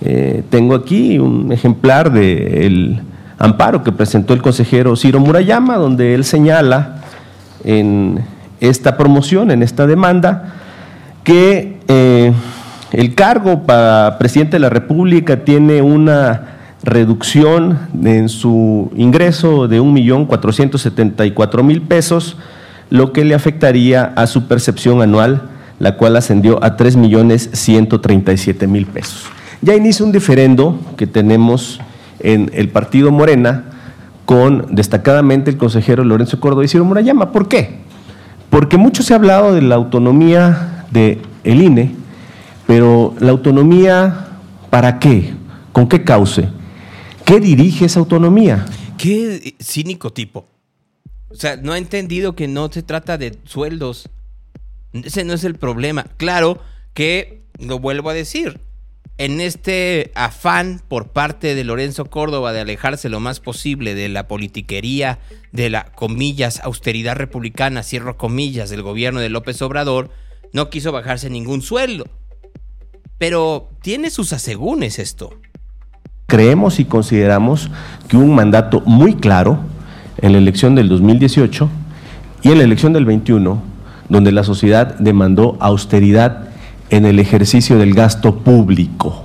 eh, 0.00 0.42
tengo 0.50 0.74
aquí 0.74 1.20
un 1.20 1.52
ejemplar 1.52 2.10
del 2.10 3.00
amparo 3.38 3.84
que 3.84 3.92
presentó 3.92 4.34
el 4.34 4.42
consejero 4.42 4.96
Ciro 4.96 5.20
Murayama, 5.20 5.76
donde 5.76 6.14
él 6.14 6.24
señala 6.24 7.02
en 7.62 8.18
esta 8.58 8.96
promoción, 8.96 9.52
en 9.52 9.62
esta 9.62 9.86
demanda, 9.86 10.54
que 11.22 11.78
eh, 11.86 12.32
el 12.90 13.14
cargo 13.14 13.62
para 13.62 14.18
presidente 14.18 14.56
de 14.56 14.60
la 14.60 14.70
República 14.70 15.44
tiene 15.44 15.82
una 15.82 16.56
reducción 16.82 17.78
en 18.02 18.28
su 18.28 18.90
ingreso 18.96 19.68
de 19.68 19.80
1.474.000 19.80 21.86
pesos, 21.86 22.38
lo 22.90 23.12
que 23.12 23.24
le 23.24 23.36
afectaría 23.36 24.12
a 24.16 24.26
su 24.26 24.48
percepción 24.48 25.00
anual 25.00 25.50
la 25.78 25.96
cual 25.96 26.16
ascendió 26.16 26.62
a 26.62 26.76
3.137.000 26.76 28.86
pesos. 28.86 29.24
Ya 29.62 29.74
inicia 29.74 30.04
un 30.04 30.12
diferendo 30.12 30.78
que 30.96 31.06
tenemos 31.06 31.80
en 32.20 32.50
el 32.54 32.68
partido 32.68 33.10
Morena 33.10 33.64
con 34.24 34.74
destacadamente 34.74 35.50
el 35.50 35.56
consejero 35.56 36.04
Lorenzo 36.04 36.40
Córdoba 36.40 36.64
y 36.64 36.68
Ciro 36.68 36.84
Murayama. 36.84 37.32
¿Por 37.32 37.48
qué? 37.48 37.78
Porque 38.50 38.76
mucho 38.76 39.02
se 39.02 39.12
ha 39.12 39.16
hablado 39.16 39.54
de 39.54 39.62
la 39.62 39.76
autonomía 39.76 40.86
del 40.90 41.20
el 41.44 41.62
INE, 41.62 41.94
pero 42.66 43.14
la 43.20 43.30
autonomía, 43.30 44.28
¿para 44.70 44.98
qué? 44.98 45.34
¿Con 45.72 45.88
qué 45.88 46.02
cauce? 46.02 46.48
¿Qué 47.24 47.40
dirige 47.40 47.84
esa 47.84 48.00
autonomía? 48.00 48.66
Qué 48.98 49.54
cínico 49.60 50.12
tipo. 50.12 50.46
O 51.30 51.34
sea, 51.34 51.56
no 51.56 51.72
ha 51.72 51.78
entendido 51.78 52.34
que 52.34 52.48
no 52.48 52.70
se 52.70 52.82
trata 52.82 53.18
de 53.18 53.36
sueldos, 53.44 54.08
ese 55.04 55.24
no 55.24 55.34
es 55.34 55.44
el 55.44 55.56
problema. 55.56 56.06
Claro 56.16 56.60
que, 56.94 57.42
lo 57.58 57.78
vuelvo 57.78 58.10
a 58.10 58.14
decir, 58.14 58.60
en 59.18 59.40
este 59.40 60.12
afán 60.14 60.82
por 60.86 61.08
parte 61.08 61.54
de 61.54 61.64
Lorenzo 61.64 62.04
Córdoba 62.06 62.52
de 62.52 62.60
alejarse 62.60 63.08
lo 63.08 63.20
más 63.20 63.40
posible 63.40 63.94
de 63.94 64.08
la 64.08 64.28
politiquería, 64.28 65.18
de 65.52 65.70
la 65.70 65.84
comillas, 65.84 66.60
austeridad 66.60 67.16
republicana, 67.16 67.82
cierro 67.82 68.18
comillas, 68.18 68.68
del 68.68 68.82
gobierno 68.82 69.20
de 69.20 69.30
López 69.30 69.60
Obrador, 69.62 70.10
no 70.52 70.68
quiso 70.68 70.92
bajarse 70.92 71.30
ningún 71.30 71.62
sueldo. 71.62 72.04
Pero 73.18 73.70
tiene 73.80 74.10
sus 74.10 74.32
asegúnes 74.34 74.98
esto. 74.98 75.30
Creemos 76.26 76.78
y 76.80 76.84
consideramos 76.84 77.70
que 78.08 78.16
un 78.16 78.34
mandato 78.34 78.80
muy 78.80 79.14
claro 79.14 79.60
en 80.18 80.32
la 80.32 80.38
elección 80.38 80.74
del 80.74 80.88
2018 80.88 81.70
y 82.42 82.50
en 82.50 82.58
la 82.58 82.64
elección 82.64 82.92
del 82.92 83.06
21 83.06 83.75
donde 84.08 84.32
la 84.32 84.44
sociedad 84.44 84.96
demandó 84.98 85.56
austeridad 85.60 86.48
en 86.90 87.04
el 87.04 87.18
ejercicio 87.18 87.78
del 87.78 87.94
gasto 87.94 88.36
público. 88.36 89.24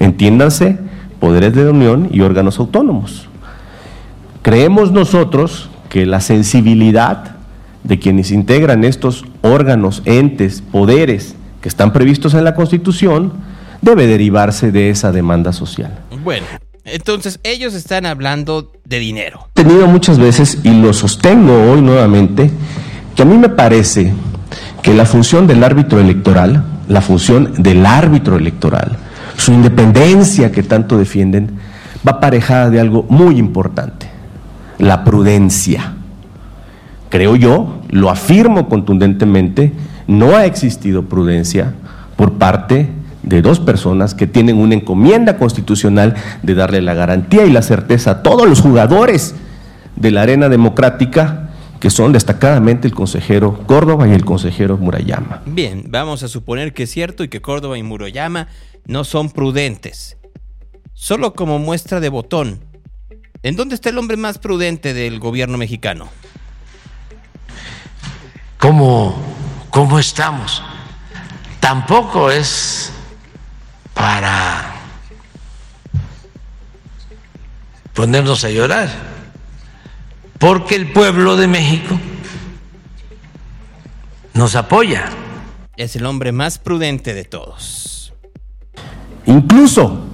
Entiéndanse, 0.00 0.78
poderes 1.20 1.54
de 1.54 1.64
la 1.64 1.70
Unión 1.70 2.08
y 2.12 2.20
órganos 2.20 2.58
autónomos. 2.58 3.28
Creemos 4.42 4.92
nosotros 4.92 5.70
que 5.88 6.06
la 6.06 6.20
sensibilidad 6.20 7.36
de 7.84 7.98
quienes 7.98 8.30
integran 8.30 8.84
estos 8.84 9.24
órganos, 9.42 10.02
entes, 10.04 10.62
poderes 10.62 11.36
que 11.60 11.68
están 11.68 11.92
previstos 11.92 12.34
en 12.34 12.44
la 12.44 12.54
Constitución 12.54 13.32
debe 13.80 14.06
derivarse 14.06 14.72
de 14.72 14.90
esa 14.90 15.12
demanda 15.12 15.52
social. 15.52 15.98
Bueno, 16.24 16.46
entonces 16.84 17.40
ellos 17.42 17.74
están 17.74 18.06
hablando 18.06 18.72
de 18.84 18.98
dinero. 18.98 19.48
He 19.54 19.62
tenido 19.62 19.86
muchas 19.86 20.18
veces, 20.18 20.58
y 20.64 20.70
lo 20.70 20.92
sostengo 20.92 21.72
hoy 21.72 21.80
nuevamente, 21.82 22.50
que 23.16 23.22
a 23.22 23.24
mí 23.24 23.38
me 23.38 23.48
parece 23.48 24.12
que 24.82 24.94
la 24.94 25.06
función 25.06 25.46
del 25.46 25.64
árbitro 25.64 25.98
electoral, 25.98 26.64
la 26.86 27.00
función 27.00 27.54
del 27.58 27.84
árbitro 27.86 28.36
electoral, 28.36 28.98
su 29.38 29.52
independencia 29.52 30.52
que 30.52 30.62
tanto 30.62 30.98
defienden, 30.98 31.58
va 32.06 32.12
aparejada 32.12 32.70
de 32.70 32.78
algo 32.78 33.06
muy 33.08 33.38
importante, 33.38 34.06
la 34.78 35.02
prudencia. 35.02 35.94
Creo 37.08 37.36
yo, 37.36 37.80
lo 37.88 38.10
afirmo 38.10 38.68
contundentemente, 38.68 39.72
no 40.06 40.36
ha 40.36 40.44
existido 40.44 41.04
prudencia 41.04 41.72
por 42.16 42.34
parte 42.34 42.90
de 43.22 43.42
dos 43.42 43.60
personas 43.60 44.14
que 44.14 44.26
tienen 44.26 44.58
una 44.58 44.74
encomienda 44.74 45.38
constitucional 45.38 46.14
de 46.42 46.54
darle 46.54 46.82
la 46.82 46.94
garantía 46.94 47.46
y 47.46 47.50
la 47.50 47.62
certeza 47.62 48.10
a 48.10 48.22
todos 48.22 48.46
los 48.46 48.60
jugadores 48.60 49.34
de 49.96 50.10
la 50.10 50.22
arena 50.22 50.48
democrática 50.48 51.45
que 51.86 51.90
son 51.90 52.12
destacadamente 52.12 52.88
el 52.88 52.94
consejero 52.94 53.64
Córdoba 53.64 54.08
y 54.08 54.10
el 54.10 54.24
consejero 54.24 54.76
Murayama. 54.76 55.42
Bien, 55.46 55.84
vamos 55.86 56.24
a 56.24 56.28
suponer 56.28 56.74
que 56.74 56.82
es 56.82 56.90
cierto 56.90 57.22
y 57.22 57.28
que 57.28 57.40
Córdoba 57.40 57.78
y 57.78 57.84
Murayama 57.84 58.48
no 58.86 59.04
son 59.04 59.30
prudentes. 59.30 60.16
Solo 60.94 61.34
como 61.34 61.60
muestra 61.60 62.00
de 62.00 62.08
botón, 62.08 62.58
¿en 63.44 63.54
dónde 63.54 63.76
está 63.76 63.90
el 63.90 63.98
hombre 63.98 64.16
más 64.16 64.38
prudente 64.38 64.94
del 64.94 65.20
gobierno 65.20 65.58
mexicano? 65.58 66.08
¿Cómo, 68.58 69.16
cómo 69.70 70.00
estamos? 70.00 70.64
Tampoco 71.60 72.32
es 72.32 72.90
para 73.94 74.74
ponernos 77.94 78.42
a 78.42 78.50
llorar 78.50 79.15
porque 80.38 80.74
el 80.74 80.92
pueblo 80.92 81.36
de 81.36 81.46
México 81.46 81.98
nos 84.34 84.54
apoya. 84.54 85.04
Es 85.76 85.96
el 85.96 86.06
hombre 86.06 86.32
más 86.32 86.58
prudente 86.58 87.14
de 87.14 87.24
todos. 87.24 88.12
Incluso 89.26 90.04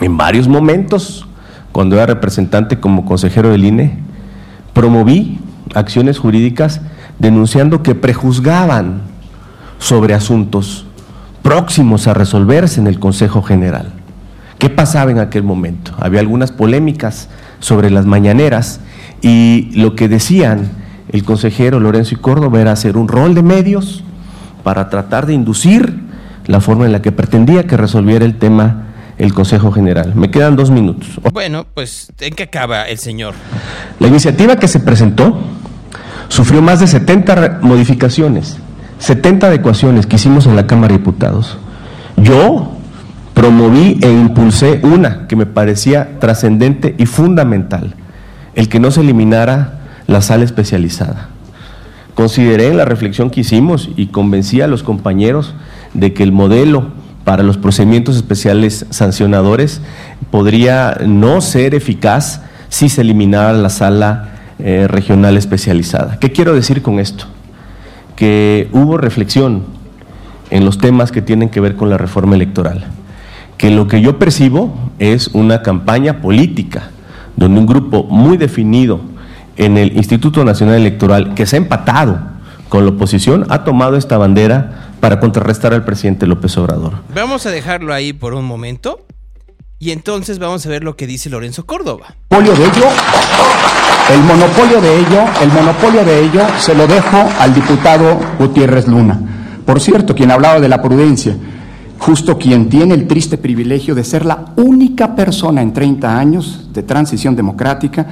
en 0.00 0.16
varios 0.16 0.48
momentos, 0.48 1.26
cuando 1.72 1.96
era 1.96 2.06
representante 2.06 2.80
como 2.80 3.04
consejero 3.04 3.50
del 3.50 3.64
INE, 3.64 3.98
promoví 4.72 5.38
acciones 5.74 6.18
jurídicas 6.18 6.80
denunciando 7.18 7.82
que 7.82 7.94
prejuzgaban 7.94 9.02
sobre 9.78 10.14
asuntos 10.14 10.86
próximos 11.42 12.06
a 12.06 12.14
resolverse 12.14 12.80
en 12.80 12.86
el 12.86 12.98
Consejo 12.98 13.42
General. 13.42 13.92
¿Qué 14.58 14.68
pasaba 14.68 15.10
en 15.10 15.18
aquel 15.18 15.42
momento? 15.42 15.92
Había 15.98 16.20
algunas 16.20 16.52
polémicas 16.52 17.28
sobre 17.60 17.90
las 17.90 18.06
mañaneras 18.06 18.80
y 19.22 19.70
lo 19.74 19.94
que 19.94 20.08
decían 20.08 20.70
el 21.12 21.24
consejero 21.24 21.80
Lorenzo 21.80 22.14
y 22.14 22.18
Córdoba 22.18 22.60
era 22.60 22.72
hacer 22.72 22.96
un 22.96 23.08
rol 23.08 23.34
de 23.34 23.42
medios 23.42 24.04
para 24.62 24.88
tratar 24.90 25.26
de 25.26 25.34
inducir 25.34 25.98
la 26.46 26.60
forma 26.60 26.86
en 26.86 26.92
la 26.92 27.02
que 27.02 27.12
pretendía 27.12 27.66
que 27.66 27.76
resolviera 27.76 28.24
el 28.24 28.36
tema 28.36 28.86
el 29.18 29.34
Consejo 29.34 29.70
General. 29.70 30.14
Me 30.14 30.30
quedan 30.30 30.56
dos 30.56 30.70
minutos. 30.70 31.20
Bueno, 31.32 31.66
pues, 31.74 32.10
¿en 32.20 32.34
qué 32.34 32.44
acaba 32.44 32.84
el 32.84 32.98
señor? 32.98 33.34
La 33.98 34.08
iniciativa 34.08 34.56
que 34.56 34.66
se 34.66 34.80
presentó 34.80 35.38
sufrió 36.28 36.62
más 36.62 36.80
de 36.80 36.86
70 36.86 37.58
modificaciones, 37.60 38.56
70 38.98 39.48
adecuaciones 39.48 40.06
que 40.06 40.16
hicimos 40.16 40.46
en 40.46 40.56
la 40.56 40.66
Cámara 40.66 40.92
de 40.92 40.98
Diputados. 40.98 41.58
Yo 42.16 42.72
promoví 43.34 43.98
e 44.00 44.10
impulsé 44.10 44.80
una 44.82 45.26
que 45.26 45.36
me 45.36 45.46
parecía 45.46 46.18
trascendente 46.18 46.94
y 46.96 47.04
fundamental, 47.04 47.94
el 48.60 48.68
que 48.68 48.78
no 48.78 48.90
se 48.90 49.00
eliminara 49.00 49.80
la 50.06 50.20
sala 50.20 50.44
especializada. 50.44 51.30
Consideré 52.14 52.68
en 52.68 52.76
la 52.76 52.84
reflexión 52.84 53.30
que 53.30 53.40
hicimos 53.40 53.88
y 53.96 54.08
convencí 54.08 54.60
a 54.60 54.66
los 54.66 54.82
compañeros 54.82 55.54
de 55.94 56.12
que 56.12 56.22
el 56.22 56.30
modelo 56.30 56.88
para 57.24 57.42
los 57.42 57.56
procedimientos 57.56 58.16
especiales 58.16 58.84
sancionadores 58.90 59.80
podría 60.30 60.98
no 61.06 61.40
ser 61.40 61.74
eficaz 61.74 62.42
si 62.68 62.90
se 62.90 63.00
eliminara 63.00 63.54
la 63.54 63.70
sala 63.70 64.28
eh, 64.58 64.86
regional 64.86 65.38
especializada. 65.38 66.18
¿Qué 66.18 66.30
quiero 66.30 66.54
decir 66.54 66.82
con 66.82 66.98
esto? 66.98 67.24
Que 68.14 68.68
hubo 68.72 68.98
reflexión 68.98 69.64
en 70.50 70.66
los 70.66 70.76
temas 70.76 71.12
que 71.12 71.22
tienen 71.22 71.48
que 71.48 71.60
ver 71.60 71.76
con 71.76 71.88
la 71.88 71.96
reforma 71.96 72.34
electoral. 72.34 72.84
Que 73.56 73.70
lo 73.70 73.88
que 73.88 74.02
yo 74.02 74.18
percibo 74.18 74.76
es 74.98 75.28
una 75.28 75.62
campaña 75.62 76.20
política, 76.20 76.90
donde 77.40 77.58
un 77.58 77.66
grupo 77.66 78.04
muy 78.04 78.36
definido 78.36 79.00
en 79.56 79.78
el 79.78 79.96
Instituto 79.96 80.44
Nacional 80.44 80.76
Electoral, 80.76 81.32
que 81.34 81.46
se 81.46 81.56
ha 81.56 81.58
empatado 81.58 82.18
con 82.68 82.84
la 82.84 82.90
oposición, 82.90 83.46
ha 83.48 83.64
tomado 83.64 83.96
esta 83.96 84.18
bandera 84.18 84.92
para 85.00 85.20
contrarrestar 85.20 85.72
al 85.72 85.82
presidente 85.82 86.26
López 86.26 86.56
Obrador. 86.58 86.96
Vamos 87.14 87.46
a 87.46 87.50
dejarlo 87.50 87.94
ahí 87.94 88.12
por 88.12 88.34
un 88.34 88.44
momento 88.44 89.06
y 89.78 89.92
entonces 89.92 90.38
vamos 90.38 90.66
a 90.66 90.68
ver 90.68 90.84
lo 90.84 90.96
que 90.96 91.06
dice 91.06 91.30
Lorenzo 91.30 91.64
Córdoba. 91.64 92.14
monopolio 92.30 92.54
de 92.54 92.64
ello, 92.66 92.86
el 94.12 94.22
monopolio 94.22 94.80
de 94.82 94.98
ello, 94.98 95.24
el 95.40 95.48
monopolio 95.48 96.04
de 96.04 96.24
ello 96.26 96.46
se 96.58 96.74
lo 96.74 96.86
dejo 96.86 97.26
al 97.38 97.54
diputado 97.54 98.20
Gutiérrez 98.38 98.86
Luna. 98.86 99.18
Por 99.64 99.80
cierto, 99.80 100.14
quien 100.14 100.30
hablaba 100.30 100.60
de 100.60 100.68
la 100.68 100.82
prudencia, 100.82 101.34
justo 102.00 102.38
quien 102.38 102.70
tiene 102.70 102.94
el 102.94 103.06
triste 103.06 103.36
privilegio 103.36 103.94
de 103.94 104.04
ser 104.04 104.24
la 104.24 104.54
única 104.56 105.14
persona 105.14 105.60
en 105.60 105.74
30 105.74 106.18
años 106.18 106.70
de 106.72 106.82
transición 106.82 107.36
democrática 107.36 108.06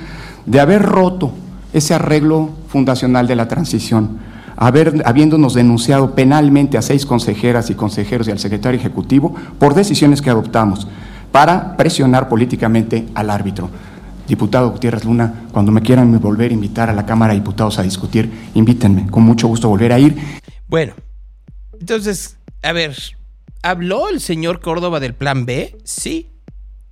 de 0.45 0.61
haber 0.61 0.83
roto 0.83 1.33
ese 1.73 1.95
arreglo 1.95 2.51
fundacional 2.69 3.27
de 3.27 3.35
la 3.35 3.49
transición, 3.49 4.19
haber, 4.57 5.03
habiéndonos 5.07 5.55
denunciado 5.55 6.15
penalmente 6.15 6.77
a 6.77 6.83
seis 6.83 7.07
consejeras 7.07 7.71
y 7.71 7.75
consejeros 7.75 8.29
y 8.29 8.31
al 8.31 8.39
secretario 8.39 8.79
ejecutivo 8.79 9.35
por 9.59 9.75
decisiones 9.75 10.21
que 10.21 10.31
adoptamos 10.31 10.87
para 11.33 11.75
presionar 11.79 12.29
políticamente 12.29 13.07
al 13.15 13.31
árbitro. 13.31 13.71
Diputado 14.29 14.71
Gutiérrez 14.71 15.07
Luna, 15.07 15.47
cuando 15.51 15.73
me 15.73 15.81
quieran 15.81 16.21
volver 16.21 16.51
a 16.51 16.55
invitar 16.55 16.91
a 16.91 16.95
la 16.95 17.07
Cámara 17.07 17.33
de 17.33 17.41
Diputados 17.41 17.79
a 17.79 17.83
discutir, 17.83 18.31
invítenme, 18.55 19.07
con 19.07 19.23
mucho 19.23 19.49
gusto 19.49 19.71
volver 19.71 19.95
a 19.95 19.99
ir. 19.99 20.15
Bueno, 20.69 20.93
entonces, 21.81 22.37
a 22.63 22.73
ver, 22.73 22.95
¿habló 23.63 24.09
el 24.09 24.21
señor 24.21 24.61
Córdoba 24.61 25.01
del 25.01 25.15
plan 25.15 25.47
B? 25.47 25.77
Sí. 25.85 26.31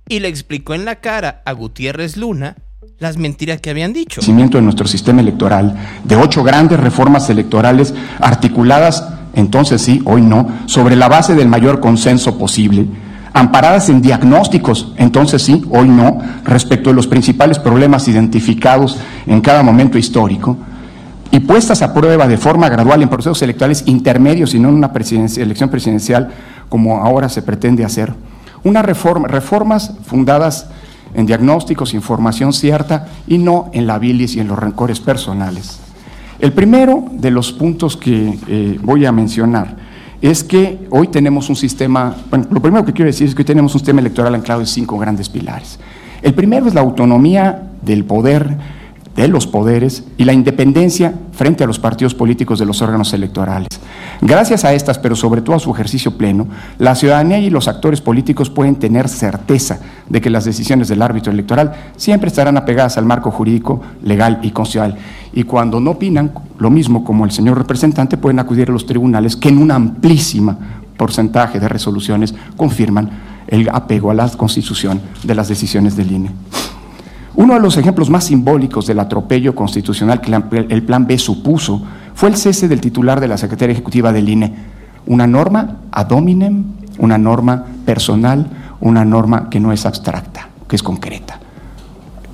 Y 0.07 0.19
le 0.19 0.27
explicó 0.27 0.73
en 0.73 0.85
la 0.85 0.95
cara 0.95 1.41
a 1.45 1.51
Gutiérrez 1.51 2.17
Luna 2.17 2.55
las 2.99 3.17
mentiras 3.17 3.61
que 3.61 3.69
habían 3.69 3.93
dicho. 3.93 4.21
de 4.21 4.61
nuestro 4.61 4.87
sistema 4.87 5.21
electoral, 5.21 5.75
de 6.03 6.15
ocho 6.15 6.43
grandes 6.43 6.79
reformas 6.79 7.29
electorales 7.29 7.93
articuladas, 8.19 9.07
entonces 9.33 9.81
sí, 9.81 10.01
hoy 10.05 10.21
no, 10.21 10.47
sobre 10.65 10.95
la 10.95 11.07
base 11.07 11.35
del 11.35 11.47
mayor 11.47 11.79
consenso 11.79 12.39
posible, 12.39 12.87
amparadas 13.33 13.89
en 13.89 14.01
diagnósticos, 14.01 14.93
entonces 14.97 15.43
sí, 15.43 15.63
hoy 15.69 15.87
no, 15.87 16.19
respecto 16.43 16.89
de 16.89 16.95
los 16.95 17.05
principales 17.05 17.59
problemas 17.59 18.07
identificados 18.07 18.97
en 19.27 19.41
cada 19.41 19.61
momento 19.61 19.99
histórico, 19.99 20.57
y 21.31 21.39
puestas 21.41 21.81
a 21.81 21.93
prueba 21.93 22.27
de 22.27 22.37
forma 22.37 22.69
gradual 22.69 23.03
en 23.03 23.09
procesos 23.09 23.41
electorales 23.41 23.83
intermedios 23.85 24.53
y 24.53 24.59
no 24.59 24.69
en 24.69 24.75
una 24.75 24.91
elección 24.95 25.69
presidencial 25.69 26.29
como 26.69 26.97
ahora 26.97 27.29
se 27.29 27.41
pretende 27.41 27.85
hacer. 27.85 28.13
Una 28.63 28.81
reforma, 28.81 29.27
reformas 29.27 29.93
fundadas 30.03 30.67
en 31.13 31.25
diagnósticos, 31.25 31.93
información 31.93 32.53
cierta 32.53 33.07
y 33.27 33.37
no 33.37 33.69
en 33.73 33.87
la 33.87 33.99
bilis 33.99 34.35
y 34.35 34.39
en 34.39 34.47
los 34.47 34.59
rencores 34.59 34.99
personales. 34.99 35.79
El 36.39 36.53
primero 36.53 37.05
de 37.11 37.31
los 37.31 37.51
puntos 37.51 37.97
que 37.97 38.37
eh, 38.47 38.79
voy 38.83 39.05
a 39.05 39.11
mencionar 39.11 39.75
es 40.21 40.43
que 40.43 40.87
hoy 40.89 41.07
tenemos 41.07 41.49
un 41.49 41.55
sistema, 41.55 42.15
lo 42.31 42.61
primero 42.61 42.85
que 42.85 42.93
quiero 42.93 43.07
decir 43.07 43.27
es 43.27 43.35
que 43.35 43.41
hoy 43.41 43.45
tenemos 43.45 43.73
un 43.73 43.79
sistema 43.79 44.01
electoral 44.01 44.35
anclado 44.35 44.61
en 44.61 44.67
cinco 44.67 44.97
grandes 44.97 45.29
pilares. 45.29 45.79
El 46.21 46.33
primero 46.33 46.67
es 46.67 46.73
la 46.73 46.81
autonomía 46.81 47.69
del 47.81 48.03
poder 48.03 48.57
de 49.17 49.27
los 49.27 49.47
poderes 49.47 50.03
y 50.17 50.23
la 50.23 50.33
independencia 50.33 51.13
frente 51.31 51.63
a 51.63 51.67
los 51.67 51.79
partidos 51.79 52.13
políticos 52.13 52.59
de 52.59 52.65
los 52.65 52.81
órganos 52.81 53.13
electorales. 53.13 53.67
Gracias 54.21 54.63
a 54.63 54.73
estas, 54.73 54.99
pero 54.99 55.15
sobre 55.15 55.41
todo 55.41 55.55
a 55.55 55.59
su 55.59 55.71
ejercicio 55.71 56.17
pleno, 56.17 56.47
la 56.77 56.95
ciudadanía 56.95 57.39
y 57.39 57.49
los 57.49 57.67
actores 57.67 57.99
políticos 57.99 58.49
pueden 58.49 58.75
tener 58.75 59.09
certeza 59.09 59.79
de 60.07 60.21
que 60.21 60.29
las 60.29 60.45
decisiones 60.45 60.87
del 60.87 61.01
árbitro 61.01 61.31
electoral 61.31 61.73
siempre 61.97 62.29
estarán 62.29 62.57
apegadas 62.57 62.97
al 62.97 63.05
marco 63.05 63.31
jurídico, 63.31 63.81
legal 64.03 64.39
y 64.43 64.51
constitucional. 64.51 64.67
Y 65.33 65.43
cuando 65.43 65.79
no 65.79 65.91
opinan 65.91 66.31
lo 66.59 66.69
mismo 66.69 67.03
como 67.03 67.25
el 67.25 67.31
señor 67.31 67.57
representante, 67.57 68.17
pueden 68.17 68.39
acudir 68.39 68.69
a 68.69 68.73
los 68.73 68.85
tribunales 68.85 69.35
que 69.35 69.49
en 69.49 69.57
un 69.57 69.71
amplísima 69.71 70.57
porcentaje 70.97 71.59
de 71.59 71.69
resoluciones 71.69 72.33
confirman 72.55 73.09
el 73.47 73.69
apego 73.69 74.11
a 74.11 74.13
la 74.13 74.27
constitución 74.29 74.99
de 75.23 75.35
las 75.35 75.47
decisiones 75.47 75.95
del 75.95 76.11
INE. 76.11 76.31
Uno 77.37 77.53
de 77.53 77.59
los 77.59 77.77
ejemplos 77.77 78.09
más 78.09 78.23
simbólicos 78.23 78.87
del 78.87 78.99
atropello 78.99 79.53
constitucional 79.53 80.21
que 80.21 80.35
el 80.69 80.83
Plan 80.83 81.05
B 81.05 81.19
supuso 81.19 81.83
fue 82.15 82.29
el 82.29 82.35
cese 82.35 82.67
del 82.67 82.81
titular 82.81 83.19
de 83.19 83.27
la 83.27 83.37
Secretaría 83.37 83.73
Ejecutiva 83.73 84.11
del 84.11 84.27
INE. 84.27 84.55
Una 85.05 85.27
norma 85.27 85.77
ad 85.91 86.11
hominem, 86.11 86.63
una 86.97 87.19
norma 87.19 87.63
personal, 87.85 88.47
una 88.81 89.05
norma 89.05 89.51
que 89.51 89.59
no 89.59 89.71
es 89.71 89.85
abstracta, 89.85 90.49
que 90.67 90.75
es 90.77 90.81
concreta. 90.81 91.39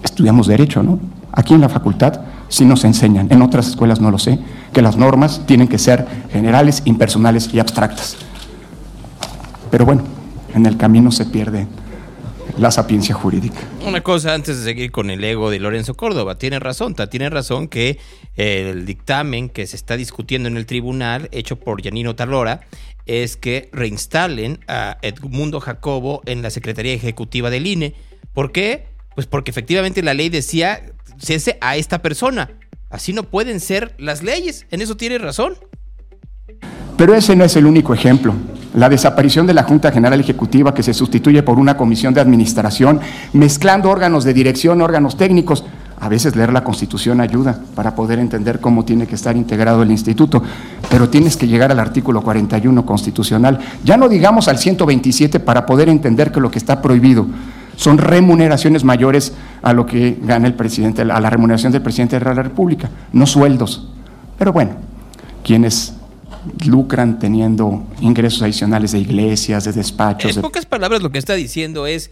Estudiamos 0.02 0.48
Derecho, 0.48 0.82
¿no? 0.82 1.00
Aquí 1.34 1.54
en 1.54 1.60
la 1.60 1.68
facultad 1.68 2.22
sí 2.48 2.64
nos 2.64 2.86
enseñan, 2.86 3.28
en 3.30 3.42
otras 3.42 3.68
escuelas 3.68 4.00
no 4.00 4.10
lo 4.10 4.18
sé, 4.18 4.40
que 4.72 4.82
las 4.82 4.96
normas 4.96 5.42
tienen 5.46 5.68
que 5.68 5.80
ser 5.80 6.08
generales, 6.32 6.82
impersonales 6.86 7.54
y 7.54 7.60
abstractas. 7.60 8.16
Pero 9.70 9.86
bueno, 9.86 10.04
en 10.54 10.66
el 10.66 10.78
camino 10.78 11.12
se 11.12 11.26
pierde 11.26 11.68
la 12.58 12.72
sapiencia 12.72 13.16
jurídica. 13.16 13.60
Una 13.86 14.02
cosa 14.02 14.34
antes 14.34 14.58
de 14.58 14.64
seguir 14.64 14.92
con 14.92 15.10
el 15.10 15.24
ego 15.24 15.50
de 15.50 15.60
Lorenzo 15.60 15.96
Córdoba, 15.96 16.38
tiene 16.38 16.60
razón, 16.60 16.96
tiene 17.10 17.30
razón 17.30 17.68
que 17.68 18.00
el 18.36 18.86
dictamen 18.86 19.50
que 19.50 19.66
se 19.68 19.76
está 19.76 19.98
discutiendo 19.98 20.48
en 20.48 20.58
el 20.58 20.66
tribunal, 20.66 21.30
hecho 21.32 21.58
por 21.58 21.82
Yanino 21.82 22.16
Talora, 22.16 22.62
es 23.06 23.36
que 23.36 23.70
reinstalen 23.74 24.60
a 24.68 24.98
Edmundo 25.02 25.60
Jacobo 25.60 26.22
en 26.26 26.42
la 26.42 26.50
Secretaría 26.50 26.94
Ejecutiva 26.94 27.50
del 27.50 27.68
INE. 27.68 27.96
¿Por 28.34 28.52
qué? 28.52 28.86
Pues 29.16 29.28
porque 29.28 29.52
efectivamente 29.52 30.02
la 30.02 30.14
ley 30.14 30.30
decía 30.30 30.82
cese 31.20 31.58
a 31.62 31.76
esta 31.76 32.02
persona. 32.02 32.52
Así 32.90 33.14
no 33.14 33.24
pueden 33.24 33.60
ser 33.60 33.94
las 33.98 34.24
leyes. 34.24 34.66
En 34.72 34.82
eso 34.82 34.96
tiene 34.96 35.18
razón. 35.18 35.56
Pero 36.98 37.16
ese 37.16 37.36
no 37.36 37.44
es 37.44 37.56
el 37.56 37.66
único 37.66 37.94
ejemplo. 37.94 38.34
La 38.76 38.90
desaparición 38.90 39.46
de 39.46 39.54
la 39.54 39.64
Junta 39.64 39.92
General 39.92 40.20
Ejecutiva 40.20 40.74
que 40.74 40.84
se 40.84 40.94
sustituye 40.94 41.44
por 41.44 41.60
una 41.60 41.78
comisión 41.78 42.14
de 42.14 42.22
administración, 42.22 43.00
mezclando 43.34 43.90
órganos 43.90 44.24
de 44.24 44.34
dirección, 44.34 44.82
órganos 44.82 45.18
técnicos. 45.18 45.66
A 46.00 46.10
veces 46.10 46.36
leer 46.36 46.52
la 46.52 46.64
Constitución 46.64 47.22
ayuda 47.22 47.60
para 47.76 47.94
poder 47.96 48.20
entender 48.20 48.60
cómo 48.60 48.84
tiene 48.84 49.06
que 49.06 49.16
estar 49.16 49.36
integrado 49.36 49.84
el 49.84 49.92
instituto, 49.92 50.42
pero 50.90 51.10
tienes 51.10 51.38
que 51.38 51.48
llegar 51.48 51.72
al 51.72 51.80
artículo 51.80 52.22
41 52.22 52.86
constitucional, 52.86 53.60
ya 53.84 53.96
no 53.96 54.10
digamos 54.10 54.48
al 54.48 54.58
127 54.58 55.40
para 55.40 55.66
poder 55.66 55.90
entender 55.90 56.32
que 56.32 56.42
lo 56.42 56.52
que 56.52 56.58
está 56.58 56.82
prohibido 56.82 57.28
son 57.76 57.98
remuneraciones 57.98 58.84
mayores 58.84 59.34
a 59.62 59.74
lo 59.74 59.86
que 59.86 60.20
gana 60.24 60.48
el 60.48 60.54
presidente, 60.56 61.02
a 61.04 61.06
la 61.20 61.30
remuneración 61.30 61.72
del 61.72 61.82
presidente 61.82 62.20
de 62.20 62.26
la 62.26 62.44
República, 62.44 62.90
no 63.14 63.26
sueldos. 63.26 63.90
Pero 64.38 64.52
bueno, 64.52 64.72
quienes 65.44 65.94
lucran 66.66 67.20
teniendo 67.20 67.86
ingresos 68.02 68.42
adicionales 68.42 68.92
de 68.92 69.00
iglesias, 69.00 69.66
de 69.66 69.74
despachos. 69.74 70.36
En 70.36 70.42
pocas 70.42 70.66
palabras 70.66 71.02
lo 71.02 71.12
que 71.12 71.20
está 71.20 71.34
diciendo 71.34 71.88
es, 71.88 72.12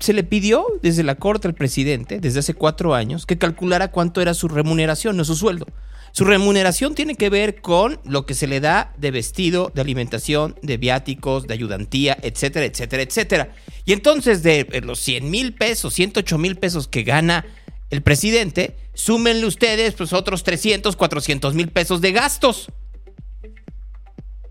se 0.00 0.12
le 0.12 0.22
pidió 0.22 0.64
desde 0.82 1.02
la 1.02 1.16
corte 1.16 1.48
al 1.48 1.54
presidente, 1.54 2.20
desde 2.20 2.40
hace 2.40 2.54
cuatro 2.54 2.94
años, 2.94 3.26
que 3.26 3.38
calculara 3.38 3.88
cuánto 3.88 4.20
era 4.20 4.34
su 4.34 4.48
remuneración, 4.48 5.16
no 5.16 5.24
su 5.24 5.34
sueldo. 5.34 5.66
Su 6.12 6.24
remuneración 6.24 6.94
tiene 6.94 7.16
que 7.16 7.30
ver 7.30 7.60
con 7.60 8.00
lo 8.04 8.24
que 8.24 8.34
se 8.34 8.46
le 8.46 8.60
da 8.60 8.92
de 8.96 9.10
vestido, 9.10 9.70
de 9.74 9.82
alimentación, 9.82 10.56
de 10.62 10.76
viáticos, 10.76 11.46
de 11.46 11.54
ayudantía, 11.54 12.16
etcétera, 12.22 12.66
etcétera, 12.66 13.02
etcétera. 13.02 13.54
Y 13.84 13.92
entonces 13.92 14.42
de 14.42 14.66
los 14.84 15.00
100 15.00 15.30
mil 15.30 15.54
pesos, 15.54 15.94
108 15.94 16.38
mil 16.38 16.56
pesos 16.56 16.88
que 16.88 17.02
gana 17.02 17.44
el 17.90 18.02
presidente, 18.02 18.76
súmenle 18.94 19.46
ustedes 19.46 19.94
pues 19.94 20.12
otros 20.12 20.44
300, 20.44 20.96
400 20.96 21.54
mil 21.54 21.68
pesos 21.68 22.00
de 22.00 22.12
gastos. 22.12 22.70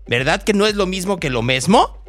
¿Verdad 0.08 0.42
que 0.42 0.54
no 0.54 0.66
es 0.66 0.74
lo 0.74 0.86
mismo 0.86 1.18
que 1.18 1.30
lo 1.30 1.42
mismo? 1.42 2.02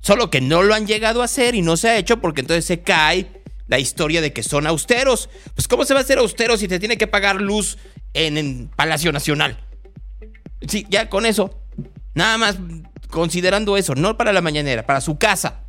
Solo 0.00 0.30
que 0.30 0.40
no 0.40 0.62
lo 0.62 0.74
han 0.74 0.86
llegado 0.86 1.22
a 1.22 1.26
hacer 1.26 1.54
y 1.54 1.62
no 1.62 1.76
se 1.76 1.88
ha 1.88 1.96
hecho 1.98 2.20
porque 2.20 2.40
entonces 2.40 2.64
se 2.64 2.80
cae 2.80 3.42
la 3.68 3.78
historia 3.78 4.20
de 4.20 4.32
que 4.32 4.42
son 4.42 4.66
austeros. 4.66 5.28
Pues 5.54 5.68
¿cómo 5.68 5.84
se 5.84 5.94
va 5.94 6.00
a 6.00 6.02
hacer 6.02 6.18
austero 6.18 6.56
si 6.56 6.66
te 6.66 6.78
tiene 6.78 6.96
que 6.96 7.06
pagar 7.06 7.40
luz 7.40 7.78
en, 8.14 8.38
en 8.38 8.68
Palacio 8.68 9.12
Nacional? 9.12 9.58
Sí, 10.66 10.86
ya 10.88 11.10
con 11.10 11.26
eso. 11.26 11.60
Nada 12.14 12.38
más 12.38 12.56
considerando 13.10 13.76
eso, 13.76 13.94
no 13.94 14.16
para 14.16 14.32
la 14.32 14.40
mañanera, 14.40 14.86
para 14.86 15.00
su 15.00 15.18
casa. 15.18 15.62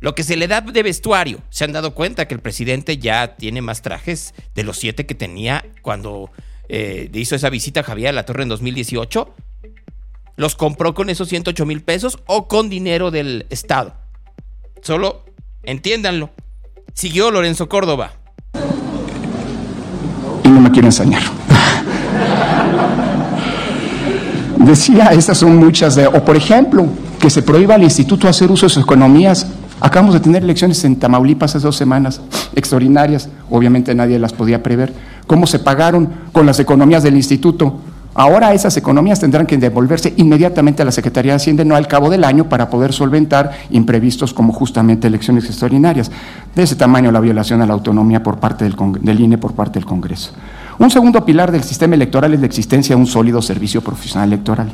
Lo 0.00 0.14
que 0.14 0.22
se 0.22 0.36
le 0.36 0.46
da 0.46 0.60
de 0.60 0.82
vestuario. 0.82 1.42
Se 1.50 1.64
han 1.64 1.72
dado 1.72 1.94
cuenta 1.94 2.28
que 2.28 2.34
el 2.34 2.40
presidente 2.40 2.98
ya 2.98 3.36
tiene 3.36 3.62
más 3.62 3.82
trajes 3.82 4.32
de 4.54 4.62
los 4.62 4.78
siete 4.78 5.06
que 5.06 5.16
tenía 5.16 5.64
cuando 5.82 6.30
eh, 6.68 7.10
hizo 7.12 7.34
esa 7.34 7.50
visita 7.50 7.80
a 7.80 7.82
Javier 7.82 8.10
a 8.10 8.12
la 8.12 8.24
Torre 8.24 8.44
en 8.44 8.48
2018. 8.48 9.34
¿Los 10.38 10.54
compró 10.54 10.94
con 10.94 11.10
esos 11.10 11.28
108 11.28 11.66
mil 11.66 11.82
pesos 11.82 12.20
o 12.26 12.46
con 12.46 12.70
dinero 12.70 13.10
del 13.10 13.46
Estado? 13.50 13.94
Solo 14.82 15.24
entiéndanlo. 15.64 16.30
Siguió 16.94 17.32
Lorenzo 17.32 17.68
Córdoba. 17.68 18.12
Y 20.44 20.48
no 20.48 20.60
me 20.60 20.70
quiero 20.70 20.86
ensañar. 20.86 21.22
Decía, 24.58 25.06
estas 25.06 25.38
son 25.38 25.56
muchas 25.56 25.96
de... 25.96 26.06
O 26.06 26.24
por 26.24 26.36
ejemplo, 26.36 26.86
que 27.18 27.30
se 27.30 27.42
prohíba 27.42 27.74
al 27.74 27.82
instituto 27.82 28.28
hacer 28.28 28.48
uso 28.48 28.66
de 28.66 28.70
sus 28.70 28.84
economías. 28.84 29.48
Acabamos 29.80 30.14
de 30.14 30.20
tener 30.20 30.44
elecciones 30.44 30.84
en 30.84 31.00
Tamaulipas 31.00 31.56
hace 31.56 31.66
dos 31.66 31.74
semanas, 31.74 32.20
extraordinarias, 32.54 33.28
obviamente 33.50 33.92
nadie 33.92 34.20
las 34.20 34.32
podía 34.32 34.62
prever. 34.62 34.92
¿Cómo 35.26 35.48
se 35.48 35.58
pagaron 35.58 36.08
con 36.30 36.46
las 36.46 36.60
economías 36.60 37.02
del 37.02 37.16
instituto? 37.16 37.80
Ahora 38.14 38.52
esas 38.52 38.76
economías 38.76 39.20
tendrán 39.20 39.46
que 39.46 39.56
devolverse 39.58 40.12
inmediatamente 40.16 40.82
a 40.82 40.84
la 40.84 40.90
Secretaría 40.90 41.32
de 41.32 41.36
Hacienda, 41.36 41.64
no 41.64 41.76
al 41.76 41.86
cabo 41.86 42.10
del 42.10 42.24
año, 42.24 42.48
para 42.48 42.68
poder 42.68 42.92
solventar 42.92 43.52
imprevistos 43.70 44.34
como 44.34 44.52
justamente 44.52 45.06
elecciones 45.06 45.44
extraordinarias. 45.44 46.10
De 46.54 46.62
ese 46.62 46.74
tamaño 46.74 47.12
la 47.12 47.20
violación 47.20 47.62
a 47.62 47.66
la 47.66 47.74
autonomía 47.74 48.22
por 48.22 48.38
parte 48.38 48.64
del, 48.64 49.20
INE, 49.20 49.38
por 49.38 49.52
parte 49.52 49.78
del 49.78 49.86
Congreso. 49.86 50.32
Un 50.78 50.90
segundo 50.90 51.24
pilar 51.24 51.52
del 51.52 51.62
sistema 51.62 51.94
electoral 51.94 52.34
es 52.34 52.40
la 52.40 52.46
existencia 52.46 52.96
de 52.96 53.00
un 53.00 53.06
sólido 53.06 53.42
servicio 53.42 53.82
profesional 53.82 54.28
electoral 54.32 54.72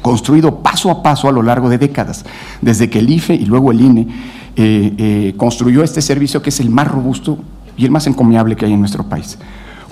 construido 0.00 0.56
paso 0.56 0.90
a 0.90 1.00
paso 1.00 1.28
a 1.28 1.32
lo 1.32 1.44
largo 1.44 1.68
de 1.68 1.78
décadas, 1.78 2.24
desde 2.60 2.90
que 2.90 2.98
el 2.98 3.08
IFE 3.08 3.34
y 3.36 3.44
luego 3.44 3.70
el 3.70 3.80
INE 3.80 4.08
eh, 4.56 4.94
eh, 4.98 5.34
construyó 5.36 5.84
este 5.84 6.02
servicio 6.02 6.42
que 6.42 6.48
es 6.48 6.58
el 6.58 6.70
más 6.70 6.88
robusto 6.88 7.38
y 7.76 7.84
el 7.84 7.92
más 7.92 8.08
encomiable 8.08 8.56
que 8.56 8.66
hay 8.66 8.72
en 8.72 8.80
nuestro 8.80 9.04
país 9.04 9.38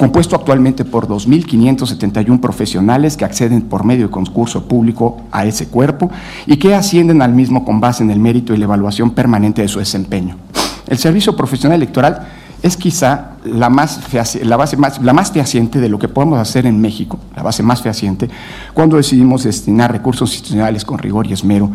compuesto 0.00 0.34
actualmente 0.34 0.86
por 0.86 1.06
2.571 1.06 2.40
profesionales 2.40 3.18
que 3.18 3.26
acceden 3.26 3.60
por 3.60 3.84
medio 3.84 4.06
de 4.06 4.10
concurso 4.10 4.66
público 4.66 5.20
a 5.30 5.44
ese 5.44 5.68
cuerpo 5.68 6.10
y 6.46 6.56
que 6.56 6.74
ascienden 6.74 7.20
al 7.20 7.34
mismo 7.34 7.66
con 7.66 7.80
base 7.80 8.02
en 8.02 8.10
el 8.10 8.18
mérito 8.18 8.54
y 8.54 8.56
la 8.56 8.64
evaluación 8.64 9.10
permanente 9.10 9.60
de 9.60 9.68
su 9.68 9.78
desempeño. 9.78 10.36
El 10.88 10.96
servicio 10.96 11.36
profesional 11.36 11.76
electoral 11.76 12.26
es 12.62 12.78
quizá 12.78 13.32
la, 13.44 13.68
más 13.68 14.00
la 14.42 14.56
base 14.56 14.78
más, 14.78 15.02
la 15.02 15.12
más 15.12 15.32
fehaciente 15.32 15.80
de 15.80 15.90
lo 15.90 15.98
que 15.98 16.08
podemos 16.08 16.38
hacer 16.38 16.64
en 16.64 16.80
México, 16.80 17.18
la 17.36 17.42
base 17.42 17.62
más 17.62 17.82
fehaciente, 17.82 18.30
cuando 18.72 18.96
decidimos 18.96 19.44
destinar 19.44 19.92
recursos 19.92 20.32
institucionales 20.32 20.82
con 20.82 20.98
rigor 20.98 21.26
y 21.26 21.34
esmero 21.34 21.70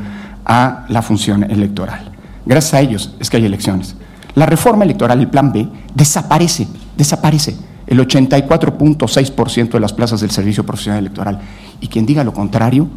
a 0.46 0.86
la 0.90 1.04
función 1.04 1.44
electoral. 1.44 2.12
Gracias 2.44 2.74
a 2.74 2.82
ellos 2.82 3.16
es 3.20 3.30
que 3.30 3.38
hay 3.38 3.46
elecciones. 3.46 3.96
La 4.34 4.48
reforma 4.48 4.84
electoral, 4.84 5.20
el 5.20 5.28
plan 5.28 5.54
B, 5.54 5.68
desaparece, 5.94 6.68
desaparece 6.98 7.56
el 7.88 8.00
84.6% 8.00 9.72
de 9.72 9.80
las 9.80 9.94
plazas 9.94 10.22
del 10.22 10.32
Servicio 10.32 10.66
Profesional 10.66 11.00
Electoral. 11.00 11.40
Y 11.82 11.88
quien 11.88 12.06
diga 12.06 12.24
lo 12.24 12.34
contrario, 12.34 12.88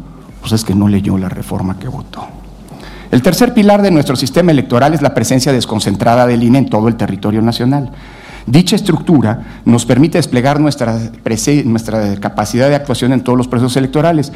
pues 0.41 0.53
es 0.53 0.63
que 0.63 0.75
no 0.75 0.87
leyó 0.87 1.17
la 1.17 1.29
reforma 1.29 1.77
que 1.77 1.87
votó. 1.87 2.27
El 3.11 3.21
tercer 3.21 3.53
pilar 3.53 3.81
de 3.81 3.91
nuestro 3.91 4.15
sistema 4.15 4.51
electoral 4.51 4.93
es 4.93 5.01
la 5.01 5.15
presencia 5.15 5.51
desconcentrada 5.51 6.27
del 6.27 6.43
INE 6.43 6.59
en 6.59 6.69
todo 6.69 6.87
el 6.87 6.95
territorio 6.95 7.41
nacional. 7.41 7.91
Dicha 8.45 8.75
estructura 8.75 9.61
nos 9.65 9.85
permite 9.85 10.17
desplegar 10.17 10.59
nuestra, 10.59 10.97
capacidad 12.19 12.69
de 12.69 12.75
actuación 12.75 13.13
en 13.13 13.21
todos 13.21 13.37
los 13.37 13.47
procesos 13.47 13.77
electorales. 13.77 14.31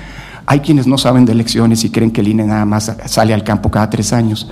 Hay 0.46 0.60
quienes 0.60 0.88
no 0.88 0.98
saben 0.98 1.26
de 1.26 1.32
elecciones 1.32 1.84
y 1.84 1.90
creen 1.90 2.12
que 2.12 2.22
el 2.22 2.28
INE 2.28 2.46
nada 2.46 2.66
más 2.66 2.96
sale 3.06 3.34
al 3.34 3.44
campo 3.44 3.72
cada 3.72 3.90
tres 3.90 4.12
años. 4.12 4.50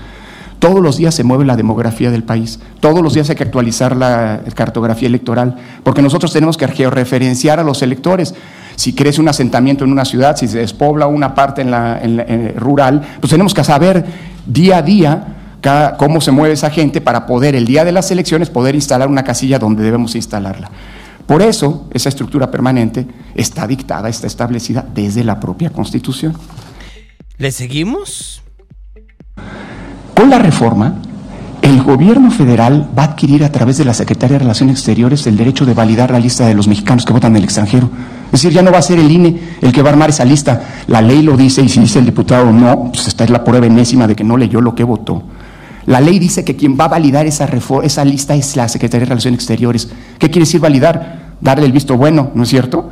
Todos 0.61 0.79
los 0.79 0.97
días 0.97 1.15
se 1.15 1.23
mueve 1.23 1.43
la 1.43 1.55
demografía 1.55 2.11
del 2.11 2.23
país, 2.23 2.59
todos 2.81 3.01
los 3.01 3.15
días 3.15 3.27
hay 3.31 3.35
que 3.35 3.41
actualizar 3.41 3.95
la 3.95 4.41
cartografía 4.53 5.07
electoral, 5.07 5.55
porque 5.83 6.03
nosotros 6.03 6.31
tenemos 6.31 6.55
que 6.55 6.67
georreferenciar 6.67 7.59
a 7.59 7.63
los 7.63 7.81
electores. 7.81 8.35
Si 8.75 8.93
crece 8.93 9.19
un 9.21 9.27
asentamiento 9.27 9.85
en 9.85 9.91
una 9.91 10.05
ciudad, 10.05 10.35
si 10.35 10.47
se 10.47 10.59
despobla 10.59 11.07
una 11.07 11.33
parte 11.33 11.63
en 11.63 11.71
la, 11.71 11.99
rural, 12.57 13.01
pues 13.19 13.31
tenemos 13.31 13.55
que 13.55 13.63
saber 13.63 14.05
día 14.45 14.77
a 14.77 14.81
día 14.83 15.57
cómo 15.97 16.21
se 16.21 16.29
mueve 16.29 16.53
esa 16.53 16.69
gente 16.69 17.01
para 17.01 17.25
poder, 17.25 17.55
el 17.55 17.65
día 17.65 17.83
de 17.83 17.91
las 17.91 18.11
elecciones, 18.11 18.51
poder 18.51 18.75
instalar 18.75 19.07
una 19.07 19.23
casilla 19.23 19.57
donde 19.57 19.81
debemos 19.81 20.13
instalarla. 20.13 20.69
Por 21.25 21.41
eso, 21.41 21.87
esa 21.91 22.09
estructura 22.09 22.51
permanente 22.51 23.07
está 23.33 23.65
dictada, 23.65 24.09
está 24.09 24.27
establecida 24.27 24.85
desde 24.93 25.23
la 25.23 25.39
propia 25.39 25.71
Constitución. 25.71 26.35
¿Le 27.39 27.49
seguimos? 27.49 28.43
Con 30.21 30.29
la 30.29 30.37
reforma, 30.37 30.97
el 31.63 31.81
gobierno 31.81 32.29
federal 32.29 32.87
va 32.95 33.01
a 33.01 33.05
adquirir 33.07 33.43
a 33.43 33.51
través 33.51 33.79
de 33.79 33.85
la 33.85 33.95
Secretaría 33.95 34.35
de 34.35 34.43
Relaciones 34.43 34.75
Exteriores 34.75 35.25
el 35.25 35.35
derecho 35.35 35.65
de 35.65 35.73
validar 35.73 36.11
la 36.11 36.19
lista 36.19 36.45
de 36.45 36.53
los 36.53 36.67
mexicanos 36.67 37.05
que 37.05 37.11
votan 37.11 37.31
en 37.31 37.37
el 37.37 37.45
extranjero. 37.45 37.89
Es 38.25 38.33
decir, 38.33 38.51
ya 38.51 38.61
no 38.61 38.71
va 38.71 38.77
a 38.77 38.83
ser 38.83 38.99
el 38.99 39.09
INE 39.09 39.39
el 39.61 39.71
que 39.71 39.81
va 39.81 39.89
a 39.89 39.93
armar 39.93 40.11
esa 40.11 40.23
lista. 40.23 40.61
La 40.85 41.01
ley 41.01 41.23
lo 41.23 41.35
dice 41.35 41.63
y 41.63 41.69
si 41.69 41.79
dice 41.79 41.97
el 41.97 42.05
diputado 42.05 42.53
no, 42.53 42.91
pues 42.93 43.07
esta 43.07 43.23
es 43.23 43.31
la 43.31 43.43
prueba 43.43 43.65
enésima 43.65 44.05
de 44.05 44.15
que 44.15 44.23
no 44.23 44.37
leyó 44.37 44.61
lo 44.61 44.75
que 44.75 44.83
votó. 44.83 45.23
La 45.87 45.99
ley 45.99 46.19
dice 46.19 46.45
que 46.45 46.55
quien 46.55 46.77
va 46.79 46.85
a 46.85 46.89
validar 46.89 47.25
esa, 47.25 47.49
esa 47.81 48.05
lista 48.05 48.35
es 48.35 48.55
la 48.55 48.67
Secretaría 48.67 49.05
de 49.05 49.09
Relaciones 49.09 49.39
Exteriores. 49.39 49.89
¿Qué 50.19 50.29
quiere 50.29 50.41
decir 50.41 50.61
validar? 50.61 51.31
Darle 51.41 51.65
el 51.65 51.71
visto 51.71 51.97
bueno, 51.97 52.29
¿no 52.35 52.43
es 52.43 52.49
cierto? 52.49 52.91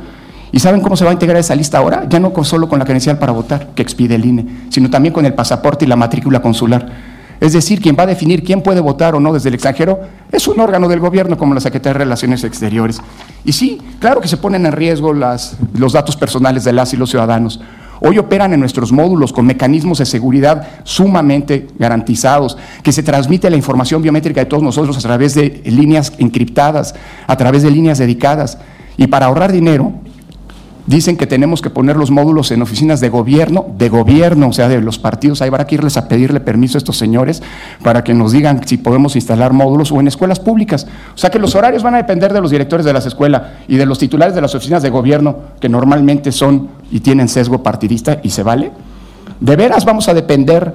¿Y 0.50 0.58
saben 0.58 0.80
cómo 0.80 0.96
se 0.96 1.04
va 1.04 1.10
a 1.10 1.12
integrar 1.12 1.38
esa 1.38 1.54
lista 1.54 1.78
ahora? 1.78 2.06
Ya 2.08 2.18
no 2.18 2.32
solo 2.42 2.68
con 2.68 2.80
la 2.80 2.84
credencial 2.84 3.18
para 3.18 3.30
votar, 3.30 3.68
que 3.68 3.82
expide 3.82 4.16
el 4.16 4.24
INE, 4.24 4.46
sino 4.70 4.90
también 4.90 5.12
con 5.12 5.24
el 5.24 5.34
pasaporte 5.34 5.84
y 5.84 5.88
la 5.88 5.94
matrícula 5.94 6.42
consular. 6.42 7.09
Es 7.40 7.54
decir, 7.54 7.80
quien 7.80 7.96
va 7.98 8.02
a 8.02 8.06
definir 8.06 8.44
quién 8.44 8.62
puede 8.62 8.80
votar 8.80 9.14
o 9.14 9.20
no 9.20 9.32
desde 9.32 9.48
el 9.48 9.54
extranjero 9.54 10.00
es 10.30 10.46
un 10.46 10.60
órgano 10.60 10.88
del 10.88 11.00
gobierno 11.00 11.38
como 11.38 11.54
la 11.54 11.60
Secretaría 11.60 11.94
de 11.94 12.04
Relaciones 12.04 12.44
Exteriores. 12.44 13.00
Y 13.44 13.52
sí, 13.52 13.80
claro 13.98 14.20
que 14.20 14.28
se 14.28 14.36
ponen 14.36 14.66
en 14.66 14.72
riesgo 14.72 15.14
los 15.14 15.92
datos 15.92 16.16
personales 16.16 16.64
de 16.64 16.74
las 16.74 16.92
y 16.92 16.98
los 16.98 17.08
ciudadanos. 17.08 17.60
Hoy 18.02 18.18
operan 18.18 18.52
en 18.52 18.60
nuestros 18.60 18.92
módulos 18.92 19.32
con 19.32 19.46
mecanismos 19.46 19.98
de 19.98 20.06
seguridad 20.06 20.68
sumamente 20.84 21.66
garantizados, 21.78 22.56
que 22.82 22.92
se 22.92 23.02
transmite 23.02 23.50
la 23.50 23.56
información 23.56 24.02
biométrica 24.02 24.40
de 24.40 24.46
todos 24.46 24.62
nosotros 24.62 24.96
a 24.98 25.00
través 25.00 25.34
de 25.34 25.62
líneas 25.66 26.12
encriptadas, 26.18 26.94
a 27.26 27.36
través 27.36 27.62
de 27.62 27.70
líneas 27.70 27.98
dedicadas. 27.98 28.58
Y 28.96 29.06
para 29.06 29.26
ahorrar 29.26 29.52
dinero, 29.52 29.92
Dicen 30.90 31.16
que 31.16 31.28
tenemos 31.28 31.62
que 31.62 31.70
poner 31.70 31.94
los 31.94 32.10
módulos 32.10 32.50
en 32.50 32.62
oficinas 32.62 32.98
de 32.98 33.10
gobierno, 33.10 33.64
de 33.78 33.88
gobierno, 33.88 34.48
o 34.48 34.52
sea, 34.52 34.68
de 34.68 34.80
los 34.80 34.98
partidos. 34.98 35.40
Ahí 35.40 35.46
habrá 35.46 35.64
que 35.64 35.76
irles 35.76 35.96
a 35.96 36.08
pedirle 36.08 36.40
permiso 36.40 36.76
a 36.76 36.80
estos 36.80 36.98
señores 36.98 37.44
para 37.84 38.02
que 38.02 38.12
nos 38.12 38.32
digan 38.32 38.66
si 38.66 38.76
podemos 38.76 39.14
instalar 39.14 39.52
módulos 39.52 39.92
o 39.92 40.00
en 40.00 40.08
escuelas 40.08 40.40
públicas. 40.40 40.88
O 41.14 41.16
sea 41.16 41.30
que 41.30 41.38
los 41.38 41.54
horarios 41.54 41.84
van 41.84 41.94
a 41.94 41.98
depender 41.98 42.32
de 42.32 42.40
los 42.40 42.50
directores 42.50 42.84
de 42.84 42.92
las 42.92 43.06
escuelas 43.06 43.42
y 43.68 43.76
de 43.76 43.86
los 43.86 44.00
titulares 44.00 44.34
de 44.34 44.40
las 44.40 44.52
oficinas 44.56 44.82
de 44.82 44.90
gobierno, 44.90 45.36
que 45.60 45.68
normalmente 45.68 46.32
son 46.32 46.70
y 46.90 46.98
tienen 46.98 47.28
sesgo 47.28 47.62
partidista 47.62 48.18
y 48.24 48.30
se 48.30 48.42
vale. 48.42 48.72
De 49.38 49.54
veras 49.54 49.84
vamos 49.84 50.08
a 50.08 50.14
depender 50.14 50.74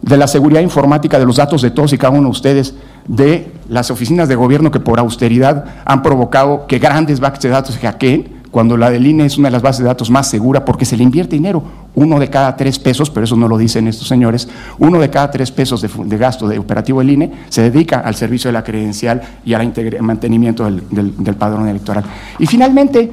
de 0.00 0.16
la 0.16 0.28
seguridad 0.28 0.60
informática 0.60 1.18
de 1.18 1.26
los 1.26 1.38
datos 1.38 1.60
de 1.60 1.72
todos 1.72 1.92
y 1.92 1.98
cada 1.98 2.12
uno 2.12 2.28
de 2.28 2.30
ustedes, 2.30 2.76
de 3.08 3.50
las 3.68 3.90
oficinas 3.90 4.28
de 4.28 4.36
gobierno 4.36 4.70
que 4.70 4.78
por 4.78 5.00
austeridad 5.00 5.64
han 5.84 6.04
provocado 6.04 6.68
que 6.68 6.78
grandes 6.78 7.18
bases 7.18 7.40
de 7.40 7.48
datos 7.48 7.74
se 7.74 7.80
hackeen 7.80 8.35
cuando 8.56 8.78
la 8.78 8.90
del 8.90 9.06
INE 9.06 9.26
es 9.26 9.36
una 9.36 9.48
de 9.48 9.52
las 9.52 9.60
bases 9.60 9.80
de 9.80 9.84
datos 9.84 10.08
más 10.08 10.30
segura 10.30 10.64
porque 10.64 10.86
se 10.86 10.96
le 10.96 11.02
invierte 11.02 11.36
dinero. 11.36 11.62
Uno 11.94 12.18
de 12.18 12.30
cada 12.30 12.56
tres 12.56 12.78
pesos, 12.78 13.10
pero 13.10 13.24
eso 13.24 13.36
no 13.36 13.48
lo 13.48 13.58
dicen 13.58 13.86
estos 13.86 14.08
señores, 14.08 14.48
uno 14.78 14.98
de 14.98 15.10
cada 15.10 15.30
tres 15.30 15.50
pesos 15.50 15.82
de, 15.82 16.16
gasto 16.16 16.48
de 16.48 16.58
operativo 16.58 17.00
del 17.00 17.10
INE 17.10 17.32
se 17.50 17.60
dedica 17.60 18.00
al 18.00 18.14
servicio 18.14 18.48
de 18.48 18.54
la 18.54 18.64
credencial 18.64 19.20
y 19.44 19.52
al 19.52 19.74
mantenimiento 20.00 20.64
del, 20.64 20.82
del 20.90 21.34
padrón 21.34 21.68
electoral. 21.68 22.04
Y 22.38 22.46
finalmente, 22.46 23.12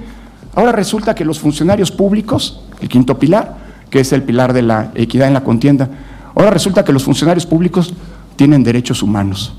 ahora 0.55 0.71
resulta 0.71 1.13
que 1.13 1.25
los 1.25 1.39
funcionarios 1.39 1.91
públicos, 1.91 2.61
el 2.79 2.87
quinto 2.87 3.19
pilar, 3.19 3.57
que 3.89 3.99
es 3.99 4.13
el 4.13 4.23
pilar 4.23 4.53
de 4.53 4.61
la 4.61 4.91
equidad 4.95 5.27
en 5.27 5.33
la 5.33 5.43
contienda, 5.43 5.89
ahora 6.35 6.51
resulta 6.51 6.85
que 6.85 6.93
los 6.93 7.03
funcionarios 7.03 7.45
públicos 7.45 7.93
tienen 8.37 8.63
derechos 8.63 9.03
humanos. 9.03 9.53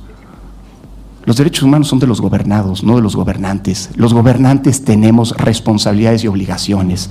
Los 1.24 1.36
derechos 1.36 1.62
humanos 1.62 1.88
son 1.88 1.98
de 1.98 2.06
los 2.06 2.20
gobernados, 2.20 2.84
no 2.84 2.96
de 2.96 3.02
los 3.02 3.16
gobernantes. 3.16 3.90
Los 3.96 4.12
gobernantes 4.12 4.84
tenemos 4.84 5.34
responsabilidades 5.36 6.22
y 6.24 6.26
obligaciones. 6.26 7.10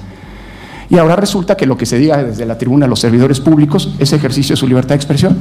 Y 0.89 0.97
ahora 0.99 1.15
resulta 1.15 1.57
que 1.57 1.65
lo 1.65 1.77
que 1.77 1.87
se 1.87 1.97
diga 1.97 2.23
desde 2.23 2.45
la 2.45 2.59
tribuna 2.59 2.85
a 2.85 2.89
los 2.89 2.99
servidores 2.99 3.39
públicos 3.39 3.95
es 3.97 4.13
ejercicio 4.13 4.53
de 4.53 4.59
su 4.59 4.67
libertad 4.67 4.89
de 4.89 4.95
expresión. 4.95 5.37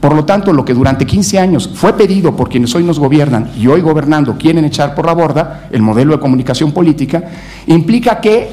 Por 0.00 0.14
lo 0.14 0.24
tanto, 0.24 0.54
lo 0.54 0.64
que 0.64 0.72
durante 0.72 1.04
15 1.04 1.38
años 1.38 1.70
fue 1.74 1.94
pedido 1.94 2.34
por 2.34 2.48
quienes 2.48 2.74
hoy 2.74 2.82
nos 2.82 2.98
gobiernan 2.98 3.50
y 3.58 3.66
hoy 3.66 3.82
gobernando 3.82 4.38
quieren 4.38 4.64
echar 4.64 4.94
por 4.94 5.04
la 5.04 5.12
borda 5.12 5.68
el 5.70 5.82
modelo 5.82 6.14
de 6.14 6.20
comunicación 6.20 6.72
política, 6.72 7.24
implica 7.66 8.20
que 8.20 8.48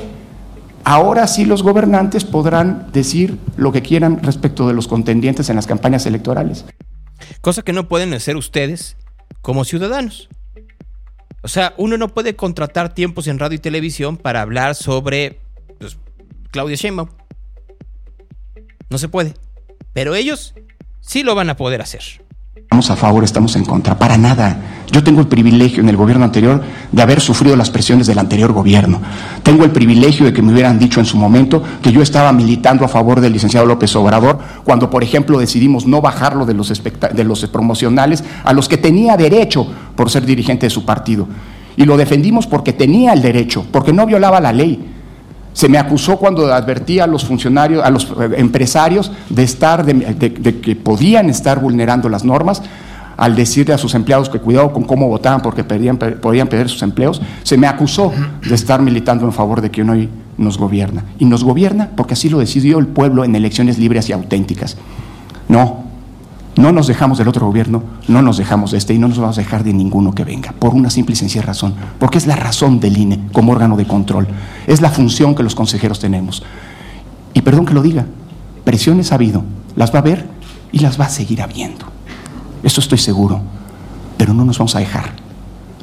ahora 0.83 1.27
sí 1.27 1.45
los 1.45 1.63
gobernantes 1.63 2.25
podrán 2.25 2.87
decir 2.91 3.37
lo 3.55 3.71
que 3.71 3.81
quieran 3.81 4.21
respecto 4.21 4.67
de 4.67 4.73
los 4.73 4.89
contendientes 4.89 5.49
en 5.49 5.55
las 5.55 5.67
campañas 5.67 6.05
electorales. 6.05 6.65
Cosa 7.39 7.61
que 7.61 7.71
no 7.71 7.87
pueden 7.87 8.13
hacer 8.13 8.35
ustedes 8.35 8.97
como 9.41 9.65
ciudadanos. 9.65 10.29
O 11.43 11.47
sea, 11.47 11.73
uno 11.77 11.97
no 11.97 12.09
puede 12.09 12.35
contratar 12.35 12.93
tiempos 12.93 13.27
en 13.27 13.39
radio 13.39 13.55
y 13.55 13.59
televisión 13.59 14.17
para 14.17 14.41
hablar 14.41 14.75
sobre 14.75 15.39
pues, 15.79 15.97
Claudia 16.51 16.75
Sheinbaum. 16.75 17.09
No 18.89 18.97
se 18.97 19.09
puede. 19.09 19.33
Pero 19.93 20.15
ellos 20.15 20.53
sí 20.99 21.23
lo 21.23 21.33
van 21.35 21.49
a 21.49 21.57
poder 21.57 21.81
hacer. 21.81 22.20
Estamos 22.53 22.91
a 22.91 22.97
favor, 22.97 23.23
estamos 23.23 23.55
en 23.55 23.63
contra, 23.63 23.97
para 23.97 24.17
nada. 24.17 24.83
Yo 24.91 25.01
tengo 25.01 25.21
el 25.21 25.27
privilegio 25.27 25.81
en 25.81 25.87
el 25.87 25.95
gobierno 25.95 26.25
anterior 26.25 26.61
de 26.91 27.01
haber 27.01 27.21
sufrido 27.21 27.55
las 27.55 27.69
presiones 27.69 28.07
del 28.07 28.19
anterior 28.19 28.51
gobierno. 28.51 29.01
Tengo 29.41 29.63
el 29.63 29.71
privilegio 29.71 30.25
de 30.25 30.33
que 30.33 30.41
me 30.41 30.51
hubieran 30.51 30.77
dicho 30.77 30.99
en 30.99 31.05
su 31.05 31.15
momento 31.15 31.63
que 31.81 31.93
yo 31.93 32.01
estaba 32.01 32.33
militando 32.33 32.83
a 32.83 32.89
favor 32.89 33.21
del 33.21 33.31
licenciado 33.31 33.65
López 33.65 33.95
Obrador 33.95 34.39
cuando, 34.65 34.89
por 34.89 35.01
ejemplo, 35.01 35.39
decidimos 35.39 35.87
no 35.87 36.01
bajarlo 36.01 36.45
de 36.45 36.53
los, 36.53 36.73
de 36.73 37.23
los 37.23 37.47
promocionales 37.47 38.21
a 38.43 38.51
los 38.51 38.67
que 38.67 38.77
tenía 38.77 39.15
derecho 39.15 39.65
por 39.95 40.09
ser 40.09 40.25
dirigente 40.25 40.65
de 40.65 40.71
su 40.71 40.83
partido. 40.83 41.29
Y 41.77 41.85
lo 41.85 41.95
defendimos 41.95 42.47
porque 42.47 42.73
tenía 42.73 43.13
el 43.13 43.21
derecho, 43.21 43.65
porque 43.71 43.93
no 43.93 44.05
violaba 44.05 44.41
la 44.41 44.51
ley. 44.51 45.00
Se 45.53 45.67
me 45.67 45.77
acusó 45.77 46.17
cuando 46.17 46.51
advertía 46.53 47.03
a 47.03 47.07
los 47.07 47.25
funcionarios, 47.25 47.83
a 47.83 47.89
los 47.89 48.05
eh, 48.05 48.35
empresarios 48.37 49.11
de 49.29 49.43
estar, 49.43 49.85
de, 49.85 50.61
que 50.61 50.75
podían 50.75 51.29
estar 51.29 51.59
vulnerando 51.59 52.09
las 52.09 52.23
normas 52.23 52.61
al 53.17 53.35
decirle 53.35 53.73
a 53.73 53.77
sus 53.77 53.93
empleados 53.93 54.29
que 54.29 54.39
cuidado 54.39 54.73
con 54.73 54.83
cómo 54.83 55.07
votaban 55.07 55.41
porque 55.41 55.63
podían 55.63 55.97
perder 56.47 56.69
sus 56.69 56.81
empleos, 56.81 57.21
se 57.43 57.57
me 57.57 57.67
acusó 57.67 58.11
de 58.47 58.55
estar 58.55 58.81
militando 58.81 59.25
en 59.25 59.33
favor 59.33 59.61
de 59.61 59.69
quien 59.69 59.89
hoy 59.89 60.09
nos 60.37 60.57
gobierna. 60.57 61.03
Y 61.19 61.25
nos 61.25 61.43
gobierna 61.43 61.91
porque 61.95 62.13
así 62.13 62.29
lo 62.29 62.39
decidió 62.39 62.79
el 62.79 62.87
pueblo 62.87 63.23
en 63.23 63.35
elecciones 63.35 63.77
libres 63.77 64.09
y 64.09 64.13
auténticas. 64.13 64.75
No, 65.49 65.90
no 66.55 66.71
nos 66.71 66.87
dejamos 66.87 67.17
del 67.17 67.27
otro 67.27 67.45
gobierno, 67.45 67.83
no 68.07 68.21
nos 68.21 68.37
dejamos 68.37 68.71
de 68.71 68.77
este 68.77 68.93
y 68.93 68.97
no 68.97 69.07
nos 69.07 69.19
vamos 69.19 69.37
a 69.37 69.41
dejar 69.41 69.63
de 69.63 69.73
ninguno 69.73 70.13
que 70.13 70.23
venga, 70.23 70.53
por 70.53 70.73
una 70.73 70.89
simple 70.89 71.13
y 71.13 71.15
sencilla 71.15 71.43
razón, 71.43 71.73
porque 71.99 72.17
es 72.17 72.27
la 72.27 72.35
razón 72.35 72.79
del 72.79 72.97
INE 72.97 73.19
como 73.31 73.51
órgano 73.53 73.77
de 73.77 73.87
control, 73.87 74.27
es 74.67 74.81
la 74.81 74.89
función 74.89 75.35
que 75.35 75.43
los 75.43 75.55
consejeros 75.55 75.99
tenemos. 75.99 76.43
Y 77.33 77.41
perdón 77.41 77.65
que 77.65 77.73
lo 77.73 77.81
diga, 77.81 78.05
presiones 78.63 79.11
ha 79.11 79.15
habido, 79.15 79.43
las 79.75 79.93
va 79.93 79.99
a 79.99 80.01
haber 80.01 80.27
y 80.71 80.79
las 80.79 80.99
va 80.99 81.05
a 81.05 81.09
seguir 81.09 81.41
habiendo. 81.41 81.85
Eso 82.63 82.81
estoy 82.81 82.97
seguro, 82.97 83.41
pero 84.17 84.33
no 84.33 84.43
nos 84.45 84.57
vamos 84.57 84.75
a 84.75 84.79
dejar. 84.79 85.20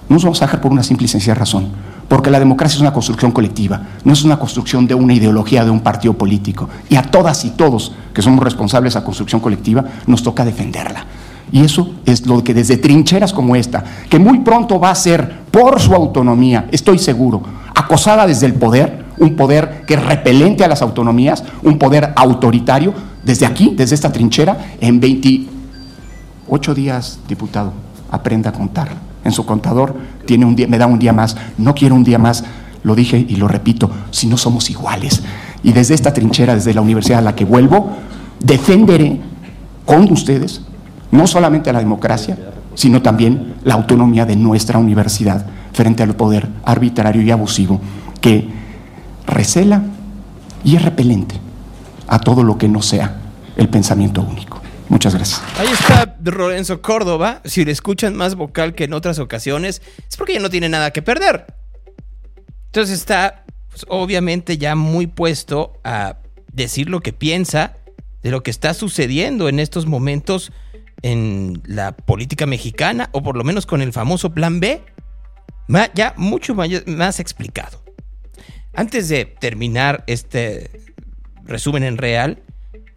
No 0.08 0.14
nos 0.14 0.24
vamos 0.24 0.40
a 0.40 0.46
dejar 0.46 0.62
por 0.62 0.72
una 0.72 0.82
simple 0.82 1.04
y 1.04 1.08
sencilla 1.08 1.34
razón, 1.34 1.68
porque 2.08 2.30
la 2.30 2.38
democracia 2.38 2.76
es 2.76 2.80
una 2.80 2.94
construcción 2.94 3.30
colectiva, 3.30 3.82
no 4.04 4.14
es 4.14 4.24
una 4.24 4.38
construcción 4.38 4.86
de 4.86 4.94
una 4.94 5.12
ideología 5.12 5.64
de 5.64 5.70
un 5.70 5.80
partido 5.80 6.14
político. 6.14 6.68
Y 6.88 6.96
a 6.96 7.02
todas 7.02 7.44
y 7.44 7.50
todos 7.50 7.92
que 8.14 8.22
somos 8.22 8.42
responsables 8.42 8.94
de 8.94 8.98
esa 8.98 9.04
construcción 9.04 9.42
colectiva, 9.42 9.84
nos 10.06 10.22
toca 10.22 10.46
defenderla. 10.46 11.04
Y 11.52 11.60
eso 11.60 11.94
es 12.06 12.26
lo 12.26 12.42
que 12.42 12.54
desde 12.54 12.78
trincheras 12.78 13.34
como 13.34 13.54
esta, 13.54 13.84
que 14.08 14.18
muy 14.18 14.38
pronto 14.38 14.80
va 14.80 14.90
a 14.90 14.94
ser, 14.94 15.40
por 15.50 15.78
su 15.78 15.94
autonomía, 15.94 16.68
estoy 16.72 16.98
seguro, 16.98 17.42
acosada 17.74 18.26
desde 18.26 18.46
el 18.46 18.54
poder, 18.54 19.04
un 19.18 19.36
poder 19.36 19.84
que 19.86 19.94
es 19.94 20.04
repelente 20.04 20.64
a 20.64 20.68
las 20.68 20.80
autonomías, 20.80 21.44
un 21.62 21.78
poder 21.78 22.14
autoritario, 22.16 22.94
desde 23.24 23.44
aquí, 23.44 23.74
desde 23.76 23.94
esta 23.94 24.10
trinchera, 24.10 24.56
en 24.80 25.00
28 25.00 26.74
días, 26.74 27.18
diputado, 27.28 27.72
aprenda 28.10 28.48
a 28.50 28.52
contar 28.54 29.07
en 29.24 29.32
su 29.32 29.44
contador, 29.44 29.94
tiene 30.26 30.44
un 30.44 30.56
día, 30.56 30.66
me 30.66 30.78
da 30.78 30.86
un 30.86 30.98
día 30.98 31.12
más, 31.12 31.36
no 31.56 31.74
quiero 31.74 31.94
un 31.94 32.04
día 32.04 32.18
más, 32.18 32.44
lo 32.82 32.94
dije 32.94 33.24
y 33.28 33.36
lo 33.36 33.48
repito, 33.48 33.90
si 34.10 34.26
no 34.26 34.36
somos 34.36 34.70
iguales. 34.70 35.22
Y 35.62 35.72
desde 35.72 35.94
esta 35.94 36.12
trinchera, 36.12 36.54
desde 36.54 36.74
la 36.74 36.80
universidad 36.80 37.18
a 37.18 37.22
la 37.22 37.34
que 37.34 37.44
vuelvo, 37.44 37.90
defenderé 38.40 39.20
con 39.84 40.10
ustedes 40.12 40.62
no 41.10 41.26
solamente 41.26 41.72
la 41.72 41.78
democracia, 41.78 42.38
sino 42.74 43.02
también 43.02 43.54
la 43.64 43.74
autonomía 43.74 44.24
de 44.24 44.36
nuestra 44.36 44.78
universidad 44.78 45.46
frente 45.72 46.02
al 46.02 46.14
poder 46.14 46.48
arbitrario 46.64 47.22
y 47.22 47.30
abusivo 47.30 47.80
que 48.20 48.48
recela 49.26 49.82
y 50.64 50.76
es 50.76 50.82
repelente 50.82 51.36
a 52.06 52.18
todo 52.18 52.42
lo 52.42 52.58
que 52.58 52.68
no 52.68 52.82
sea 52.82 53.16
el 53.56 53.68
pensamiento 53.68 54.22
único. 54.22 54.57
Muchas 54.88 55.14
gracias. 55.14 55.42
Ahí 55.58 55.68
está 55.68 56.16
Lorenzo 56.24 56.80
Córdoba. 56.80 57.42
Si 57.44 57.64
le 57.64 57.72
escuchan 57.72 58.16
más 58.16 58.34
vocal 58.34 58.74
que 58.74 58.84
en 58.84 58.94
otras 58.94 59.18
ocasiones, 59.18 59.82
es 60.08 60.16
porque 60.16 60.34
ya 60.34 60.40
no 60.40 60.50
tiene 60.50 60.68
nada 60.68 60.90
que 60.92 61.02
perder. 61.02 61.46
Entonces 62.66 62.98
está, 62.98 63.44
pues, 63.70 63.84
obviamente, 63.88 64.58
ya 64.58 64.74
muy 64.74 65.06
puesto 65.06 65.78
a 65.84 66.18
decir 66.52 66.88
lo 66.88 67.00
que 67.00 67.12
piensa 67.12 67.76
de 68.22 68.30
lo 68.30 68.42
que 68.42 68.50
está 68.50 68.74
sucediendo 68.74 69.48
en 69.48 69.60
estos 69.60 69.86
momentos 69.86 70.52
en 71.02 71.62
la 71.66 71.92
política 71.92 72.46
mexicana, 72.46 73.10
o 73.12 73.22
por 73.22 73.36
lo 73.36 73.44
menos 73.44 73.66
con 73.66 73.82
el 73.82 73.92
famoso 73.92 74.34
Plan 74.34 74.58
B. 74.58 74.82
Ya 75.94 76.14
mucho 76.16 76.54
más 76.54 77.20
explicado. 77.20 77.84
Antes 78.74 79.08
de 79.08 79.26
terminar 79.26 80.02
este 80.06 80.70
resumen 81.44 81.84
en 81.84 81.98
real, 81.98 82.42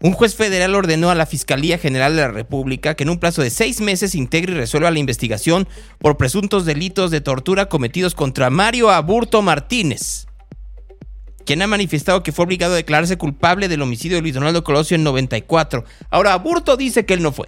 un 0.01 0.13
juez 0.13 0.35
federal 0.35 0.73
ordenó 0.73 1.11
a 1.11 1.15
la 1.15 1.27
Fiscalía 1.27 1.77
General 1.77 2.15
de 2.15 2.23
la 2.23 2.27
República 2.29 2.95
que 2.95 3.03
en 3.03 3.09
un 3.09 3.19
plazo 3.19 3.43
de 3.43 3.51
seis 3.51 3.81
meses 3.81 4.15
integre 4.15 4.53
y 4.53 4.57
resuelva 4.57 4.89
la 4.89 4.99
investigación 4.99 5.67
por 5.99 6.17
presuntos 6.17 6.65
delitos 6.65 7.11
de 7.11 7.21
tortura 7.21 7.69
cometidos 7.69 8.15
contra 8.15 8.49
Mario 8.49 8.89
Aburto 8.89 9.43
Martínez, 9.43 10.27
quien 11.45 11.61
ha 11.61 11.67
manifestado 11.67 12.23
que 12.23 12.31
fue 12.31 12.45
obligado 12.45 12.73
a 12.73 12.77
declararse 12.77 13.17
culpable 13.17 13.67
del 13.67 13.83
homicidio 13.83 14.17
de 14.17 14.21
Luis 14.21 14.33
Donaldo 14.33 14.63
Colosio 14.63 14.95
en 14.95 15.03
94. 15.03 15.85
Ahora, 16.09 16.33
Aburto 16.33 16.77
dice 16.77 17.05
que 17.05 17.13
él 17.13 17.21
no 17.21 17.31
fue. 17.31 17.47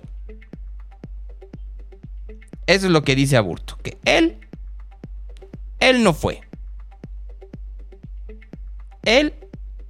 Eso 2.68 2.86
es 2.86 2.92
lo 2.92 3.04
que 3.04 3.16
dice 3.16 3.36
Aburto, 3.36 3.78
que 3.82 3.98
él, 4.06 4.38
él 5.80 6.04
no 6.04 6.14
fue. 6.14 6.42
Él 9.04 9.34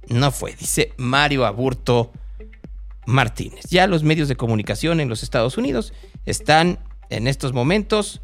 no 0.08 0.32
fue, 0.32 0.54
dice 0.54 0.92
Mario 0.96 1.44
Aburto 1.44 2.10
Martínez. 2.10 2.23
Ya 3.70 3.86
los 3.86 4.02
medios 4.02 4.28
de 4.28 4.36
comunicación 4.36 5.00
en 5.00 5.08
los 5.08 5.22
Estados 5.22 5.58
Unidos 5.58 5.92
están 6.24 6.78
en 7.10 7.28
estos 7.28 7.52
momentos 7.52 8.20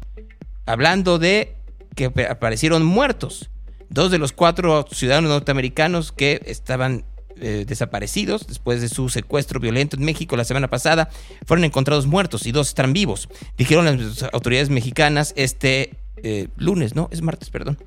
hablando 0.65 1.19
de 1.19 1.55
que 1.95 2.11
aparecieron 2.29 2.85
muertos. 2.85 3.49
Dos 3.89 4.11
de 4.11 4.17
los 4.17 4.31
cuatro 4.31 4.87
ciudadanos 4.91 5.29
norteamericanos 5.29 6.11
que 6.11 6.41
estaban 6.45 7.03
eh, 7.43 7.65
desaparecidos 7.67 8.47
después 8.47 8.81
de 8.81 8.89
su 8.89 9.09
secuestro 9.09 9.59
violento 9.59 9.97
en 9.97 10.03
México 10.03 10.37
la 10.37 10.43
semana 10.43 10.69
pasada 10.69 11.09
fueron 11.45 11.65
encontrados 11.65 12.05
muertos 12.05 12.45
y 12.45 12.51
dos 12.51 12.69
están 12.69 12.93
vivos. 12.93 13.29
Dijeron 13.57 13.85
las 13.85 14.23
autoridades 14.31 14.69
mexicanas 14.69 15.33
este 15.35 15.97
eh, 16.23 16.49
lunes, 16.55 16.95
¿no? 16.95 17.09
Es 17.11 17.21
martes, 17.21 17.49
perdón. 17.49 17.79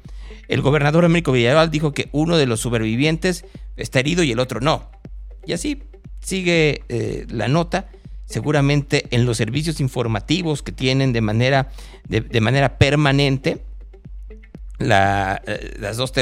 El 0.49 0.61
gobernador 0.61 1.05
Américo 1.05 1.32
Villarreal 1.32 1.70
dijo 1.70 1.92
que 1.92 2.09
uno 2.12 2.36
de 2.36 2.47
los 2.47 2.61
supervivientes 2.61 3.45
está 3.76 4.01
herido 4.01 4.22
y 4.22 4.32
el 4.32 4.40
otro 4.40 4.61
no. 4.61 4.90
Y 5.47 5.53
así 5.53 5.82
sigue 6.25 6.83
eh, 6.89 7.27
la 7.29 7.49
nota, 7.49 7.89
seguramente 8.25 9.07
en 9.11 9.27
los 9.27 9.37
servicios 9.37 9.81
informativos 9.81 10.62
que 10.62 10.72
tienen 10.72 11.12
de 11.12 11.20
manera, 11.20 11.68
de, 12.09 12.41
manera 12.41 12.79
permanente, 12.79 13.62
eh, 14.81 15.75
las 15.79 15.97
dos 15.97 16.12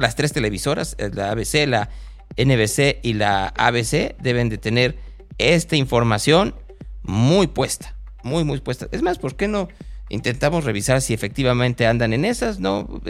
las 0.00 0.16
tres 0.16 0.32
televisoras, 0.32 0.94
eh, 0.98 1.10
la 1.12 1.32
ABC, 1.32 1.66
la 1.66 1.90
NBC 2.36 3.00
y 3.02 3.14
la 3.14 3.48
ABC, 3.48 4.16
deben 4.20 4.48
de 4.48 4.58
tener 4.58 4.96
esta 5.38 5.76
información 5.76 6.54
muy 7.02 7.48
puesta, 7.48 7.96
muy, 8.22 8.44
muy 8.44 8.60
puesta. 8.60 8.88
Es 8.92 9.02
más, 9.02 9.18
¿por 9.18 9.34
qué 9.34 9.48
no 9.48 9.68
intentamos 10.10 10.64
revisar 10.64 11.02
si 11.02 11.12
efectivamente 11.12 11.86
andan 11.86 12.12
en 12.12 12.24
esas? 12.24 12.60
No, 12.60 13.00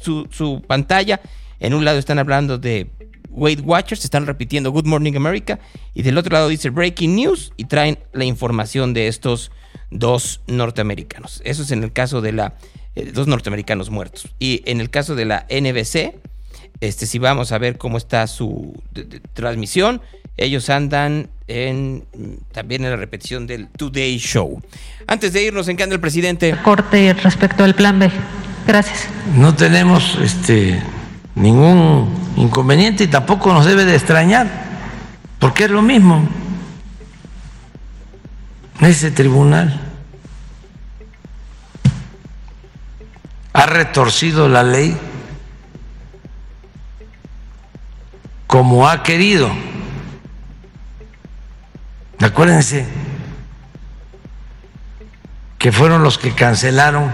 su, 0.00 0.28
su 0.30 0.62
pantalla, 0.64 1.20
en 1.58 1.74
un 1.74 1.84
lado 1.84 1.98
están 1.98 2.20
hablando 2.20 2.58
de 2.58 2.90
Weight 3.34 3.60
Watchers 3.64 4.04
están 4.04 4.26
repitiendo 4.26 4.70
Good 4.70 4.86
Morning 4.86 5.14
America 5.16 5.58
y 5.92 6.02
del 6.02 6.16
otro 6.18 6.32
lado 6.32 6.48
dice 6.48 6.70
Breaking 6.70 7.16
News 7.16 7.52
y 7.56 7.64
traen 7.64 7.98
la 8.12 8.24
información 8.24 8.94
de 8.94 9.08
estos 9.08 9.50
dos 9.90 10.40
norteamericanos. 10.46 11.42
Eso 11.44 11.62
es 11.62 11.70
en 11.70 11.82
el 11.84 11.92
caso 11.92 12.20
de 12.20 12.32
la 12.32 12.54
eh, 12.94 13.10
dos 13.12 13.26
norteamericanos 13.26 13.90
muertos 13.90 14.28
y 14.38 14.62
en 14.66 14.80
el 14.80 14.90
caso 14.90 15.14
de 15.14 15.24
la 15.24 15.46
NBC, 15.50 16.14
este 16.80 17.06
si 17.06 17.18
vamos 17.18 17.52
a 17.52 17.58
ver 17.58 17.76
cómo 17.78 17.98
está 17.98 18.26
su 18.26 18.80
transmisión 19.32 20.00
Ellos 20.36 20.70
andan 20.70 21.28
en 21.46 22.04
también 22.52 22.84
en 22.84 22.90
la 22.90 22.96
repetición 22.96 23.46
del 23.46 23.68
Today 23.68 24.18
Show. 24.18 24.62
Antes 25.06 25.32
de 25.32 25.44
irnos, 25.44 25.68
¿en 25.68 25.76
qué 25.76 25.82
anda 25.82 25.94
el 25.94 26.00
presidente? 26.00 26.56
Corte 26.64 27.12
respecto 27.14 27.62
al 27.62 27.74
plan 27.74 27.98
B. 27.98 28.10
Gracias. 28.66 29.08
No 29.36 29.54
tenemos 29.54 30.18
este 30.22 30.82
ningún 31.34 32.08
inconveniente 32.36 33.04
y 33.04 33.08
tampoco 33.08 33.52
nos 33.52 33.64
debe 33.64 33.84
de 33.84 33.94
extrañar, 33.94 34.48
porque 35.38 35.64
es 35.64 35.70
lo 35.70 35.82
mismo. 35.82 36.26
Ese 38.80 39.10
tribunal 39.10 39.80
ha 43.52 43.66
retorcido 43.66 44.48
la 44.48 44.62
ley 44.62 44.96
como 48.46 48.88
ha 48.88 49.02
querido. 49.02 49.50
Acuérdense 52.20 52.86
que 55.58 55.72
fueron 55.72 56.02
los 56.02 56.18
que 56.18 56.32
cancelaron 56.34 57.12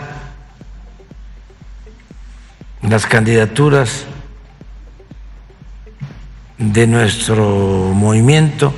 las 2.83 3.07
candidaturas 3.07 4.05
de 6.59 6.87
nuestro 6.87 7.93
movimiento 7.95 8.72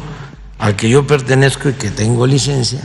al 0.59 0.77
que 0.77 0.89
yo 0.89 1.07
pertenezco 1.07 1.69
y 1.69 1.73
que 1.75 1.91
tengo 1.91 2.27
licencia 2.27 2.81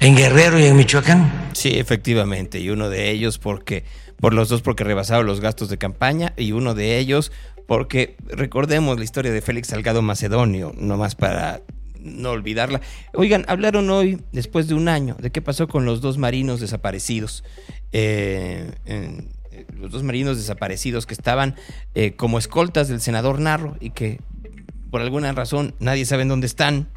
en 0.00 0.16
Guerrero 0.16 0.58
y 0.58 0.66
en 0.66 0.76
Michoacán. 0.76 1.50
Sí, 1.52 1.70
efectivamente, 1.78 2.60
y 2.60 2.70
uno 2.70 2.88
de 2.88 3.10
ellos 3.10 3.38
porque 3.38 3.84
por 4.20 4.34
los 4.34 4.48
dos 4.48 4.62
porque 4.62 4.84
rebasaron 4.84 5.26
los 5.26 5.40
gastos 5.40 5.68
de 5.68 5.78
campaña 5.78 6.32
y 6.36 6.52
uno 6.52 6.74
de 6.74 6.98
ellos 6.98 7.32
porque 7.66 8.16
recordemos 8.28 8.98
la 8.98 9.04
historia 9.04 9.32
de 9.32 9.42
Félix 9.42 9.68
Salgado 9.68 10.00
Macedonio, 10.02 10.72
nomás 10.76 11.14
para 11.14 11.62
no 12.00 12.30
olvidarla. 12.30 12.80
Oigan, 13.12 13.44
hablaron 13.48 13.90
hoy, 13.90 14.22
después 14.32 14.68
de 14.68 14.74
un 14.74 14.88
año, 14.88 15.16
de 15.18 15.30
qué 15.30 15.42
pasó 15.42 15.68
con 15.68 15.84
los 15.84 16.00
dos 16.00 16.18
marinos 16.18 16.60
desaparecidos. 16.60 17.44
Eh, 17.92 18.70
los 19.76 19.90
dos 19.90 20.02
marinos 20.02 20.36
desaparecidos 20.36 21.06
que 21.06 21.14
estaban 21.14 21.56
eh, 21.94 22.12
como 22.12 22.38
escoltas 22.38 22.88
del 22.88 23.00
senador 23.00 23.40
Narro 23.40 23.76
y 23.80 23.90
que 23.90 24.20
por 24.90 25.00
alguna 25.00 25.32
razón 25.32 25.74
nadie 25.80 26.04
sabe 26.04 26.22
en 26.22 26.28
dónde 26.28 26.46
están. 26.46 26.88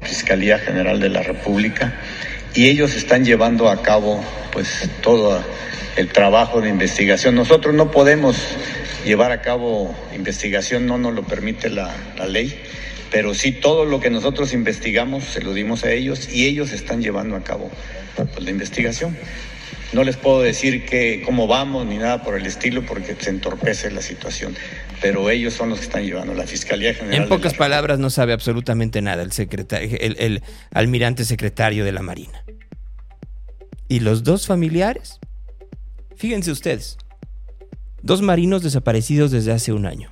Fiscalía 0.00 0.58
General 0.58 1.00
de 1.00 1.08
la 1.08 1.22
República 1.22 1.94
y 2.54 2.68
ellos 2.68 2.94
están 2.94 3.24
llevando 3.24 3.70
a 3.70 3.82
cabo 3.82 4.22
pues 4.52 4.90
todo 5.02 5.42
el 5.96 6.08
trabajo 6.08 6.60
de 6.60 6.68
investigación. 6.68 7.34
Nosotros 7.34 7.74
no 7.74 7.90
podemos 7.90 8.36
llevar 9.04 9.32
a 9.32 9.40
cabo 9.42 9.94
investigación, 10.14 10.86
no 10.86 10.98
nos 10.98 11.14
lo 11.14 11.22
permite 11.24 11.70
la, 11.70 11.94
la 12.16 12.26
ley, 12.26 12.60
pero 13.10 13.34
sí 13.34 13.52
todo 13.52 13.84
lo 13.84 14.00
que 14.00 14.10
nosotros 14.10 14.52
investigamos 14.52 15.24
se 15.24 15.42
lo 15.42 15.54
dimos 15.54 15.84
a 15.84 15.92
ellos 15.92 16.28
y 16.32 16.46
ellos 16.46 16.72
están 16.72 17.02
llevando 17.02 17.36
a 17.36 17.44
cabo 17.44 17.70
pues, 18.16 18.40
la 18.40 18.50
investigación. 18.50 19.16
No 19.92 20.04
les 20.04 20.16
puedo 20.16 20.40
decir 20.40 20.86
que 20.86 21.22
cómo 21.24 21.46
vamos 21.46 21.86
ni 21.86 21.98
nada 21.98 22.22
por 22.22 22.34
el 22.34 22.46
estilo 22.46 22.84
porque 22.86 23.14
se 23.14 23.30
entorpece 23.30 23.90
la 23.90 24.00
situación, 24.00 24.56
pero 25.02 25.28
ellos 25.28 25.52
son 25.52 25.68
los 25.68 25.80
que 25.80 25.84
están 25.84 26.04
llevando 26.04 26.32
la 26.32 26.46
Fiscalía 26.46 26.94
General. 26.94 27.22
En 27.22 27.28
pocas 27.28 27.54
palabras 27.54 27.98
no 27.98 28.08
sabe 28.08 28.32
absolutamente 28.32 29.02
nada 29.02 29.22
el, 29.22 29.32
secretario, 29.32 29.98
el, 30.00 30.16
el 30.18 30.42
almirante 30.72 31.24
secretario 31.24 31.84
de 31.84 31.92
la 31.92 32.00
Marina. 32.00 32.42
¿Y 33.88 34.00
los 34.00 34.22
dos 34.24 34.46
familiares? 34.46 35.18
Fíjense 36.16 36.50
ustedes, 36.50 36.96
dos 38.00 38.22
marinos 38.22 38.62
desaparecidos 38.62 39.30
desde 39.30 39.52
hace 39.52 39.72
un 39.72 39.84
año. 39.84 40.08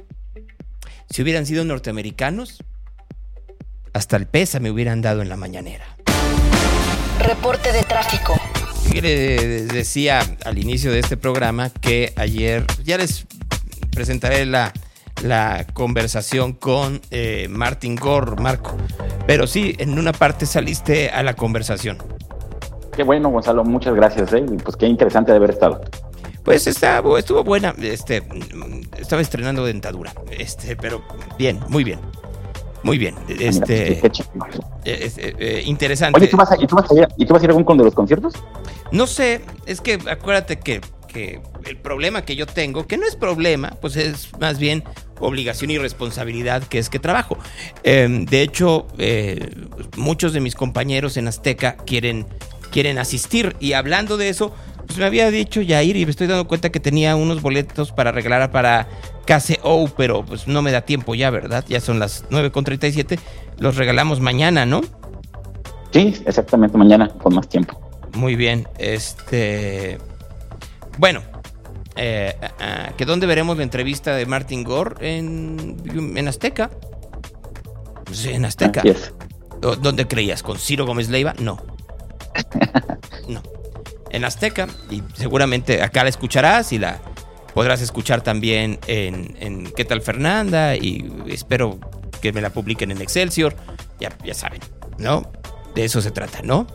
Si 1.08 1.22
hubieran 1.22 1.46
sido 1.46 1.64
norteamericanos, 1.64 2.62
hasta 3.94 4.16
el 4.16 4.26
pesa 4.26 4.60
me 4.60 4.70
hubieran 4.70 5.00
dado 5.00 5.22
en 5.22 5.28
la 5.30 5.36
mañanera. 5.36 5.96
Reporte 7.20 7.72
de 7.72 7.82
tráfico. 7.84 8.34
Les 8.92 9.68
decía 9.68 10.20
al 10.44 10.58
inicio 10.58 10.90
de 10.90 10.98
este 10.98 11.16
programa 11.16 11.70
que 11.70 12.12
ayer 12.16 12.64
ya 12.84 12.98
les 12.98 13.26
presentaré 13.92 14.44
la, 14.46 14.72
la 15.22 15.66
conversación 15.72 16.52
con 16.52 17.00
eh, 17.10 17.46
Martin 17.48 17.96
Gore, 17.96 18.36
Marco. 18.40 18.76
Pero 19.26 19.46
sí, 19.46 19.74
en 19.78 19.98
una 19.98 20.12
parte 20.12 20.46
saliste 20.46 21.10
a 21.10 21.22
la 21.22 21.34
conversación. 21.34 21.98
Qué 22.94 23.04
bueno, 23.04 23.30
Gonzalo, 23.30 23.64
muchas 23.64 23.94
gracias, 23.94 24.32
¿eh? 24.32 24.44
pues 24.62 24.76
qué 24.76 24.86
interesante 24.86 25.30
de 25.30 25.36
haber 25.36 25.50
estado. 25.50 25.80
Pues 26.44 26.66
estuvo, 26.66 27.16
estuvo 27.16 27.44
buena, 27.44 27.74
este, 27.80 28.22
estaba 28.98 29.22
estrenando 29.22 29.64
dentadura, 29.64 30.12
este, 30.30 30.74
pero 30.74 31.02
bien, 31.38 31.60
muy 31.68 31.84
bien. 31.84 32.00
Muy 32.82 32.98
bien, 32.98 33.14
este, 33.28 34.00
es, 34.84 35.18
eh, 35.18 35.62
interesante. 35.66 36.18
Oye, 36.18 36.28
¿tú 36.28 36.36
vas, 36.36 36.50
a, 36.50 36.56
¿y, 36.60 36.66
tú 36.66 36.76
vas 36.76 36.90
a 36.90 36.94
ir, 36.94 37.08
¿y 37.16 37.26
tú 37.26 37.34
vas 37.34 37.42
a 37.42 37.44
ir 37.44 37.50
a 37.50 37.54
algún 37.54 37.76
de 37.76 37.84
los 37.84 37.94
conciertos? 37.94 38.34
No 38.90 39.06
sé, 39.06 39.42
es 39.66 39.80
que 39.80 39.98
acuérdate 40.10 40.58
que, 40.58 40.80
que, 41.06 41.42
el 41.66 41.76
problema 41.76 42.22
que 42.22 42.36
yo 42.36 42.46
tengo, 42.46 42.86
que 42.86 42.96
no 42.96 43.06
es 43.06 43.16
problema, 43.16 43.76
pues 43.80 43.96
es 43.96 44.30
más 44.40 44.58
bien 44.58 44.82
obligación 45.18 45.70
y 45.70 45.78
responsabilidad 45.78 46.62
que 46.62 46.78
es 46.78 46.88
que 46.88 46.98
trabajo. 46.98 47.36
Eh, 47.84 48.08
de 48.28 48.42
hecho, 48.42 48.86
eh, 48.98 49.50
muchos 49.96 50.32
de 50.32 50.40
mis 50.40 50.54
compañeros 50.54 51.18
en 51.18 51.28
Azteca 51.28 51.76
quieren, 51.76 52.26
quieren 52.70 52.98
asistir 52.98 53.56
y 53.60 53.74
hablando 53.74 54.16
de 54.16 54.30
eso, 54.30 54.54
pues 54.90 54.98
me 54.98 55.04
había 55.04 55.30
dicho 55.30 55.60
Yair 55.60 55.96
y 55.96 56.04
me 56.04 56.10
estoy 56.10 56.26
dando 56.26 56.48
cuenta 56.48 56.70
que 56.70 56.80
tenía 56.80 57.14
unos 57.14 57.42
boletos 57.42 57.92
para 57.92 58.10
regalar 58.10 58.50
para 58.50 58.88
KCO, 59.24 59.88
pero 59.96 60.24
pues 60.24 60.48
no 60.48 60.62
me 60.62 60.72
da 60.72 60.80
tiempo 60.80 61.14
ya, 61.14 61.30
¿verdad? 61.30 61.64
Ya 61.68 61.80
son 61.80 62.00
las 62.00 62.28
9.37, 62.28 63.16
los 63.60 63.76
regalamos 63.76 64.18
mañana, 64.18 64.66
¿no? 64.66 64.80
Sí, 65.92 66.20
exactamente, 66.26 66.76
mañana 66.76 67.08
con 67.08 67.36
más 67.36 67.48
tiempo. 67.48 67.80
Muy 68.16 68.34
bien, 68.34 68.66
este... 68.78 69.98
Bueno, 70.98 71.22
eh, 71.94 72.34
uh, 72.40 72.96
¿que 72.96 73.04
dónde 73.04 73.28
veremos 73.28 73.56
la 73.58 73.62
entrevista 73.62 74.16
de 74.16 74.26
Martin 74.26 74.64
Gore? 74.64 74.96
En, 75.18 76.16
en 76.16 76.26
Azteca. 76.26 76.68
Sí, 78.10 78.30
en 78.30 78.44
Azteca. 78.44 78.82
¿Dónde 79.60 80.08
creías? 80.08 80.42
¿Con 80.42 80.58
Ciro 80.58 80.84
Gómez 80.84 81.10
Leiva? 81.10 81.32
No. 81.38 81.62
no. 83.28 83.40
En 84.10 84.24
Azteca, 84.24 84.66
y 84.90 85.02
seguramente 85.14 85.82
acá 85.82 86.02
la 86.02 86.10
escucharás 86.10 86.72
y 86.72 86.78
la 86.78 87.00
podrás 87.54 87.80
escuchar 87.80 88.22
también 88.22 88.78
en, 88.86 89.36
en 89.40 89.72
¿Qué 89.72 89.84
tal 89.84 90.02
Fernanda? 90.02 90.76
Y 90.76 91.10
espero 91.28 91.78
que 92.20 92.32
me 92.32 92.40
la 92.40 92.50
publiquen 92.50 92.90
en 92.90 93.00
Excelsior. 93.00 93.54
Ya, 94.00 94.10
ya 94.24 94.34
saben, 94.34 94.60
¿no? 94.98 95.30
De 95.74 95.84
eso 95.84 96.00
se 96.00 96.10
trata, 96.10 96.42
¿no? 96.42 96.66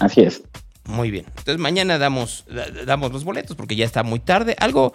Así 0.00 0.22
es. 0.22 0.42
Muy 0.86 1.10
bien. 1.10 1.24
Entonces 1.28 1.58
mañana 1.58 1.98
damos, 1.98 2.44
damos 2.86 3.12
los 3.12 3.24
boletos 3.24 3.56
porque 3.56 3.74
ya 3.74 3.84
está 3.84 4.02
muy 4.02 4.20
tarde. 4.20 4.54
Algo 4.58 4.92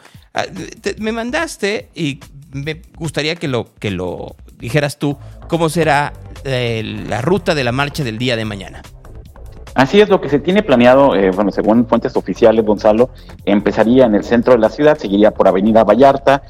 te, 0.81 0.95
me 0.99 1.11
mandaste 1.11 1.89
y 1.95 2.19
me 2.51 2.81
gustaría 2.95 3.35
que 3.35 3.47
lo, 3.47 3.73
que 3.75 3.91
lo 3.91 4.35
dijeras 4.57 4.99
tú. 4.99 5.17
¿Cómo 5.47 5.69
será 5.69 6.13
eh, 6.43 6.83
la 7.07 7.21
ruta 7.21 7.55
de 7.55 7.63
la 7.63 7.71
marcha 7.71 8.03
del 8.03 8.19
día 8.19 8.35
de 8.35 8.45
mañana? 8.45 8.83
Así 9.79 10.01
es, 10.01 10.09
lo 10.09 10.19
que 10.19 10.27
se 10.27 10.39
tiene 10.39 10.61
planeado, 10.61 11.15
eh, 11.15 11.31
bueno, 11.31 11.51
según 11.51 11.87
fuentes 11.87 12.17
oficiales, 12.17 12.65
Gonzalo, 12.65 13.11
empezaría 13.45 14.07
en 14.07 14.13
el 14.13 14.25
centro 14.25 14.51
de 14.51 14.59
la 14.59 14.67
ciudad, 14.67 14.97
seguiría 14.97 15.31
por 15.31 15.47
Avenida 15.47 15.85
Vallarta, 15.85 16.43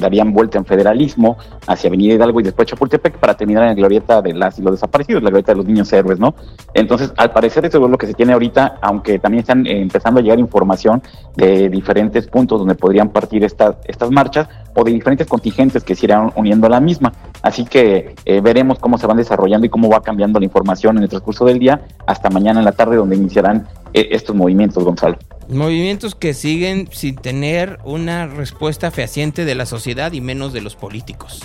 darían 0.00 0.32
vuelta 0.32 0.56
en 0.56 0.64
Federalismo, 0.64 1.36
hacia 1.66 1.88
Avenida 1.88 2.14
Hidalgo 2.14 2.40
y 2.40 2.42
después 2.42 2.66
Chapultepec 2.66 3.18
para 3.18 3.34
terminar 3.34 3.64
en 3.64 3.68
la 3.68 3.74
glorieta 3.74 4.22
de 4.22 4.32
las 4.32 4.58
y 4.58 4.62
los 4.62 4.72
desaparecidos, 4.72 5.22
la 5.22 5.28
glorieta 5.28 5.52
de 5.52 5.56
los 5.56 5.66
niños 5.66 5.92
héroes, 5.92 6.18
¿no? 6.18 6.34
Entonces, 6.72 7.12
al 7.18 7.32
parecer 7.32 7.66
eso 7.66 7.84
es 7.84 7.90
lo 7.90 7.98
que 7.98 8.06
se 8.06 8.14
tiene 8.14 8.32
ahorita, 8.32 8.78
aunque 8.80 9.18
también 9.18 9.40
están 9.40 9.66
eh, 9.66 9.82
empezando 9.82 10.20
a 10.20 10.22
llegar 10.22 10.38
información 10.38 11.02
de 11.36 11.68
diferentes 11.68 12.26
puntos 12.28 12.60
donde 12.60 12.76
podrían 12.76 13.10
partir 13.10 13.44
esta, 13.44 13.76
estas 13.84 14.10
marchas 14.10 14.48
o 14.74 14.84
de 14.84 14.90
diferentes 14.90 15.26
contingentes 15.26 15.84
que 15.84 15.94
se 15.94 16.06
irán 16.06 16.32
uniendo 16.34 16.66
a 16.66 16.70
la 16.70 16.80
misma. 16.80 17.12
Así 17.42 17.64
que 17.64 18.14
eh, 18.24 18.40
veremos 18.40 18.78
cómo 18.78 18.96
se 18.96 19.06
van 19.06 19.18
desarrollando 19.18 19.66
y 19.66 19.70
cómo 19.70 19.90
va 19.90 20.02
cambiando 20.02 20.38
la 20.38 20.46
información 20.46 20.96
en 20.96 21.04
el 21.04 21.08
transcurso 21.08 21.44
del 21.44 21.58
día 21.58 21.82
hasta 22.06 22.30
mañana 22.30 22.53
en 22.58 22.64
la 22.64 22.72
tarde 22.72 22.96
donde 22.96 23.16
iniciarán 23.16 23.66
eh, 23.92 24.08
estos 24.10 24.34
movimientos, 24.34 24.84
Gonzalo. 24.84 25.16
Movimientos 25.48 26.14
que 26.14 26.34
siguen 26.34 26.88
sin 26.90 27.16
tener 27.16 27.78
una 27.84 28.26
respuesta 28.26 28.90
fehaciente 28.90 29.44
de 29.44 29.54
la 29.54 29.66
sociedad 29.66 30.12
y 30.12 30.20
menos 30.20 30.52
de 30.52 30.60
los 30.60 30.74
políticos. 30.74 31.42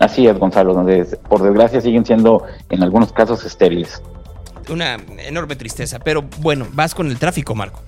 Así 0.00 0.26
es, 0.26 0.38
Gonzalo, 0.38 0.74
donde 0.74 1.04
por 1.28 1.42
desgracia 1.42 1.80
siguen 1.80 2.04
siendo 2.04 2.44
en 2.70 2.82
algunos 2.82 3.12
casos 3.12 3.44
estériles. 3.44 4.02
Una 4.70 4.96
enorme 5.18 5.56
tristeza, 5.56 5.98
pero 5.98 6.24
bueno, 6.38 6.66
vas 6.72 6.94
con 6.94 7.08
el 7.08 7.18
tráfico, 7.18 7.54
Marco. 7.54 7.82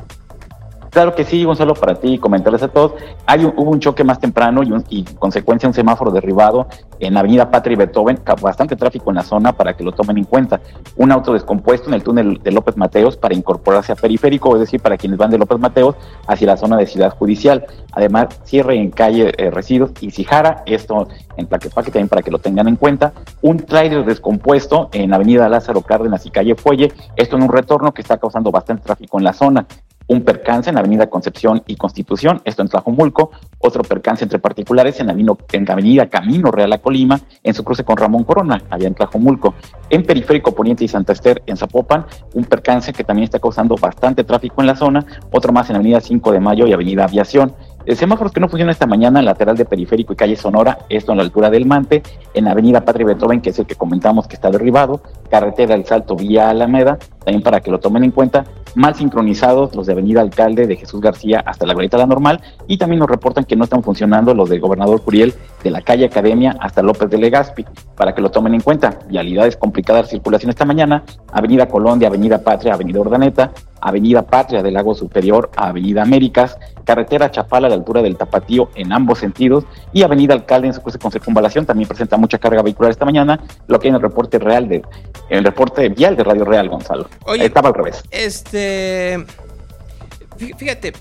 Claro 0.92 1.14
que 1.14 1.24
sí, 1.24 1.42
Gonzalo, 1.44 1.72
para 1.72 1.94
ti, 1.94 2.18
comentarles 2.18 2.62
a 2.62 2.68
todos. 2.68 2.92
Hay 3.24 3.46
un- 3.46 3.54
hubo 3.56 3.70
un 3.70 3.80
choque 3.80 4.04
más 4.04 4.20
temprano 4.20 4.62
y, 4.62 4.70
un- 4.72 4.84
y 4.90 5.04
consecuencia 5.04 5.66
un 5.66 5.72
semáforo 5.72 6.10
derribado 6.10 6.66
en 7.00 7.16
Avenida 7.16 7.50
Patria 7.50 7.72
y 7.72 7.76
Beethoven, 7.78 8.20
bastante 8.42 8.76
tráfico 8.76 9.08
en 9.10 9.16
la 9.16 9.22
zona 9.22 9.54
para 9.54 9.74
que 9.74 9.84
lo 9.84 9.92
tomen 9.92 10.18
en 10.18 10.24
cuenta. 10.24 10.60
Un 10.98 11.10
auto 11.10 11.32
descompuesto 11.32 11.88
en 11.88 11.94
el 11.94 12.02
túnel 12.02 12.40
de 12.42 12.52
López 12.52 12.76
Mateos 12.76 13.16
para 13.16 13.34
incorporarse 13.34 13.92
a 13.92 13.94
periférico, 13.96 14.52
es 14.54 14.60
decir, 14.60 14.82
para 14.82 14.98
quienes 14.98 15.18
van 15.18 15.30
de 15.30 15.38
López 15.38 15.58
Mateos 15.58 15.96
hacia 16.26 16.46
la 16.46 16.58
zona 16.58 16.76
de 16.76 16.86
Ciudad 16.86 17.16
Judicial. 17.16 17.64
Además, 17.92 18.28
cierre 18.44 18.76
en 18.76 18.90
calle 18.90 19.32
eh, 19.38 19.50
Residuos 19.50 19.92
y 20.02 20.10
Cijara, 20.10 20.62
esto 20.66 21.08
en 21.38 21.46
Tlaquepaque 21.46 21.90
también 21.90 22.08
para 22.10 22.20
que 22.20 22.30
lo 22.30 22.38
tengan 22.38 22.68
en 22.68 22.76
cuenta. 22.76 23.14
Un 23.40 23.56
tráiler 23.56 24.04
descompuesto 24.04 24.90
en 24.92 25.14
Avenida 25.14 25.48
Lázaro 25.48 25.80
Cárdenas 25.80 26.26
y 26.26 26.30
calle 26.30 26.54
Fuelle, 26.54 26.92
esto 27.16 27.36
en 27.36 27.44
un 27.44 27.48
retorno 27.48 27.92
que 27.94 28.02
está 28.02 28.18
causando 28.18 28.50
bastante 28.50 28.82
tráfico 28.82 29.16
en 29.16 29.24
la 29.24 29.32
zona 29.32 29.64
un 30.12 30.22
percance 30.22 30.70
en 30.70 30.78
Avenida 30.78 31.08
Concepción 31.08 31.62
y 31.66 31.76
Constitución, 31.76 32.40
esto 32.44 32.62
en 32.62 32.68
Tlajomulco, 32.68 33.30
otro 33.58 33.82
percance 33.82 34.24
entre 34.24 34.38
particulares 34.38 35.00
en, 35.00 35.10
en 35.10 35.70
Avenida 35.70 36.08
Camino 36.08 36.50
Real 36.50 36.72
a 36.72 36.78
Colima, 36.78 37.20
en 37.42 37.54
su 37.54 37.64
cruce 37.64 37.84
con 37.84 37.96
Ramón 37.96 38.24
Corona, 38.24 38.62
allá 38.70 38.86
en 38.86 38.94
Tlajomulco. 38.94 39.54
En 39.90 40.04
Periférico 40.04 40.54
Poniente 40.54 40.84
y 40.84 40.88
Santa 40.88 41.12
Esther, 41.12 41.42
en 41.46 41.56
Zapopan, 41.56 42.06
un 42.34 42.44
percance 42.44 42.92
que 42.92 43.04
también 43.04 43.24
está 43.24 43.38
causando 43.38 43.76
bastante 43.76 44.24
tráfico 44.24 44.60
en 44.60 44.66
la 44.66 44.76
zona, 44.76 45.04
otro 45.30 45.52
más 45.52 45.68
en 45.70 45.76
Avenida 45.76 46.00
5 46.00 46.32
de 46.32 46.40
Mayo 46.40 46.66
y 46.66 46.72
Avenida 46.72 47.04
Aviación. 47.04 47.54
Semáforos 47.86 48.32
que 48.32 48.38
no 48.38 48.48
funcionan 48.48 48.70
esta 48.70 48.86
mañana 48.86 49.18
en 49.18 49.24
lateral 49.24 49.56
de 49.56 49.64
Periférico 49.64 50.12
y 50.12 50.16
Calle 50.16 50.36
Sonora, 50.36 50.78
esto 50.88 51.12
en 51.12 51.18
la 51.18 51.24
altura 51.24 51.50
del 51.50 51.66
Mante, 51.66 52.02
en 52.32 52.46
Avenida 52.46 52.84
Patria 52.84 53.06
Beethoven, 53.06 53.40
que 53.40 53.50
es 53.50 53.58
el 53.58 53.66
que 53.66 53.74
comentamos 53.74 54.28
que 54.28 54.36
está 54.36 54.50
derribado, 54.50 55.02
carretera 55.28 55.74
El 55.74 55.84
Salto 55.84 56.14
vía 56.14 56.48
Alameda, 56.48 56.98
también 57.24 57.42
para 57.42 57.60
que 57.60 57.72
lo 57.72 57.80
tomen 57.80 58.04
en 58.04 58.12
cuenta, 58.12 58.44
mal 58.74 58.94
sincronizados 58.94 59.74
los 59.74 59.86
de 59.86 59.92
Avenida 59.92 60.20
Alcalde 60.20 60.66
de 60.66 60.76
Jesús 60.76 61.00
García 61.00 61.42
hasta 61.44 61.66
la 61.66 61.74
Glorieta 61.74 61.98
La 61.98 62.06
Normal, 62.06 62.40
y 62.66 62.78
también 62.78 63.00
nos 63.00 63.10
reportan 63.10 63.44
que 63.44 63.56
no 63.56 63.64
están 63.64 63.82
funcionando 63.82 64.34
los 64.34 64.48
del 64.48 64.60
Gobernador 64.60 65.02
Curiel 65.02 65.34
de 65.62 65.70
la 65.70 65.82
calle 65.82 66.04
Academia 66.04 66.56
hasta 66.60 66.82
López 66.82 67.10
de 67.10 67.18
Legazpi, 67.18 67.64
para 67.96 68.14
que 68.14 68.22
lo 68.22 68.30
tomen 68.30 68.54
en 68.54 68.60
cuenta. 68.60 68.98
Vialidades 69.08 69.56
complicadas 69.56 70.04
de 70.04 70.10
circulación 70.10 70.50
esta 70.50 70.64
mañana, 70.64 71.02
Avenida 71.32 71.68
Colón 71.68 71.98
de 71.98 72.06
Avenida 72.06 72.42
Patria, 72.42 72.74
Avenida 72.74 73.00
Ordaneta, 73.00 73.52
Avenida 73.82 74.22
Patria 74.22 74.62
del 74.62 74.74
Lago 74.74 74.94
Superior 74.94 75.50
a 75.56 75.68
Avenida 75.68 76.02
Américas, 76.02 76.56
Carretera 76.84 77.30
Chapala 77.30 77.66
a 77.66 77.70
la 77.70 77.76
altura 77.76 78.00
del 78.02 78.16
Tapatío 78.16 78.70
en 78.74 78.92
ambos 78.92 79.18
sentidos 79.18 79.64
y 79.92 80.02
Avenida 80.02 80.34
Alcalde 80.34 80.68
en 80.68 80.74
su 80.74 80.80
cruce 80.82 80.98
con 80.98 81.10
circunvalación 81.12 81.66
también 81.66 81.88
presenta 81.88 82.16
mucha 82.16 82.38
carga 82.38 82.62
vehicular 82.62 82.90
esta 82.92 83.04
mañana, 83.04 83.40
lo 83.66 83.78
que 83.78 83.88
hay 83.88 83.90
en 83.90 83.96
el 83.96 84.02
reporte 84.02 84.38
real 84.38 84.68
de 84.68 84.82
el 85.28 85.44
reporte 85.44 85.88
vial 85.88 86.16
de 86.16 86.24
Radio 86.24 86.44
Real, 86.44 86.68
Gonzalo. 86.68 87.08
Oye, 87.26 87.44
Estaba 87.46 87.68
al 87.68 87.74
revés. 87.74 88.02
Este. 88.10 89.18
fí- 90.38 90.56
Fíjate, 90.56 90.92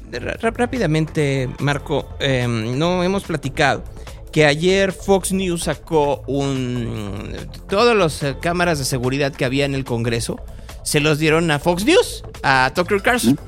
rápidamente, 0.42 1.50
Marco, 1.60 2.06
eh, 2.20 2.46
no 2.48 3.04
hemos 3.04 3.24
platicado 3.24 3.84
que 4.32 4.46
ayer 4.46 4.92
Fox 4.94 5.32
News 5.34 5.64
sacó 5.64 6.24
un. 6.28 7.34
Todas 7.68 7.96
las 7.96 8.24
eh, 8.24 8.36
cámaras 8.42 8.80
de 8.80 8.86
seguridad 8.86 9.34
que 9.34 9.44
había 9.46 9.66
en 9.66 9.76
el 9.76 9.84
Congreso 9.84 10.40
se 10.84 11.00
los 11.00 11.20
dieron 11.20 11.50
a 11.52 11.60
Fox 11.60 11.86
News, 11.86 12.24
a 12.44 12.72
Tucker 12.74 13.02
Carlson. 13.02 13.40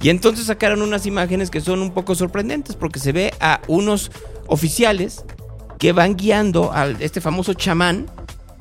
Y 0.00 0.08
entonces 0.08 0.46
sacaron 0.46 0.82
unas 0.82 1.06
imágenes 1.06 1.50
que 1.50 1.60
son 1.60 1.80
un 1.80 1.92
poco 1.92 2.14
sorprendentes 2.14 2.76
porque 2.76 2.98
se 2.98 3.12
ve 3.12 3.32
a 3.40 3.60
unos 3.68 4.10
oficiales 4.46 5.24
que 5.78 5.92
van 5.92 6.16
guiando 6.16 6.72
a 6.72 6.88
este 6.88 7.20
famoso 7.20 7.54
chamán 7.54 8.10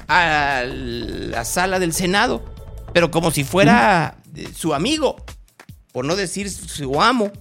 a 0.07 0.63
la 0.65 1.45
sala 1.45 1.79
del 1.79 1.93
Senado, 1.93 2.43
pero 2.93 3.11
como 3.11 3.31
si 3.31 3.43
fuera 3.43 4.17
eh, 4.35 4.49
su 4.55 4.73
amigo, 4.73 5.15
por 5.91 6.05
no 6.05 6.15
decir 6.15 6.49
su 6.49 7.01
amo. 7.01 7.31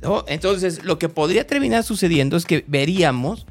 ¿no? 0.00 0.24
Entonces, 0.26 0.84
lo 0.84 0.98
que 0.98 1.08
podría 1.08 1.46
terminar 1.46 1.84
sucediendo 1.84 2.36
es 2.36 2.46
que 2.46 2.64
veríamos 2.66 3.46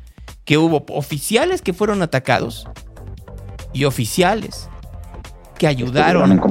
que 0.46 0.58
hubo 0.58 0.84
oficiales 0.90 1.62
que 1.62 1.74
fueron 1.74 2.02
atacados 2.02 2.66
y 3.72 3.86
oficiales 3.86 4.68
que 5.60 5.68
ayudaron. 5.68 6.42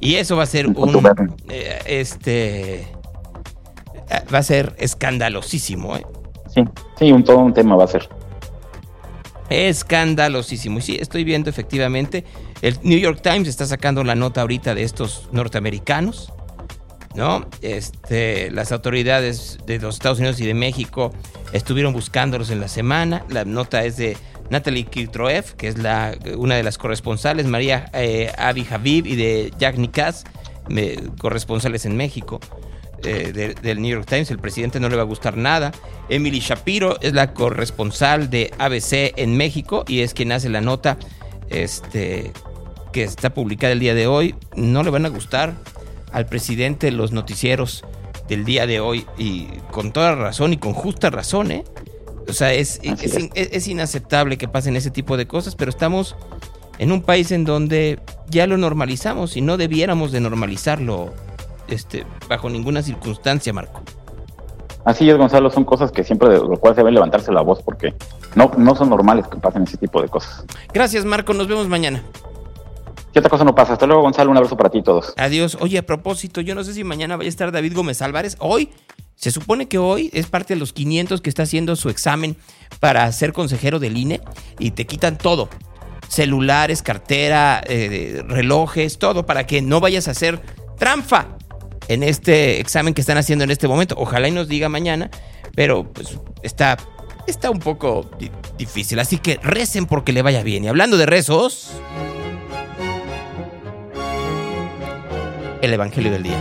Y 0.00 0.14
eso 0.14 0.36
va 0.36 0.44
a 0.44 0.46
ser 0.46 0.68
un. 0.68 1.36
eh, 1.50 1.78
este. 1.86 2.88
Va 4.32 4.38
a 4.38 4.42
ser 4.42 4.74
escandalosísimo, 4.78 5.96
¿eh? 5.96 6.06
Sí, 6.54 6.64
sí, 6.98 7.12
un, 7.12 7.24
todo 7.24 7.38
un 7.38 7.52
tema 7.52 7.76
va 7.76 7.84
a 7.84 7.88
ser. 7.88 8.08
Escandalosísimo. 9.50 10.78
Y 10.78 10.82
sí, 10.82 10.96
estoy 10.98 11.24
viendo 11.24 11.50
efectivamente. 11.50 12.24
El 12.62 12.78
New 12.82 12.98
York 12.98 13.20
Times 13.22 13.48
está 13.48 13.66
sacando 13.66 14.02
la 14.04 14.14
nota 14.14 14.40
ahorita 14.40 14.74
de 14.74 14.82
estos 14.84 15.28
norteamericanos. 15.32 16.32
¿No? 17.14 17.46
Este, 17.62 18.50
las 18.52 18.70
autoridades 18.70 19.58
de 19.66 19.80
los 19.80 19.96
Estados 19.96 20.18
Unidos 20.18 20.40
y 20.40 20.46
de 20.46 20.54
México 20.54 21.12
estuvieron 21.52 21.92
buscándolos 21.92 22.50
en 22.50 22.60
la 22.60 22.68
semana. 22.68 23.24
La 23.28 23.44
nota 23.44 23.82
es 23.84 23.96
de 23.96 24.16
Natalie 24.50 24.84
Kirtroev, 24.84 25.54
que 25.56 25.68
es 25.68 25.78
la, 25.78 26.16
una 26.36 26.54
de 26.56 26.62
las 26.62 26.78
corresponsales, 26.78 27.46
María 27.46 27.90
eh, 27.92 28.32
Avi 28.38 28.66
Habib 28.70 29.06
y 29.06 29.16
de 29.16 29.52
Jack 29.58 29.76
Nicas, 29.76 30.24
me- 30.68 30.96
corresponsales 31.18 31.84
en 31.86 31.96
México. 31.96 32.40
eh, 33.04 33.30
de- 33.32 33.54
del 33.54 33.80
New 33.80 33.92
York 33.92 34.06
Times, 34.08 34.28
el 34.32 34.40
presidente 34.40 34.80
no 34.80 34.88
le 34.88 34.96
va 34.96 35.02
a 35.02 35.04
gustar 35.04 35.36
nada. 35.36 35.70
Emily 36.08 36.40
Shapiro 36.40 36.98
es 37.00 37.12
la 37.12 37.32
corresponsal 37.32 38.28
de 38.28 38.50
ABC 38.58 39.12
en 39.16 39.36
México 39.36 39.84
y 39.86 40.00
es 40.00 40.14
quien 40.14 40.32
hace 40.32 40.48
la 40.48 40.60
nota 40.60 40.98
este, 41.48 42.32
que 42.92 43.04
está 43.04 43.30
publicada 43.34 43.72
el 43.72 43.78
día 43.80 43.94
de 43.94 44.08
hoy. 44.08 44.34
No 44.56 44.82
le 44.82 44.90
van 44.90 45.06
a 45.06 45.10
gustar 45.10 45.54
al 46.12 46.26
presidente 46.26 46.90
los 46.90 47.12
noticieros 47.12 47.84
del 48.28 48.44
día 48.44 48.66
de 48.66 48.80
hoy 48.80 49.06
y 49.16 49.46
con 49.70 49.92
toda 49.92 50.14
razón 50.16 50.52
y 50.52 50.56
con 50.56 50.72
justa 50.74 51.08
razón, 51.10 51.52
¿eh? 51.52 51.64
O 52.28 52.32
sea, 52.32 52.52
es, 52.52 52.78
es, 52.82 53.02
es- 53.02 53.28
es 53.34 53.68
inaceptable 53.68 54.36
que 54.36 54.48
pasen 54.48 54.76
ese 54.76 54.90
tipo 54.90 55.16
de 55.16 55.26
cosas, 55.26 55.54
pero 55.56 55.70
estamos 55.70 56.14
en 56.78 56.92
un 56.92 57.02
país 57.02 57.32
en 57.32 57.44
donde 57.44 57.98
ya 58.28 58.46
lo 58.46 58.56
normalizamos 58.56 59.36
y 59.36 59.40
no 59.40 59.56
debiéramos 59.56 60.12
de 60.12 60.20
normalizarlo 60.20 61.12
este, 61.68 62.04
bajo 62.28 62.48
ninguna 62.50 62.82
circunstancia, 62.82 63.52
Marco. 63.52 63.82
Así 64.84 65.08
es, 65.10 65.16
Gonzalo, 65.18 65.50
son 65.50 65.64
cosas 65.64 65.90
que 65.92 66.04
siempre 66.04 66.28
de 66.30 66.38
lo 66.38 66.56
cual 66.56 66.74
se 66.74 66.80
debe 66.80 66.92
levantarse 66.92 67.30
la 67.32 67.42
voz 67.42 67.62
porque 67.62 67.94
no, 68.36 68.50
no 68.56 68.74
son 68.74 68.88
normales 68.90 69.26
que 69.26 69.36
pasen 69.38 69.64
ese 69.64 69.76
tipo 69.76 70.00
de 70.00 70.08
cosas. 70.08 70.44
Gracias, 70.72 71.04
Marco. 71.04 71.34
Nos 71.34 71.46
vemos 71.48 71.68
mañana. 71.68 72.02
Otra 73.18 73.30
cosa 73.30 73.44
no 73.44 73.54
pasa, 73.54 73.72
hasta 73.74 73.86
luego, 73.86 74.02
Gonzalo, 74.02 74.30
un 74.30 74.36
abrazo 74.36 74.56
para 74.56 74.70
ti 74.70 74.82
todos. 74.82 75.12
Adiós. 75.16 75.56
Oye, 75.60 75.78
a 75.78 75.82
propósito, 75.86 76.40
yo 76.40 76.54
no 76.54 76.62
sé 76.64 76.72
si 76.74 76.84
mañana 76.84 77.16
vaya 77.16 77.28
a 77.28 77.30
estar 77.30 77.50
David 77.52 77.74
Gómez 77.74 78.00
Álvarez. 78.02 78.36
Hoy, 78.38 78.70
se 79.16 79.30
supone 79.30 79.66
que 79.66 79.78
hoy 79.78 80.10
es 80.12 80.26
parte 80.26 80.54
de 80.54 80.60
los 80.60 80.72
500 80.72 81.20
que 81.20 81.28
está 81.28 81.42
haciendo 81.42 81.74
su 81.76 81.88
examen 81.88 82.36
para 82.80 83.10
ser 83.12 83.32
consejero 83.32 83.78
del 83.80 83.96
INE 83.96 84.20
y 84.58 84.70
te 84.70 84.86
quitan 84.86 85.18
todo. 85.18 85.48
Celulares, 86.08 86.82
cartera, 86.82 87.60
eh, 87.66 88.22
relojes, 88.26 88.98
todo 88.98 89.26
para 89.26 89.46
que 89.46 89.60
no 89.60 89.80
vayas 89.80 90.08
a 90.08 90.12
hacer 90.12 90.40
trampa 90.78 91.36
en 91.88 92.02
este 92.02 92.60
examen 92.60 92.94
que 92.94 93.00
están 93.00 93.18
haciendo 93.18 93.44
en 93.44 93.50
este 93.50 93.66
momento. 93.68 93.94
Ojalá 93.98 94.28
y 94.28 94.30
nos 94.32 94.48
diga 94.48 94.68
mañana, 94.68 95.10
pero 95.54 95.84
pues 95.92 96.18
está, 96.42 96.76
está 97.26 97.50
un 97.50 97.58
poco 97.58 98.08
di- 98.18 98.30
difícil. 98.56 98.98
Así 99.00 99.18
que 99.18 99.38
recen 99.42 99.86
porque 99.86 100.12
le 100.12 100.22
vaya 100.22 100.42
bien. 100.42 100.64
Y 100.64 100.68
hablando 100.68 100.96
de 100.96 101.06
rezos, 101.06 101.70
el 105.62 105.72
Evangelio 105.72 106.10
del 106.10 106.22
Día. 106.22 106.40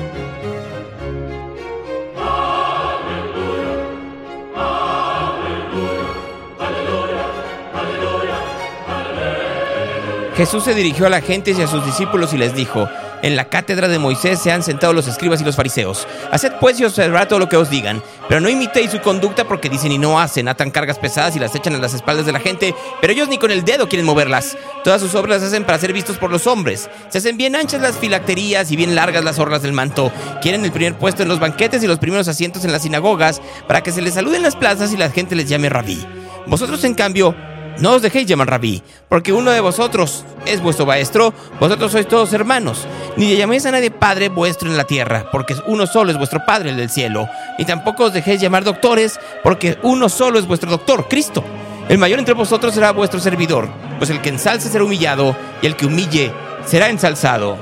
Jesús 10.36 10.64
se 10.64 10.76
dirigió 10.76 11.08
a 11.08 11.10
la 11.10 11.22
gente 11.22 11.56
y 11.58 11.62
a 11.64 11.68
sus 11.68 11.84
discípulos 11.84 12.32
y 12.32 12.38
les 12.38 12.54
dijo, 12.54 12.88
en 13.22 13.36
la 13.36 13.46
cátedra 13.46 13.88
de 13.88 14.00
Moisés 14.00 14.40
se 14.40 14.52
han 14.52 14.64
sentado 14.64 14.94
los 14.94 15.08
escribas 15.08 15.42
y 15.42 15.44
los 15.44 15.56
fariseos. 15.56 16.08
Haced 16.32 16.54
pues 16.60 16.80
y 16.80 16.86
observad 16.86 17.28
todo 17.28 17.40
lo 17.40 17.50
que 17.50 17.58
os 17.58 17.70
digan, 17.70 18.04
pero 18.28 18.42
no 18.42 18.50
imitéis 18.50 18.92
su 18.92 19.02
conducta 19.02 19.48
porque 19.48 19.70
dicen 19.70 19.92
y 19.92 19.98
no 19.98 20.20
hacen, 20.20 20.48
atan 20.48 20.72
cargas 20.72 21.00
pesadas 21.00 21.36
y 21.36 21.40
las 21.40 21.56
echan 21.56 21.76
a 21.76 21.80
las 21.80 21.94
espaldas 21.94 22.26
de 22.26 22.32
la 22.32 22.40
gente, 22.40 22.76
pero 23.02 23.14
ellos 23.14 23.30
ni 23.30 23.38
con 23.38 23.52
el 23.52 23.66
dedo 23.66 23.90
quieren 23.90 24.06
moverlas. 24.06 24.58
Todas 24.84 25.02
sus 25.02 25.16
obras 25.16 25.42
las 25.42 25.50
hacen 25.50 25.64
para 25.64 25.80
ser 25.80 25.94
vistos 25.94 26.18
por 26.18 26.32
los 26.32 26.48
hombres. 26.48 26.90
Se 27.10 27.18
hacen 27.18 27.38
bien 27.38 27.56
anchas 27.56 27.82
las 27.82 27.98
filacterías 27.98 28.72
y 28.72 28.76
bien 28.76 28.96
largas 28.96 29.24
las 29.24 29.40
orlas 29.40 29.62
del 29.62 29.74
manto. 29.74 30.12
Quieren 30.42 30.64
el 30.64 30.72
primer 30.72 30.98
puesto 30.98 31.24
en 31.24 31.30
los 31.30 31.40
banquetes 31.40 31.84
y 31.84 31.88
los 31.88 32.00
primeros 32.00 32.28
asientos 32.28 32.66
en 32.66 32.72
las 32.72 32.84
sinagogas 32.84 33.42
para 33.68 33.82
que 33.82 33.92
se 33.92 34.02
les 34.02 34.14
salude 34.14 34.38
en 34.38 34.44
las 34.44 34.56
plazas 34.56 34.94
y 34.94 34.98
la 34.98 35.10
gente 35.10 35.36
les 35.36 35.50
llame 35.50 35.70
rabí. 35.70 36.06
Vosotros, 36.46 36.84
en 36.86 36.94
cambio, 36.94 37.36
no 37.80 37.92
os 37.92 38.02
dejéis 38.02 38.28
llamar 38.28 38.50
rabí, 38.50 38.82
porque 39.10 39.34
uno 39.34 39.52
de 39.52 39.60
vosotros 39.60 40.26
es 40.46 40.62
vuestro 40.62 40.86
maestro, 40.86 41.34
vosotros 41.60 41.92
sois 41.92 42.08
todos 42.08 42.34
hermanos. 42.34 42.88
Ni 43.16 43.36
llaméis 43.36 43.66
a 43.66 43.72
nadie 43.72 43.92
padre 43.92 44.30
vuestro 44.30 44.70
en 44.70 44.78
la 44.78 44.86
tierra, 44.86 45.30
porque 45.32 45.56
uno 45.68 45.88
solo 45.88 46.12
es 46.12 46.18
vuestro 46.18 46.46
padre, 46.46 46.72
el 46.72 46.78
del 46.78 46.90
cielo. 46.90 47.28
Ni 47.58 47.66
tampoco 47.66 48.06
os 48.06 48.14
dejéis 48.14 48.42
llamar 48.42 48.64
doctores, 48.64 49.20
porque 49.44 49.78
uno 49.84 50.10
solo 50.10 50.40
es 50.40 50.48
vuestro 50.48 50.70
doctor, 50.70 51.08
Cristo. 51.08 51.44
El 51.90 51.98
mayor 51.98 52.20
entre 52.20 52.34
vosotros 52.34 52.74
será 52.74 52.92
vuestro 52.92 53.20
servidor, 53.20 53.70
pues 53.98 54.10
el 54.10 54.22
que 54.22 54.30
ensalce 54.30 54.70
será 54.70 54.84
humillado, 54.84 55.36
y 55.62 55.68
el 55.68 55.76
que 55.76 55.86
humille 55.86 56.32
será 56.66 56.90
ensalzado. 56.90 57.58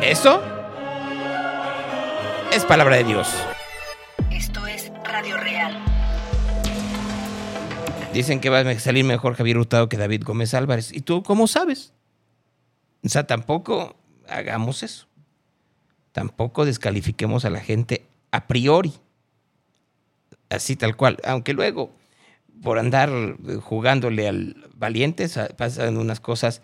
¿Eso? 0.00 0.42
es 2.52 2.64
palabra 2.64 2.96
de 2.96 3.04
Dios. 3.04 3.28
Dicen 8.12 8.40
que 8.40 8.50
va 8.50 8.60
a 8.60 8.78
salir 8.80 9.04
mejor 9.04 9.34
Javier 9.34 9.58
Hurtado 9.58 9.88
que 9.88 9.96
David 9.96 10.24
Gómez 10.24 10.52
Álvarez. 10.54 10.92
¿Y 10.92 11.00
tú 11.02 11.22
cómo 11.22 11.46
sabes? 11.46 11.92
O 13.04 13.08
sea, 13.08 13.26
tampoco 13.26 13.96
hagamos 14.28 14.82
eso. 14.82 15.06
Tampoco 16.12 16.64
descalifiquemos 16.64 17.44
a 17.44 17.50
la 17.50 17.60
gente 17.60 18.06
a 18.32 18.46
priori. 18.48 18.92
Así 20.48 20.74
tal 20.74 20.96
cual. 20.96 21.18
Aunque 21.24 21.52
luego, 21.52 21.94
por 22.62 22.80
andar 22.80 23.10
jugándole 23.60 24.26
al 24.26 24.68
valiente, 24.74 25.28
sa- 25.28 25.48
pasan 25.48 25.96
unas 25.96 26.18
cosas 26.18 26.62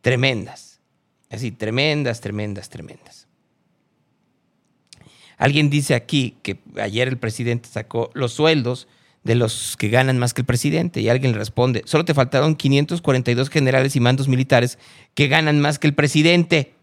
tremendas. 0.00 0.80
Así, 1.28 1.50
tremendas, 1.50 2.20
tremendas, 2.20 2.68
tremendas. 2.68 3.26
Alguien 5.36 5.70
dice 5.70 5.96
aquí 5.96 6.36
que 6.44 6.60
ayer 6.80 7.08
el 7.08 7.18
presidente 7.18 7.68
sacó 7.68 8.10
los 8.14 8.32
sueldos 8.32 8.86
de 9.24 9.34
los 9.34 9.76
que 9.76 9.88
ganan 9.88 10.18
más 10.18 10.34
que 10.34 10.42
el 10.42 10.46
presidente 10.46 11.00
y 11.00 11.08
alguien 11.08 11.32
le 11.32 11.38
responde, 11.38 11.82
solo 11.86 12.04
te 12.04 12.14
faltaron 12.14 12.54
542 12.54 13.48
generales 13.48 13.96
y 13.96 14.00
mandos 14.00 14.28
militares 14.28 14.78
que 15.14 15.28
ganan 15.28 15.60
más 15.60 15.78
que 15.78 15.86
el 15.86 15.94
presidente. 15.94 16.74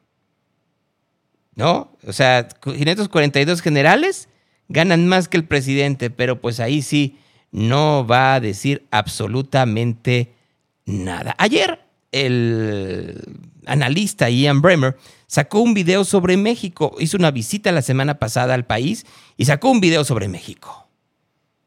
¿No? 1.55 1.95
O 2.07 2.13
sea, 2.13 2.47
542 2.47 3.61
generales 3.61 4.27
ganan 4.68 5.07
más 5.07 5.27
que 5.27 5.38
el 5.38 5.45
presidente, 5.45 6.09
pero 6.09 6.41
pues 6.41 6.59
ahí 6.59 6.81
sí 6.81 7.18
no 7.51 8.07
va 8.07 8.35
a 8.35 8.39
decir 8.39 8.88
absolutamente 8.89 10.34
nada. 10.85 11.35
Ayer 11.38 11.80
el 12.11 13.22
analista 13.65 14.30
Ian 14.30 14.61
Bremer 14.61 14.97
sacó 15.27 15.59
un 15.59 15.73
video 15.73 16.03
sobre 16.05 16.38
México, 16.38 16.95
hizo 16.99 17.18
una 17.18 17.31
visita 17.31 17.72
la 17.72 17.81
semana 17.81 18.18
pasada 18.18 18.53
al 18.53 18.65
país 18.65 19.05
y 19.38 19.45
sacó 19.45 19.69
un 19.69 19.81
video 19.81 20.03
sobre 20.03 20.27
México. 20.27 20.90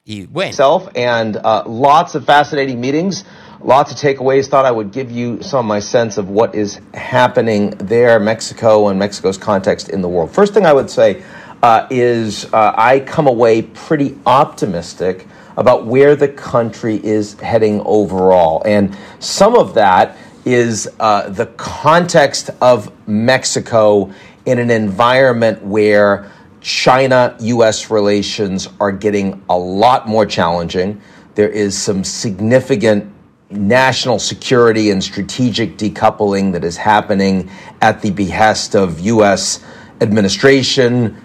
Y 0.07 0.29
myself 0.31 0.87
and 0.95 1.35
uh, 1.39 1.63
lots 1.65 2.15
of 2.15 2.27
fascinating 2.27 2.79
meetings, 2.79 3.25
lots 3.63 3.91
of 3.91 3.97
takeaways. 3.97 4.47
Thought 4.47 4.67
I 4.67 4.71
would 4.71 4.93
give 4.93 5.11
you 5.11 5.43
some 5.43 5.61
of 5.61 5.65
my 5.65 5.79
sense 5.79 6.19
of 6.19 6.29
what 6.29 6.55
is 6.55 6.79
happening 6.93 7.71
there, 7.79 8.21
Mexico, 8.21 8.89
and 8.89 8.99
Mexico's 8.99 9.39
context 9.39 9.89
in 9.89 10.03
the 10.03 10.09
world. 10.11 10.31
First 10.31 10.53
thing 10.53 10.67
I 10.67 10.75
would 10.75 10.91
say 10.91 11.25
uh, 11.63 11.87
is 11.89 12.45
uh, 12.53 12.75
I 12.77 13.01
come 13.01 13.27
away 13.27 13.63
pretty 13.63 14.19
optimistic 14.27 15.27
about 15.57 15.87
where 15.87 16.15
the 16.15 16.29
country 16.29 17.03
is 17.03 17.41
heading 17.41 17.81
overall, 17.87 18.63
and 18.67 18.95
some 19.21 19.57
of 19.57 19.73
that 19.73 20.19
is 20.45 20.87
uh, 21.01 21.31
the 21.31 21.47
context 21.47 22.51
of 22.61 22.93
Mexico 23.09 24.13
in 24.45 24.59
an 24.59 24.71
environment 24.71 25.65
where 25.65 26.31
China 26.65 27.37
US 27.41 27.91
relations 27.91 28.71
are 28.81 28.91
getting 28.91 29.45
a 29.51 29.57
lot 29.57 30.09
more 30.09 30.25
challenging. 30.25 31.01
There 31.35 31.49
is 31.49 31.77
some 31.77 32.03
significant 32.03 33.13
national 33.51 34.19
security 34.19 34.91
and 34.91 35.05
strategic 35.05 35.77
decoupling 35.77 36.53
that 36.53 36.65
is 36.65 36.79
happening 36.79 37.51
at 37.83 38.01
the 38.01 38.11
behest 38.11 38.75
of 38.75 38.99
US 39.01 39.63
administration, 40.01 41.23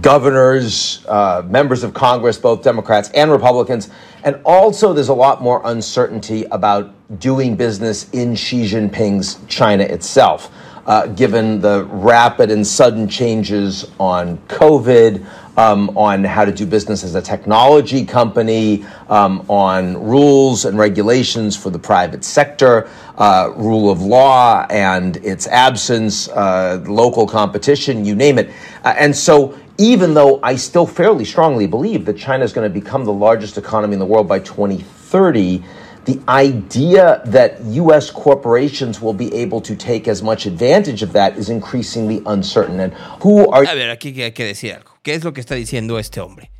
governors, 0.00 1.04
uh, 1.08 1.42
members 1.44 1.82
of 1.82 1.92
Congress, 1.92 2.38
both 2.38 2.62
Democrats 2.62 3.10
and 3.10 3.32
Republicans. 3.32 3.90
And 4.22 4.40
also, 4.44 4.92
there's 4.92 5.08
a 5.08 5.14
lot 5.14 5.42
more 5.42 5.62
uncertainty 5.64 6.44
about 6.52 6.92
doing 7.18 7.56
business 7.56 8.08
in 8.10 8.36
Xi 8.36 8.62
Jinping's 8.68 9.44
China 9.48 9.82
itself 9.82 10.52
uh, 10.86 11.06
given 11.08 11.60
the 11.60 11.84
rapid 11.90 12.50
and 12.50 12.66
sudden 12.66 13.08
changes 13.08 13.90
on 13.98 14.38
COVID, 14.48 15.26
um, 15.56 15.96
on 15.96 16.22
how 16.22 16.44
to 16.44 16.52
do 16.52 16.66
business 16.66 17.02
as 17.02 17.14
a 17.14 17.22
technology 17.22 18.04
company, 18.04 18.84
um, 19.08 19.44
on 19.48 19.96
rules 20.02 20.64
and 20.64 20.78
regulations 20.78 21.56
for 21.56 21.70
the 21.70 21.78
private 21.78 22.24
sector, 22.24 22.88
uh, 23.16 23.50
rule 23.56 23.90
of 23.90 24.00
law 24.00 24.66
and 24.70 25.16
its 25.18 25.46
absence, 25.46 26.28
uh, 26.28 26.82
local 26.86 27.26
competition, 27.26 28.04
you 28.04 28.14
name 28.14 28.38
it. 28.38 28.50
Uh, 28.84 28.94
and 28.96 29.14
so, 29.16 29.58
even 29.78 30.14
though 30.14 30.40
I 30.42 30.56
still 30.56 30.86
fairly 30.86 31.24
strongly 31.24 31.66
believe 31.66 32.06
that 32.06 32.16
China 32.16 32.44
is 32.44 32.52
going 32.52 32.70
to 32.70 32.72
become 32.72 33.04
the 33.04 33.12
largest 33.12 33.58
economy 33.58 33.92
in 33.92 33.98
the 33.98 34.06
world 34.06 34.26
by 34.26 34.38
2030, 34.38 35.62
the 36.06 36.20
idea 36.28 37.20
that 37.26 37.60
U.S. 37.64 38.10
corporations 38.10 39.00
will 39.00 39.12
be 39.12 39.32
able 39.34 39.60
to 39.60 39.74
take 39.74 40.08
as 40.08 40.22
much 40.22 40.46
advantage 40.46 41.02
of 41.02 41.12
that 41.12 41.36
is 41.36 41.48
increasingly 41.50 42.22
uncertain. 42.26 42.80
And 42.80 42.94
who 43.22 43.50
are 43.50 43.64
a 43.64 43.74
ver, 43.74 43.90
aquí 43.90 44.20
hay 44.22 44.32
que 44.32 44.44
decir 44.44 44.72
algo. 44.72 44.92
¿Qué 45.02 45.14
es 45.14 45.24
lo 45.24 45.32
que 45.32 45.40
está 45.40 45.54
diciendo 45.54 45.98
este 45.98 46.20
hombre? 46.20 46.50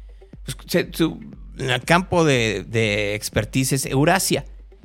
Pues, 0.45 0.57
su 0.93 1.21
en 1.59 1.71
el 1.71 1.81
campo 1.83 2.25
de, 2.25 2.65
de 2.69 3.15
expertise 3.15 3.73
es 3.73 3.87
Eurasia. 3.87 4.45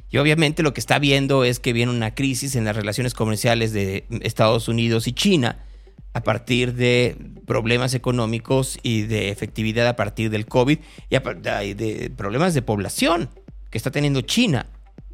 Y 0.10 0.18
obviamente 0.18 0.64
lo 0.64 0.74
que 0.74 0.80
está 0.80 1.00
viendo 1.00 1.44
es 1.44 1.60
que 1.60 1.74
viene 1.74 1.92
una 1.92 2.14
crisis 2.14 2.56
en 2.56 2.66
las 2.66 2.76
relaciones 2.76 3.14
comerciales 3.14 3.74
de 3.74 4.06
Estados 4.22 4.68
Unidos 4.68 5.08
y 5.08 5.14
China 5.14 5.66
a 6.14 6.22
partir 6.22 6.74
de 6.74 7.16
problemas 7.46 7.94
económicos 7.94 8.78
y 8.84 9.04
de 9.04 9.30
efectividad 9.30 9.88
a 9.88 9.96
partir 9.96 10.30
del 10.30 10.46
COVID 10.46 10.80
y 11.10 11.74
de 11.74 12.12
problemas 12.16 12.54
de 12.54 12.62
población 12.62 13.30
que 13.72 13.78
está 13.78 13.90
teniendo 13.90 14.22
China, 14.22 14.68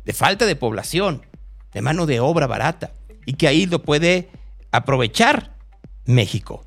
de 0.04 0.14
falta 0.14 0.46
de 0.46 0.56
población, 0.56 1.22
de 1.74 1.82
mano 1.82 2.06
de 2.06 2.20
obra 2.20 2.48
barata, 2.48 2.92
y 3.26 3.34
que 3.34 3.48
ahí 3.48 3.66
lo 3.66 3.84
puede 3.84 4.30
aprovechar 4.72 5.56
México. 6.06 6.66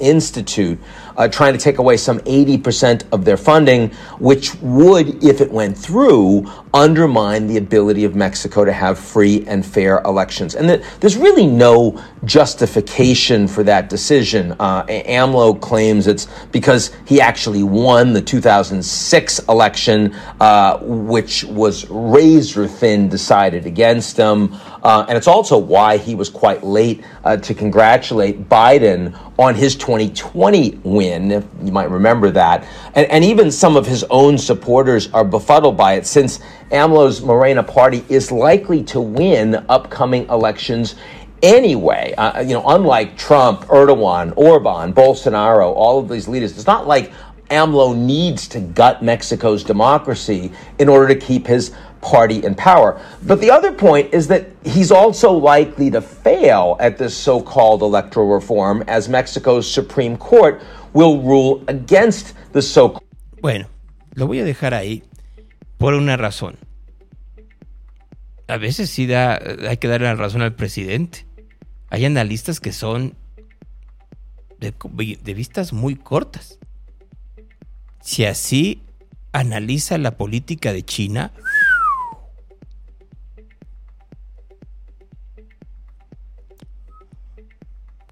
Institute 0.00 0.80
uh, 1.16 1.28
trying 1.28 1.52
to 1.52 1.58
take 1.58 1.78
away 1.78 1.96
some 1.96 2.18
80% 2.20 3.04
of 3.12 3.24
their 3.24 3.36
funding, 3.36 3.90
which 4.18 4.52
would, 4.56 5.22
if 5.22 5.40
it 5.40 5.52
went 5.52 5.78
through, 5.78 6.50
undermine 6.74 7.46
the 7.46 7.56
ability 7.56 8.04
of 8.04 8.16
Mexico 8.16 8.64
to 8.64 8.72
have 8.72 8.98
free 8.98 9.44
and 9.46 9.64
fair 9.64 10.00
elections. 10.00 10.56
And 10.56 10.66
th- 10.66 10.82
there's 10.98 11.16
really 11.16 11.46
no 11.46 12.02
justification 12.24 13.46
for 13.46 13.62
that 13.62 13.88
decision. 13.88 14.56
Uh, 14.58 14.84
AMLO 14.86 15.60
claims 15.60 16.08
it's 16.08 16.26
because 16.50 16.90
he 17.06 17.20
actually 17.20 17.62
won 17.62 18.12
the 18.12 18.22
2006 18.22 19.38
election, 19.48 20.16
uh, 20.40 20.78
which 20.80 21.44
was 21.44 21.88
razor 21.90 22.66
thin 22.66 23.08
decided 23.08 23.66
against 23.66 24.16
him. 24.16 24.52
Uh, 24.82 25.04
and 25.08 25.16
it's 25.16 25.28
also 25.28 25.58
why 25.58 25.96
he 25.96 26.14
was 26.14 26.28
quite 26.28 26.64
late 26.64 27.04
uh, 27.24 27.36
to 27.36 27.54
congratulate 27.54 28.48
Biden 28.48 29.14
on 29.40 29.54
his 29.54 29.74
2020 29.74 30.80
win. 30.84 31.30
If 31.30 31.46
you 31.64 31.72
might 31.72 31.90
remember 31.90 32.30
that. 32.32 32.66
And, 32.94 33.06
and 33.10 33.24
even 33.24 33.50
some 33.50 33.74
of 33.74 33.86
his 33.86 34.04
own 34.10 34.36
supporters 34.36 35.10
are 35.12 35.24
befuddled 35.24 35.78
by 35.78 35.94
it 35.94 36.06
since 36.06 36.40
AMLO's 36.70 37.22
Morena 37.22 37.62
party 37.62 38.04
is 38.10 38.30
likely 38.30 38.84
to 38.84 39.00
win 39.00 39.54
upcoming 39.70 40.28
elections 40.28 40.96
anyway. 41.42 42.12
Uh, 42.18 42.40
you 42.40 42.52
know, 42.52 42.68
unlike 42.68 43.16
Trump, 43.16 43.62
Erdogan, 43.62 44.34
Orban, 44.36 44.92
Bolsonaro, 44.92 45.72
all 45.74 45.98
of 45.98 46.10
these 46.10 46.28
leaders, 46.28 46.52
it's 46.52 46.66
not 46.66 46.86
like 46.86 47.10
AMLO 47.48 47.96
needs 47.96 48.46
to 48.48 48.60
gut 48.60 49.02
Mexico's 49.02 49.64
democracy 49.64 50.52
in 50.78 50.86
order 50.86 51.08
to 51.08 51.18
keep 51.18 51.46
his 51.46 51.72
party 52.00 52.44
in 52.44 52.54
power. 52.54 53.00
But 53.22 53.40
the 53.40 53.50
other 53.50 53.72
point 53.72 54.12
is 54.12 54.28
that 54.28 54.46
he's 54.64 54.90
also 54.90 55.30
likely 55.32 55.90
to 55.90 56.00
fail 56.00 56.76
at 56.80 56.98
this 56.98 57.14
so 57.16 57.40
called 57.40 57.82
electoral 57.82 58.28
reform 58.28 58.82
as 58.88 59.08
Mexico's 59.08 59.70
Supreme 59.70 60.16
Court 60.16 60.60
will 60.92 61.20
rule 61.22 61.62
against 61.68 62.34
the 62.52 62.62
so 62.62 62.90
called. 62.90 63.04
Bueno, 63.40 63.68
lo 64.14 64.26
voy 64.26 64.40
a 64.40 64.44
dejar 64.44 64.74
ahí 64.74 65.02
por 65.78 65.94
una 65.94 66.16
razón. 66.16 66.56
A 68.48 68.58
veces 68.58 68.90
sí 68.90 69.06
da, 69.06 69.40
hay 69.68 69.76
que 69.76 69.88
darle 69.88 70.08
la 70.08 70.16
razón 70.16 70.42
al 70.42 70.54
presidente. 70.54 71.26
Hay 71.88 72.04
analistas 72.04 72.60
que 72.60 72.72
son 72.72 73.14
de, 74.58 74.74
de 75.22 75.34
vistas 75.34 75.72
muy 75.72 75.94
cortas. 75.94 76.58
Si 78.00 78.24
así 78.24 78.82
analiza 79.32 79.98
la 79.98 80.16
política 80.16 80.72
de 80.72 80.82
China, 80.82 81.32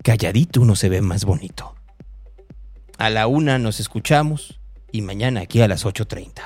calladito 0.02 0.60
uno 0.60 0.76
se 0.76 0.88
ve 0.88 1.00
más 1.02 1.24
bonito. 1.24 1.74
A 2.98 3.10
la 3.10 3.26
una 3.26 3.58
nos 3.58 3.80
escuchamos 3.80 4.60
y 4.90 5.02
mañana 5.02 5.40
aquí 5.40 5.60
a 5.60 5.68
las 5.68 5.84
8.30. 5.84 6.42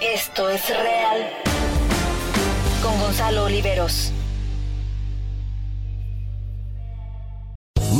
Esto 0.00 0.48
es 0.50 0.68
real. 0.68 1.30
Con 2.82 2.98
Gonzalo 3.00 3.44
Oliveros. 3.44 4.12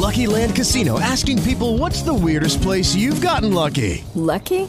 Lucky 0.06 0.26
Land 0.26 0.55
Casino 0.55 1.01
asking 1.01 1.43
people 1.43 1.78
what's 1.78 2.02
the 2.02 2.12
weirdest 2.12 2.62
place 2.62 2.94
you've 2.94 3.20
gotten 3.20 3.52
lucky? 3.52 4.05
Lucky? 4.14 4.68